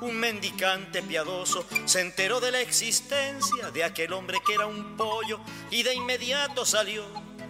un 0.00 0.16
mendicante 0.16 1.02
piadoso 1.02 1.64
se 1.84 2.00
enteró 2.00 2.40
de 2.40 2.50
la 2.50 2.60
existencia 2.60 3.70
de 3.70 3.84
aquel 3.84 4.12
hombre 4.12 4.38
que 4.44 4.54
era 4.54 4.66
un 4.66 4.96
pollo 4.96 5.40
y 5.70 5.82
de 5.82 5.94
inmediato 5.94 6.64
salió 6.64 7.04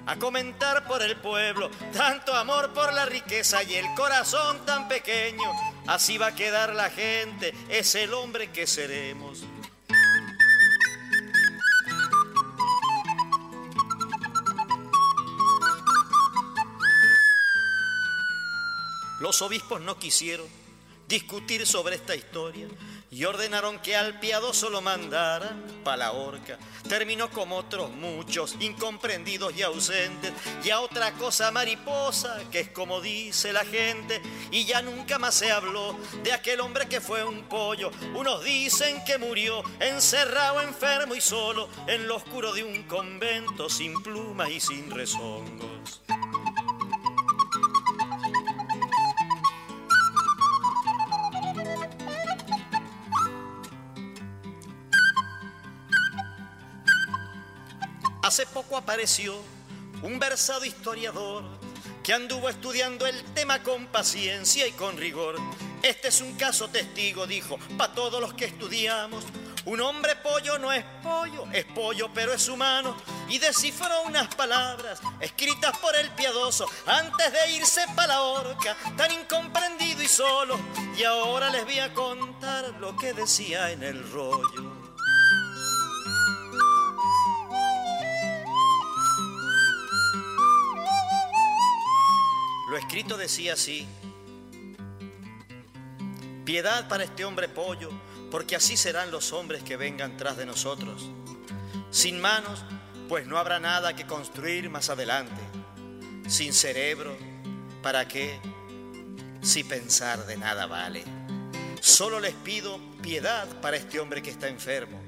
a 0.04 0.16
comentar 0.16 0.86
por 0.86 1.02
el 1.02 1.16
pueblo 1.16 1.70
tanto 1.92 2.34
amor 2.34 2.72
por 2.74 2.92
la 2.92 3.06
riqueza 3.06 3.62
y 3.62 3.74
el 3.74 3.86
corazón 3.94 4.64
tan 4.66 4.88
pequeño. 4.88 5.52
Así 5.86 6.18
va 6.18 6.28
a 6.28 6.34
quedar 6.34 6.74
la 6.74 6.90
gente, 6.90 7.54
es 7.68 7.94
el 7.94 8.12
hombre 8.12 8.50
que 8.50 8.66
seremos. 8.66 9.44
Los 19.22 19.40
obispos 19.40 19.80
no 19.80 20.00
quisieron 20.00 20.48
discutir 21.06 21.64
sobre 21.64 21.94
esta 21.94 22.16
historia 22.16 22.66
y 23.08 23.24
ordenaron 23.24 23.78
que 23.78 23.94
al 23.94 24.18
piadoso 24.18 24.68
lo 24.68 24.80
mandaran 24.80 25.62
pa' 25.84 25.96
la 25.96 26.10
horca. 26.10 26.58
Terminó 26.88 27.30
como 27.30 27.56
otros 27.56 27.92
muchos, 27.92 28.56
incomprendidos 28.58 29.54
y 29.54 29.62
ausentes, 29.62 30.32
y 30.64 30.70
a 30.70 30.80
otra 30.80 31.12
cosa 31.12 31.52
mariposa, 31.52 32.40
que 32.50 32.58
es 32.58 32.68
como 32.70 33.00
dice 33.00 33.52
la 33.52 33.64
gente, 33.64 34.20
y 34.50 34.64
ya 34.64 34.82
nunca 34.82 35.20
más 35.20 35.36
se 35.36 35.52
habló 35.52 35.96
de 36.24 36.32
aquel 36.32 36.58
hombre 36.58 36.88
que 36.88 37.00
fue 37.00 37.22
un 37.22 37.44
pollo. 37.44 37.92
Unos 38.16 38.42
dicen 38.42 39.04
que 39.04 39.18
murió 39.18 39.62
encerrado, 39.78 40.62
enfermo 40.62 41.14
y 41.14 41.20
solo, 41.20 41.68
en 41.86 42.08
lo 42.08 42.16
oscuro 42.16 42.52
de 42.52 42.64
un 42.64 42.82
convento, 42.88 43.68
sin 43.68 44.02
plumas 44.02 44.50
y 44.50 44.58
sin 44.58 44.90
rezongos. 44.90 46.01
Hace 58.32 58.46
poco 58.46 58.78
apareció 58.78 59.36
un 60.00 60.18
versado 60.18 60.64
historiador 60.64 61.44
que 62.02 62.14
anduvo 62.14 62.48
estudiando 62.48 63.04
el 63.04 63.22
tema 63.34 63.62
con 63.62 63.88
paciencia 63.88 64.66
y 64.66 64.72
con 64.72 64.96
rigor. 64.96 65.36
Este 65.82 66.08
es 66.08 66.22
un 66.22 66.34
caso 66.36 66.68
testigo, 66.68 67.26
dijo, 67.26 67.58
para 67.76 67.92
todos 67.92 68.22
los 68.22 68.32
que 68.32 68.46
estudiamos. 68.46 69.22
Un 69.66 69.82
hombre 69.82 70.16
pollo 70.16 70.58
no 70.58 70.72
es 70.72 70.82
pollo, 71.02 71.46
es 71.52 71.66
pollo 71.66 72.08
pero 72.14 72.32
es 72.32 72.48
humano. 72.48 72.96
Y 73.28 73.38
descifró 73.38 74.04
unas 74.06 74.34
palabras 74.34 75.02
escritas 75.20 75.76
por 75.76 75.94
el 75.94 76.08
piadoso 76.12 76.66
antes 76.86 77.30
de 77.34 77.52
irse 77.52 77.84
para 77.94 78.14
la 78.14 78.22
horca, 78.22 78.74
tan 78.96 79.12
incomprendido 79.12 80.02
y 80.02 80.08
solo. 80.08 80.58
Y 80.96 81.04
ahora 81.04 81.50
les 81.50 81.66
voy 81.66 81.80
a 81.80 81.92
contar 81.92 82.64
lo 82.80 82.96
que 82.96 83.12
decía 83.12 83.72
en 83.72 83.82
el 83.82 84.10
rollo. 84.10 84.71
Escrito 92.82 93.16
decía 93.16 93.52
así, 93.52 93.86
piedad 96.44 96.88
para 96.88 97.04
este 97.04 97.24
hombre 97.24 97.48
pollo, 97.48 97.90
porque 98.30 98.56
así 98.56 98.76
serán 98.76 99.10
los 99.12 99.32
hombres 99.32 99.62
que 99.62 99.76
vengan 99.76 100.16
tras 100.16 100.36
de 100.36 100.46
nosotros. 100.46 101.08
Sin 101.90 102.20
manos, 102.20 102.64
pues 103.08 103.26
no 103.26 103.38
habrá 103.38 103.60
nada 103.60 103.94
que 103.94 104.06
construir 104.06 104.68
más 104.68 104.90
adelante. 104.90 105.40
Sin 106.26 106.52
cerebro, 106.52 107.16
¿para 107.82 108.08
qué? 108.08 108.40
Si 109.42 109.62
pensar 109.62 110.26
de 110.26 110.36
nada 110.36 110.66
vale. 110.66 111.04
Solo 111.80 112.18
les 112.18 112.34
pido 112.34 112.80
piedad 113.00 113.46
para 113.60 113.76
este 113.76 114.00
hombre 114.00 114.22
que 114.22 114.30
está 114.30 114.48
enfermo. 114.48 115.00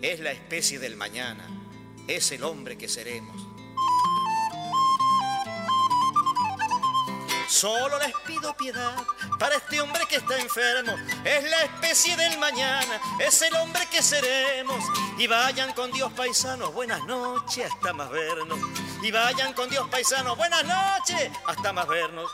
Es 0.00 0.20
la 0.20 0.30
especie 0.30 0.78
del 0.78 0.96
mañana, 0.96 1.44
es 2.06 2.30
el 2.30 2.44
hombre 2.44 2.78
que 2.78 2.88
seremos. 2.88 3.55
Solo 7.56 7.98
les 8.00 8.12
pido 8.26 8.54
piedad 8.54 8.94
para 9.38 9.56
este 9.56 9.80
hombre 9.80 10.02
que 10.06 10.16
está 10.16 10.38
enfermo. 10.38 10.92
Es 11.24 11.42
la 11.42 11.62
especie 11.62 12.14
del 12.14 12.36
mañana, 12.36 13.00
es 13.18 13.40
el 13.40 13.54
hombre 13.54 13.80
que 13.90 14.02
seremos. 14.02 14.84
Y 15.16 15.26
vayan 15.26 15.72
con 15.72 15.90
Dios 15.90 16.12
paisanos, 16.12 16.74
buenas 16.74 17.02
noches, 17.04 17.72
hasta 17.72 17.94
más 17.94 18.10
vernos. 18.10 18.58
Y 19.02 19.10
vayan 19.10 19.54
con 19.54 19.70
Dios 19.70 19.88
paisanos, 19.88 20.36
buenas 20.36 20.64
noches, 20.66 21.30
hasta 21.46 21.72
más 21.72 21.88
vernos. 21.88 22.30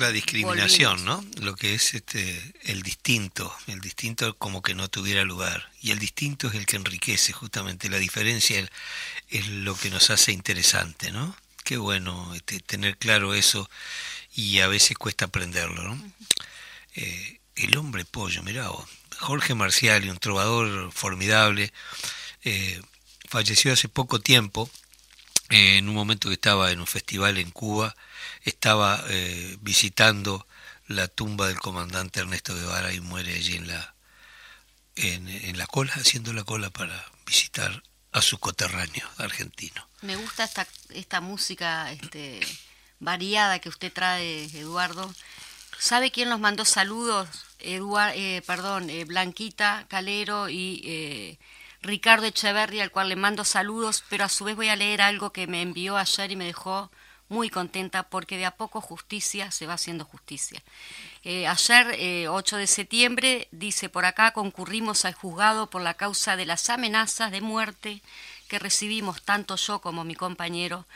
La 0.00 0.12
discriminación, 0.12 1.04
¿no? 1.04 1.22
Lo 1.42 1.54
que 1.56 1.74
es 1.74 1.92
este 1.92 2.54
el 2.62 2.80
distinto, 2.80 3.54
el 3.66 3.80
distinto 3.80 4.34
como 4.38 4.62
que 4.62 4.74
no 4.74 4.88
tuviera 4.88 5.24
lugar. 5.24 5.70
Y 5.82 5.90
el 5.90 5.98
distinto 5.98 6.48
es 6.48 6.54
el 6.54 6.64
que 6.64 6.76
enriquece 6.76 7.34
justamente. 7.34 7.90
La 7.90 7.98
diferencia 7.98 8.66
es, 9.28 9.46
lo 9.48 9.76
que 9.76 9.90
nos 9.90 10.08
hace 10.08 10.32
interesante, 10.32 11.12
¿no? 11.12 11.36
Qué 11.64 11.76
bueno 11.76 12.34
este, 12.34 12.60
tener 12.60 12.96
claro 12.96 13.34
eso 13.34 13.68
y 14.34 14.60
a 14.60 14.68
veces 14.68 14.96
cuesta 14.96 15.26
aprenderlo, 15.26 15.82
¿no? 15.82 16.12
Eh, 16.94 17.40
el 17.56 17.76
hombre 17.76 18.06
pollo, 18.06 18.42
mirá 18.42 18.70
vos. 18.70 18.88
Jorge 19.18 19.54
Marcial, 19.54 20.08
un 20.08 20.16
trovador 20.16 20.92
formidable, 20.92 21.74
eh, 22.42 22.80
falleció 23.28 23.74
hace 23.74 23.90
poco 23.90 24.18
tiempo, 24.18 24.70
eh, 25.50 25.76
en 25.76 25.90
un 25.90 25.94
momento 25.94 26.28
que 26.28 26.36
estaba 26.36 26.72
en 26.72 26.80
un 26.80 26.86
festival 26.86 27.36
en 27.36 27.50
Cuba, 27.50 27.94
estaba 28.42 29.02
eh, 29.08 29.56
visitando 29.60 30.46
la 30.86 31.08
tumba 31.08 31.48
del 31.48 31.58
comandante 31.58 32.20
Ernesto 32.20 32.54
Guevara 32.54 32.92
y 32.92 33.00
muere 33.00 33.34
allí 33.34 33.56
en 33.56 33.68
la, 33.68 33.94
en, 34.96 35.58
la 35.58 35.66
cola, 35.66 35.92
haciendo 35.94 36.32
la 36.32 36.44
cola 36.44 36.70
para 36.70 37.04
visitar 37.26 37.82
a 38.12 38.22
su 38.22 38.38
coterráneo 38.38 39.08
argentino. 39.18 39.86
Me 40.02 40.16
gusta 40.16 40.44
esta, 40.44 40.66
esta 40.90 41.20
música 41.20 41.92
este, 41.92 42.40
variada 42.98 43.60
que 43.60 43.68
usted 43.68 43.92
trae, 43.92 44.44
Eduardo. 44.44 45.14
¿Sabe 45.78 46.10
quién 46.10 46.28
nos 46.28 46.40
mandó 46.40 46.64
saludos? 46.64 47.28
Eduard, 47.60 48.14
eh, 48.16 48.42
perdón, 48.46 48.90
eh, 48.90 49.04
Blanquita 49.04 49.86
Calero 49.88 50.48
y 50.48 51.38
Ricardo 51.82 52.26
Echeverri, 52.26 52.80
al 52.80 52.90
cual 52.90 53.08
le 53.08 53.16
mando 53.16 53.44
saludos, 53.44 54.04
pero 54.08 54.24
a 54.24 54.28
su 54.28 54.44
vez 54.44 54.56
voy 54.56 54.68
a 54.68 54.76
leer 54.76 55.00
algo 55.00 55.32
que 55.32 55.46
me 55.46 55.62
envió 55.62 55.96
ayer 55.96 56.30
y 56.30 56.36
me 56.36 56.44
dejó 56.44 56.90
muy 57.30 57.48
contenta 57.48 58.02
porque 58.02 58.36
de 58.36 58.44
a 58.44 58.50
poco 58.50 58.80
justicia 58.80 59.50
se 59.50 59.66
va 59.66 59.74
haciendo 59.74 60.04
justicia. 60.04 60.62
Eh, 61.22 61.46
ayer, 61.46 62.28
8 62.28 62.56
eh, 62.56 62.60
de 62.60 62.66
septiembre, 62.66 63.48
dice 63.52 63.88
por 63.88 64.04
acá, 64.04 64.32
concurrimos 64.32 65.04
al 65.04 65.14
juzgado 65.14 65.70
por 65.70 65.80
la 65.80 65.94
causa 65.94 66.36
de 66.36 66.44
las 66.44 66.68
amenazas 66.68 67.30
de 67.30 67.40
muerte 67.40 68.02
que 68.48 68.58
recibimos 68.58 69.22
tanto 69.22 69.56
yo 69.56 69.80
como 69.80 70.04
mi 70.04 70.16
compañero 70.16 70.86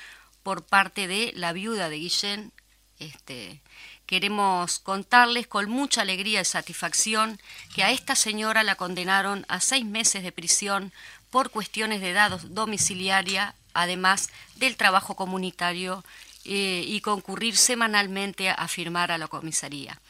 por 0.43 0.65
parte 0.65 1.07
de 1.07 1.33
la 1.37 1.53
viuda 1.53 1.89
de 1.89 1.99
Guillén. 1.99 2.53
Este, 2.99 3.61
queremos 4.07 4.81
contarles 4.81 5.47
con 5.47 5.71
mucha 5.71 6.03
alegría 6.03 6.41
y 6.41 6.45
satisfacción 6.45 7.41
que 7.75 7.85
a 7.85 7.93
esta 7.93 8.17
señora 8.17 8.65
la 8.65 8.75
condenaron 8.75 9.47
a 9.49 9.61
seis 9.61 9.85
meses 9.85 10.25
de 10.25 10.33
prisión 10.33 10.93
por 11.31 11.51
cuestiones 11.51 12.01
de 12.01 12.11
edad 12.11 12.41
domiciliaria 12.41 13.55
además 13.75 14.31
del 14.57 14.77
trabajo 14.77 15.17
comunitario 15.17 16.05
eh, 16.45 16.85
y 16.87 17.01
concurrir 17.01 17.57
semanalmente 17.57 18.51
a 18.51 18.69
firmar 18.69 19.11
a 19.11 19.19
la 19.19 19.29
comisaría. 19.29 20.01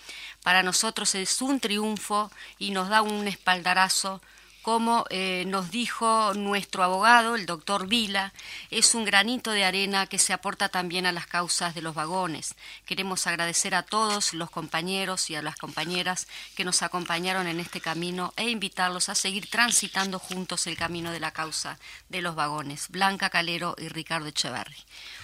Para 0.42 0.62
nosotros 0.62 1.14
es 1.14 1.40
un 1.42 1.60
triunfo 1.60 2.30
y 2.58 2.70
nos 2.70 2.88
da 2.88 3.02
un 3.02 3.28
espaldarazo 3.28 4.20
como 4.64 5.04
eh, 5.10 5.44
nos 5.46 5.70
dijo 5.70 6.32
nuestro 6.32 6.82
abogado, 6.82 7.36
el 7.36 7.44
doctor 7.44 7.86
Vila, 7.86 8.32
es 8.70 8.94
un 8.94 9.04
granito 9.04 9.50
de 9.50 9.62
arena 9.62 10.06
que 10.06 10.18
se 10.18 10.32
aporta 10.32 10.70
también 10.70 11.04
a 11.04 11.12
las 11.12 11.26
causas 11.26 11.74
de 11.74 11.82
los 11.82 11.94
vagones. 11.94 12.54
Queremos 12.86 13.26
agradecer 13.26 13.74
a 13.74 13.82
todos 13.82 14.32
los 14.32 14.50
compañeros 14.50 15.28
y 15.28 15.34
a 15.34 15.42
las 15.42 15.56
compañeras 15.56 16.28
que 16.56 16.64
nos 16.64 16.80
acompañaron 16.82 17.46
en 17.46 17.60
este 17.60 17.82
camino 17.82 18.32
e 18.38 18.48
invitarlos 18.48 19.10
a 19.10 19.14
seguir 19.14 19.50
transitando 19.50 20.18
juntos 20.18 20.66
el 20.66 20.78
camino 20.78 21.12
de 21.12 21.20
la 21.20 21.32
causa 21.32 21.78
de 22.08 22.22
los 22.22 22.34
vagones. 22.34 22.88
Blanca 22.88 23.28
Calero 23.28 23.76
y 23.76 23.88
Ricardo 23.88 24.28
Echeverri. 24.28 24.78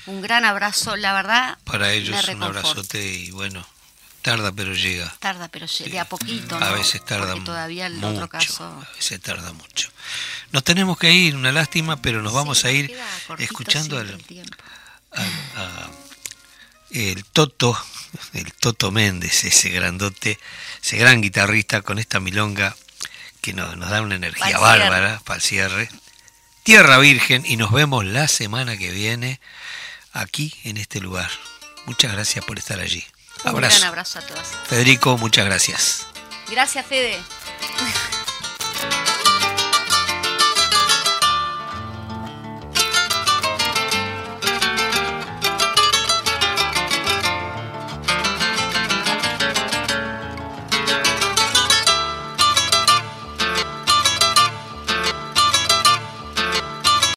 Un 0.05 0.21
gran 0.21 0.45
abrazo, 0.45 0.97
la 0.97 1.15
verdad. 1.15 1.59
Para 1.65 1.95
ellos 1.95 2.29
un 2.29 2.43
abrazote 2.43 3.03
y 3.03 3.31
bueno, 3.31 3.65
Tarda 4.23 4.53
pero 4.53 4.75
llega. 4.75 5.15
Tarda 5.19 5.49
pero 5.49 5.67
llega, 5.67 5.91
de 5.91 5.99
a 6.01 6.05
poquito. 6.05 6.59
¿no? 6.59 6.67
A 6.67 6.73
veces 6.73 7.05
tarda 7.05 7.33
Porque 7.33 7.45
todavía 7.45 7.87
el 7.87 8.03
otro 8.05 8.29
caso. 8.29 8.65
A 8.65 8.97
veces 8.97 9.21
tarda 9.21 9.53
mucho. 9.53 9.91
Nos 10.53 10.63
tenemos 10.63 10.99
que 10.99 11.13
ir, 11.13 11.37
una 11.37 11.53
lástima, 11.53 12.03
pero 12.03 12.23
nos 12.23 12.33
vamos 12.33 12.65
a 12.65 12.71
ir 12.71 12.95
escuchando 13.39 13.99
al, 13.99 14.19
el 16.91 17.25
Toto, 17.25 17.81
el 18.35 18.53
Toto 18.53 18.91
Méndez, 18.91 19.45
ese 19.45 19.71
grandote, 19.71 20.39
ese 20.83 20.99
gran 20.99 21.23
guitarrista 21.23 21.83
con 21.83 21.99
esta 21.99 22.21
milonga 22.21 22.77
que 23.41 23.55
nos, 23.55 23.77
nos 23.77 23.91
da 23.91 24.03
una 24.03 24.17
energía 24.17 24.59
bárbara 24.59 25.21
para 25.25 25.37
el 25.37 25.43
cierre. 25.43 25.89
Tierra 26.63 26.99
Virgen 26.99 27.45
y 27.47 27.57
nos 27.57 27.73
vemos 27.73 28.05
la 28.05 28.29
semana 28.29 28.77
que 28.77 28.91
viene 28.91 29.41
aquí 30.13 30.55
en 30.65 30.77
este 30.77 31.01
lugar. 31.01 31.31
Muchas 31.87 32.13
gracias 32.13 32.45
por 32.45 32.59
estar 32.59 32.81
allí. 32.81 33.05
Un 33.45 33.55
gran 33.55 33.85
abrazo 33.85 34.19
a 34.19 34.23
todas. 34.23 34.49
Federico, 34.67 35.17
muchas 35.19 35.47
gracias. 35.47 36.07
Gracias, 36.49 36.85
Fede. 36.87 37.19